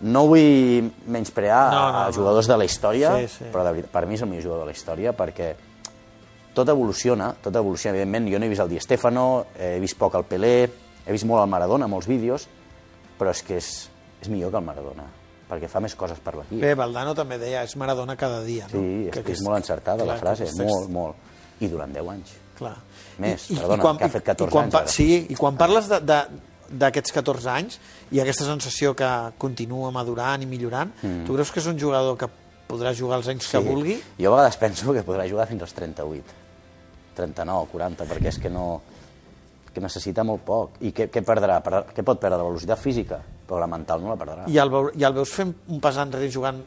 no 0.00 0.22
vull 0.30 0.86
menysprear 1.12 1.64
No, 1.70 1.80
no, 1.80 1.80
no, 1.80 1.98
no, 1.98 2.04
no. 2.06 2.14
jugadors 2.16 2.48
de 2.48 2.56
la 2.56 2.64
història, 2.64 3.10
Sí, 3.20 3.28
sí. 3.28 3.50
però 3.52 3.64
de 3.66 3.74
veritat, 3.74 3.90
per 3.92 4.06
mi 4.08 4.16
és 4.16 4.22
el 4.24 4.30
millor 4.30 4.46
jugador 4.46 4.64
de 4.64 4.70
la 4.72 4.76
història 4.76 5.12
perquè 5.16 5.50
tot 6.56 6.68
evoluciona, 6.72 7.34
tot 7.44 7.54
evoluciona, 7.54 7.94
evidentment. 7.98 8.26
Jo 8.32 8.40
no 8.40 8.46
he 8.48 8.50
vist 8.50 8.64
el 8.64 8.70
Di 8.72 8.80
Stefano, 8.80 9.26
he 9.60 9.76
vist 9.82 9.98
poc 10.00 10.16
el 10.18 10.24
Pelé, 10.26 10.54
he 11.04 11.12
vist 11.14 11.28
molt 11.28 11.44
el 11.44 11.50
Maradona, 11.52 11.86
molts 11.86 12.08
vídeos, 12.10 12.48
però 13.20 13.30
és 13.30 13.42
que 13.46 13.60
és, 13.60 13.68
és 14.24 14.32
millor 14.32 14.50
que 14.50 14.58
el 14.58 14.66
Maradona, 14.66 15.04
perquè 15.50 15.68
fa 15.70 15.82
més 15.82 15.96
coses 15.98 16.20
per 16.22 16.36
l'equip. 16.38 16.60
Bé, 16.62 16.74
Valdano 16.78 17.14
també 17.18 17.38
deia, 17.40 17.64
és 17.66 17.74
Maradona 17.80 18.16
cada 18.18 18.42
dia, 18.46 18.68
no? 18.70 18.78
Sí, 18.78 19.08
és, 19.08 19.12
que 19.12 19.20
és 19.20 19.26
aquest- 19.26 19.46
molt 19.46 19.58
encertada 19.58 20.04
la 20.04 20.14
clar, 20.14 20.20
frase, 20.22 20.46
que 20.46 20.54
aquest 20.54 20.70
molt, 20.70 20.90
molt. 20.94 21.16
I 21.60 21.68
durant 21.68 21.92
10 21.92 22.08
anys. 22.08 22.34
Clar. 22.56 22.76
Més, 23.20 23.46
perdona, 23.52 23.96
que 23.98 24.04
ha 24.04 24.12
fet 24.12 24.24
14 24.24 24.48
i 24.48 24.52
quan, 24.54 24.68
anys, 24.68 24.74
ara. 24.74 24.92
Sí, 24.94 25.08
i 25.28 25.36
quan 25.36 25.56
parles 25.60 25.88
d'aquests 25.90 27.12
14 27.12 27.50
anys 27.52 27.80
i 28.12 28.20
aquesta 28.20 28.46
sensació 28.46 28.94
que 28.96 29.08
continua 29.38 29.90
madurant 29.90 30.42
i 30.42 30.48
millorant, 30.48 30.92
mm. 31.02 31.26
tu 31.26 31.36
creus 31.36 31.52
que 31.52 31.60
és 31.60 31.66
un 31.66 31.78
jugador 31.78 32.16
que 32.16 32.28
podrà 32.70 32.94
jugar 32.96 33.18
els 33.18 33.28
anys 33.28 33.48
que 33.50 33.60
vulgui? 33.64 33.98
Jo 34.20 34.30
a 34.30 34.36
vegades 34.36 34.56
penso 34.60 34.94
que 34.94 35.02
podrà 35.04 35.26
jugar 35.28 35.48
fins 35.50 35.66
als 35.66 35.74
38, 35.74 36.38
39, 37.18 37.68
40, 37.74 38.08
perquè 38.08 38.32
és 38.32 38.38
que 38.38 38.52
no 38.52 38.80
que 39.74 39.82
necessita 39.82 40.24
molt 40.26 40.42
poc. 40.46 40.80
I 40.82 40.92
què, 40.94 41.08
què 41.12 41.22
perdrà? 41.26 41.60
Per, 41.62 41.84
què 41.94 42.04
pot 42.06 42.20
perdre? 42.22 42.40
La 42.40 42.48
velocitat 42.48 42.80
física? 42.82 43.20
Però 43.50 43.58
la 43.58 43.66
mental 43.66 43.98
no 44.04 44.12
la 44.12 44.16
perdrà. 44.20 44.44
I 44.46 44.58
el, 44.62 44.70
veu, 44.70 44.90
I 44.94 45.02
el 45.08 45.14
veus 45.16 45.32
fent 45.34 45.50
un 45.74 45.80
pas 45.82 45.96
enrere 45.98 46.28
jugant 46.30 46.60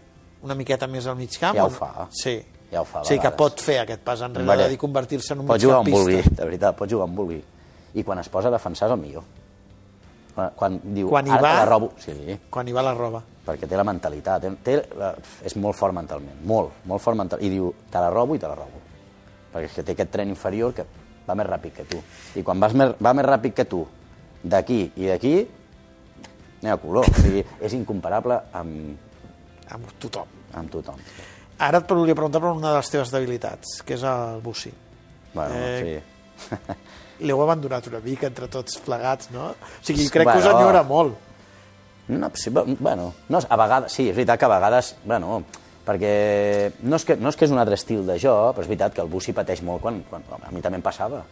una 0.44 0.56
miqueta 0.60 0.88
més 0.92 1.06
al 1.08 1.16
mig 1.16 1.32
camp? 1.40 1.56
Ja 1.56 1.64
ho 1.64 1.72
fa. 1.72 2.10
Sí. 2.12 2.34
Ja 2.74 2.82
ho 2.82 2.88
fa, 2.90 3.04
Sí, 3.08 3.16
que 3.22 3.30
pot 3.38 3.62
fer 3.62 3.78
aquest 3.86 4.02
pas 4.04 4.20
enrere 4.26 4.48
Vale. 4.50 4.66
dir 4.68 4.78
convertir-se 4.82 5.32
en 5.38 5.44
un 5.46 5.48
Pot 5.48 5.62
jugar 5.62 5.78
on 5.80 5.88
vulgui, 5.94 6.18
de 6.26 6.44
veritat, 6.44 6.76
pot 6.76 6.90
jugar 6.92 7.06
on 7.08 7.16
vulgui. 7.16 7.38
I 7.94 8.04
quan 8.04 8.20
es 8.20 8.28
posa 8.34 8.50
a 8.50 8.52
defensar 8.52 8.90
és 8.90 8.96
el 8.98 9.00
millor. 9.00 9.24
Quan, 10.36 10.50
quan 10.58 10.80
diu, 10.84 11.08
Quan 11.14 11.28
hi 11.28 11.32
ara 11.32 11.42
va- 11.42 11.54
la 11.62 11.66
robo... 11.70 11.92
Sí, 12.02 12.12
Quan 12.50 12.68
hi 12.68 12.74
va 12.74 12.82
la 12.82 12.94
roba. 12.98 13.22
perquè 13.46 13.68
té 13.70 13.78
la 13.78 13.84
mentalitat, 13.84 14.42
té, 14.42 14.52
té, 14.64 14.74
eh, 14.80 15.14
és 15.46 15.56
molt 15.56 15.76
fort 15.78 15.94
mentalment, 15.94 16.42
molt, 16.48 16.72
molt 16.90 17.02
fort 17.04 17.16
mentalment, 17.20 17.46
i 17.46 17.52
diu, 17.54 17.74
te 17.92 18.00
la 18.02 18.10
robo 18.10 18.36
i 18.36 18.40
te 18.40 18.48
la 18.48 18.56
robo. 18.56 18.80
Perquè 19.54 19.66
és 19.70 19.74
que 19.78 19.84
té 19.84 19.92
aquest 19.94 20.12
tren 20.12 20.30
inferior 20.30 20.74
que 20.74 20.86
va 21.28 21.36
més 21.36 21.46
ràpid 21.48 21.74
que 21.76 21.84
tu. 21.86 22.02
I 22.40 22.44
quan 22.44 22.60
vas 22.60 22.74
més, 22.74 22.96
va 23.04 23.14
més 23.14 23.26
ràpid 23.28 23.54
que 23.54 23.66
tu, 23.66 23.86
d'aquí 24.44 24.92
i 24.96 25.06
d'aquí, 25.08 25.48
anem 26.64 26.74
a 26.74 26.80
color. 26.82 27.06
O 27.10 27.22
sigui, 27.22 27.44
és 27.62 27.74
incomparable 27.78 28.40
amb, 28.56 28.98
Amb 29.74 29.92
tothom. 30.00 30.28
amb 30.54 30.72
tothom. 30.72 30.96
Ara 31.64 31.80
et 31.84 31.92
volia 31.92 32.16
preguntar 32.16 32.42
per 32.42 32.50
una 32.56 32.72
de 32.74 32.78
les 32.82 32.90
teves 32.90 33.12
debilitats, 33.14 33.82
que 33.86 33.94
és 33.96 34.04
el 34.04 34.42
Bussi. 34.42 34.72
Bueno, 35.34 35.54
Eh, 35.56 36.02
sí. 36.40 36.54
L'heu 37.24 37.40
abandonat 37.44 37.86
una 37.88 38.00
mica 38.04 38.28
entre 38.28 38.48
tots 38.52 38.80
plegats, 38.84 39.30
no? 39.32 39.52
O 39.54 39.84
sigui, 39.86 40.10
crec 40.10 40.26
Bueno. 40.26 40.42
que 40.42 40.48
us 40.48 40.54
enyora 40.54 40.84
molt. 40.84 41.14
No, 42.08 42.30
sí, 42.36 42.50
bu- 42.52 42.66
bueno, 42.80 43.14
no, 43.30 43.40
a 43.48 43.56
vegades, 43.56 43.94
sí, 43.94 44.10
és 44.10 44.16
veritat 44.16 44.40
que 44.40 44.46
a 44.46 44.50
vegades, 44.52 44.96
bueno, 45.06 45.44
perquè 45.86 46.74
no 46.84 46.98
és 46.98 47.06
que, 47.06 47.16
no 47.16 47.30
és 47.30 47.36
que 47.38 47.46
és 47.46 47.52
un 47.52 47.60
altre 47.62 47.76
estil 47.76 48.06
de 48.06 48.18
joc, 48.20 48.56
però 48.58 48.62
és 48.66 48.68
veritat 48.68 48.94
que 48.94 49.02
el 49.02 49.08
Bussi 49.08 49.32
pateix 49.32 49.62
molt 49.64 49.82
quan, 49.82 50.02
quan 50.10 50.24
a 50.42 50.52
mi 50.52 50.60
també 50.62 50.78
em 50.82 50.84
passava. 50.84 51.24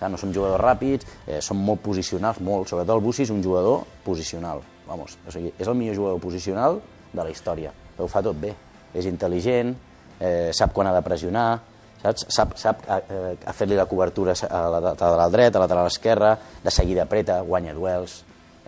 Clar, 0.00 0.10
no 0.10 0.18
són 0.18 0.32
jugadors 0.34 0.60
ràpids, 0.60 1.06
eh, 1.26 1.40
són 1.40 1.56
molt 1.62 1.80
posicionals, 1.80 2.40
molt. 2.40 2.66
Sobretot 2.68 2.96
el 2.96 3.04
Bussi 3.04 3.22
és 3.22 3.30
un 3.30 3.42
jugador 3.44 3.84
posicional. 4.04 4.60
Vamos, 4.86 5.18
o 5.26 5.32
sigui, 5.34 5.52
és 5.58 5.66
el 5.68 5.74
millor 5.74 5.96
jugador 5.96 6.20
posicional 6.22 6.80
de 7.12 7.22
la 7.22 7.30
història, 7.30 7.72
però 7.96 8.06
ho 8.06 8.08
fa 8.08 8.22
tot 8.22 8.36
bé. 8.38 8.52
És 8.94 9.06
intel·ligent, 9.06 9.74
eh, 10.20 10.50
sap 10.54 10.72
quan 10.72 10.86
ha 10.86 10.94
de 10.94 11.02
pressionar, 11.02 11.60
saps? 12.02 12.26
sap, 12.28 12.54
sap 12.56 12.84
a, 12.88 12.98
eh, 13.08 13.36
a 13.44 13.52
fer-li 13.52 13.74
la 13.76 13.86
cobertura 13.86 14.34
a 14.48 14.60
la 14.70 14.80
lateral 14.80 15.32
dreta, 15.32 15.58
a 15.58 15.60
la 15.60 15.66
lateral 15.66 15.86
esquerra, 15.90 16.38
de 16.62 16.70
seguida 16.70 17.02
apreta, 17.02 17.40
guanya 17.42 17.74
duels, 17.74 18.22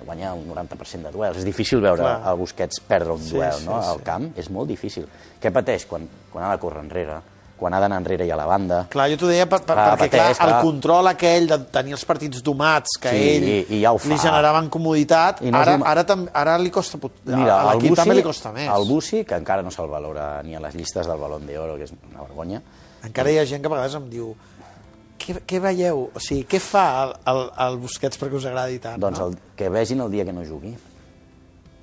guanyar 0.05 0.35
un 0.35 0.47
90% 0.49 1.09
de 1.09 1.13
duels. 1.13 1.39
És 1.39 1.45
difícil 1.45 1.81
veure 1.81 2.03
Clar. 2.03 2.21
el 2.31 2.37
Busquets 2.39 2.81
perdre 2.81 3.13
un 3.13 3.23
Sí, 3.23 3.35
duel 3.35 3.53
sí, 3.53 3.65
no? 3.67 3.77
al 3.81 3.99
sí. 3.99 4.05
camp, 4.05 4.29
és 4.39 4.51
molt 4.51 4.69
difícil. 4.69 5.07
Què 5.41 5.53
pateix 5.53 5.87
quan, 5.87 6.09
quan 6.33 6.45
ha 6.45 6.53
de 6.55 6.61
córrer 6.63 6.83
enrere, 6.85 7.21
quan 7.59 7.75
ha 7.75 7.81
d'anar 7.83 7.99
enrere 8.01 8.25
i 8.27 8.31
a 8.31 8.37
la 8.39 8.47
banda? 8.47 8.85
Clar, 8.89 9.09
jo 9.11 9.17
t'ho 9.21 9.29
deia 9.29 9.45
per, 9.51 9.59
per, 9.67 9.75
Clar, 9.75 9.97
perquè 9.99 10.09
clar, 10.15 10.27
pateix, 10.29 10.41
el 10.45 10.53
clar. 10.53 10.63
control 10.63 11.11
aquell 11.11 11.49
de 11.51 11.59
tenir 11.75 11.93
els 11.97 12.05
partits 12.07 12.43
domats 12.47 12.97
que 13.03 13.11
Sí, 13.11 13.29
ell 13.37 13.45
i- 13.49 13.67
i 13.77 13.81
ja 13.83 13.93
li 13.93 14.19
generaven 14.19 14.69
comoditat, 14.71 15.43
I 15.43 15.51
no 15.51 15.59
ara, 15.59 15.75
un- 15.75 15.87
ara, 15.87 16.05
tam, 16.07 16.29
ara 16.33 16.57
li 16.59 16.71
costa... 16.71 16.99
Mira, 17.25 17.61
a 17.61 17.73
el 17.73 17.79
l'equip 17.79 17.97
també 17.97 18.15
li 18.15 18.23
costa 18.23 18.53
més. 18.53 18.69
el 18.71 18.87
Bussi, 18.89 19.25
que 19.25 19.35
encara 19.35 19.63
no 19.63 19.71
se'l 19.75 19.89
valora 19.91 20.43
ni 20.43 20.55
a 20.55 20.61
les 20.61 20.75
llistes 20.75 21.07
del 21.07 21.19
Balón 21.19 21.47
d'Oro, 21.47 21.77
que 21.77 21.85
és 21.85 21.93
una 22.11 22.23
vergonya, 22.23 22.63
Encara 23.05 23.31
hi 23.31 23.39
ha 23.39 23.45
gent 23.47 23.61
que 23.63 23.69
a 23.69 23.71
vegades 23.71 23.95
em 23.95 24.09
diu 24.11 24.33
què, 25.19 25.37
què 25.47 25.61
veieu? 25.61 26.11
O 26.15 26.21
sigui, 26.21 26.45
què 26.51 26.59
fa 26.63 26.85
el, 27.05 27.13
el, 27.31 27.43
el 27.67 27.77
Busquets 27.79 28.19
perquè 28.19 28.35
us 28.39 28.47
agradi 28.47 28.79
tant? 28.83 28.99
doncs 29.01 29.19
no? 29.19 29.27
el, 29.29 29.37
que 29.57 29.69
vegin 29.69 30.01
el 30.01 30.11
dia 30.11 30.25
que 30.25 30.33
no 30.33 30.43
jugui. 30.47 30.73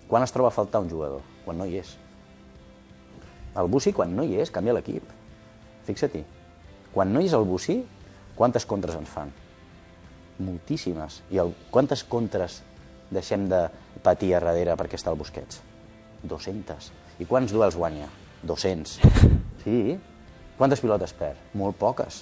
Quan 0.07 0.23
es 0.23 0.31
troba 0.31 0.49
a 0.49 0.51
faltar 0.55 0.81
un 0.81 0.89
jugador? 0.89 1.21
Quan 1.45 1.57
no 1.57 1.65
hi 1.65 1.77
és. 1.79 1.95
El 3.55 3.67
Bussi, 3.71 3.93
quan 3.95 4.11
no 4.15 4.23
hi 4.27 4.35
és, 4.43 4.51
canvia 4.51 4.73
l'equip. 4.75 5.03
Fixa-t'hi. 5.85 6.23
Quan 6.93 7.11
no 7.13 7.21
hi 7.21 7.29
és 7.29 7.35
el 7.37 7.45
Bussi, 7.47 7.79
quantes 8.37 8.65
contres 8.65 8.97
ens 8.97 9.11
fan? 9.11 9.31
Moltíssimes. 10.45 11.21
I 11.31 11.41
el, 11.43 11.53
quantes 11.71 12.03
contres 12.07 12.61
deixem 13.13 13.47
de 13.51 13.65
patir 14.03 14.33
a 14.35 14.41
darrere 14.43 14.75
perquè 14.79 14.99
està 14.99 15.13
el 15.13 15.19
Busquets? 15.19 15.61
200. 16.25 16.91
I 17.21 17.27
quants 17.29 17.53
duels 17.53 17.77
guanya? 17.79 18.09
200. 18.43 18.99
Sí. 19.65 19.95
Quantes 20.59 20.77
pilotes 20.77 21.09
perd? 21.17 21.39
Molt 21.57 21.73
poques. 21.81 22.19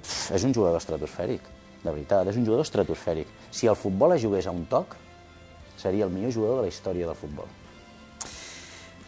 Pff, 0.00 0.30
és 0.32 0.46
un 0.48 0.54
jugador 0.56 0.80
estratosfèric, 0.80 1.44
de 1.82 1.92
veritat, 1.92 2.30
és 2.32 2.38
un 2.40 2.46
jugador 2.46 2.64
estratosfèric. 2.64 3.28
Si 3.52 3.68
el 3.68 3.76
futbol 3.76 4.14
es 4.14 4.24
jugués 4.24 4.48
a 4.48 4.54
un 4.56 4.64
toc, 4.70 4.96
seria 5.76 6.06
el 6.08 6.14
millor 6.14 6.32
jugador 6.32 6.62
de 6.62 6.70
la 6.70 6.72
història 6.72 7.10
del 7.10 7.20
futbol. 7.20 7.52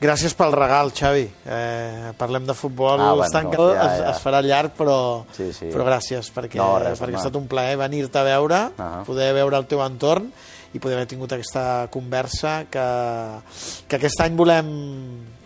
Gràcies 0.03 0.33
pel 0.35 0.51
regal, 0.57 0.91
Xavi. 0.91 1.29
Eh, 1.47 2.11
parlem 2.19 2.47
de 2.49 2.55
futbol, 2.59 2.99
Ah, 3.01 3.13
bueno, 3.13 3.25
es, 3.25 3.31
tanca, 3.31 3.57
no, 3.59 3.69
ja, 3.75 3.85
es, 3.87 4.01
ja. 4.01 4.11
es 4.11 4.23
farà 4.25 4.41
llarg, 4.43 4.73
però, 4.77 5.25
Sí, 5.37 5.53
sí. 5.55 5.67
però 5.71 5.85
gràcies, 5.87 6.33
perquè, 6.35 6.57
No, 6.59 6.79
res, 6.81 6.99
perquè 6.99 7.13
home. 7.13 7.19
ha 7.21 7.23
estat 7.23 7.37
un 7.39 7.47
plaer 7.47 7.77
venir-te 7.79 8.19
a 8.19 8.25
veure, 8.27 8.59
Ah. 8.79 9.03
poder 9.07 9.33
veure 9.33 9.57
el 9.57 9.67
teu 9.67 9.81
entorn 9.85 10.33
i 10.75 10.79
poder 10.81 10.97
haver 10.97 11.07
tingut 11.07 11.31
aquesta 11.33 11.87
conversa 11.91 12.65
que, 12.69 12.87
que 13.87 13.97
aquest 13.97 14.21
any 14.25 14.35
volem 14.35 14.73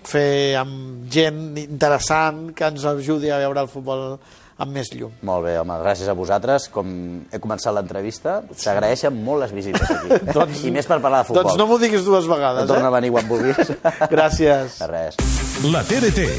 fer 0.07 0.57
amb 0.57 1.07
gent 1.11 1.59
interessant 1.59 2.55
que 2.55 2.64
ens 2.64 2.85
ajudi 2.85 3.29
a 3.31 3.38
veure 3.38 3.61
el 3.61 3.69
futbol 3.69 4.19
amb 4.59 4.73
més 4.73 4.90
llum. 4.95 5.12
Molt 5.27 5.45
bé, 5.47 5.57
home, 5.61 5.77
gràcies 5.83 6.09
a 6.09 6.14
vosaltres. 6.16 6.69
Com 6.73 6.88
he 7.33 7.40
començat 7.42 7.75
l'entrevista, 7.77 8.38
s'agraeixen 8.57 9.16
molt 9.27 9.45
les 9.45 9.53
visites 9.57 9.85
aquí. 9.85 10.21
Doncs- 10.37 10.64
I 10.64 10.73
més 10.75 10.88
per 10.88 11.01
parlar 11.05 11.23
de 11.25 11.31
futbol. 11.31 11.45
Doncs 11.45 11.61
no 11.61 11.69
m'ho 11.71 11.81
diguis 11.83 12.07
dues 12.07 12.29
vegades, 12.31 12.69
Torna 12.71 12.88
a 12.88 12.95
eh? 12.95 12.97
venir 13.01 13.12
quan 13.16 13.29
vulguis. 13.31 13.75
Gràcies. 14.14 14.81
De 14.81 14.90
res. 14.92 15.21
La 15.73 15.85
TDT. 15.85 16.31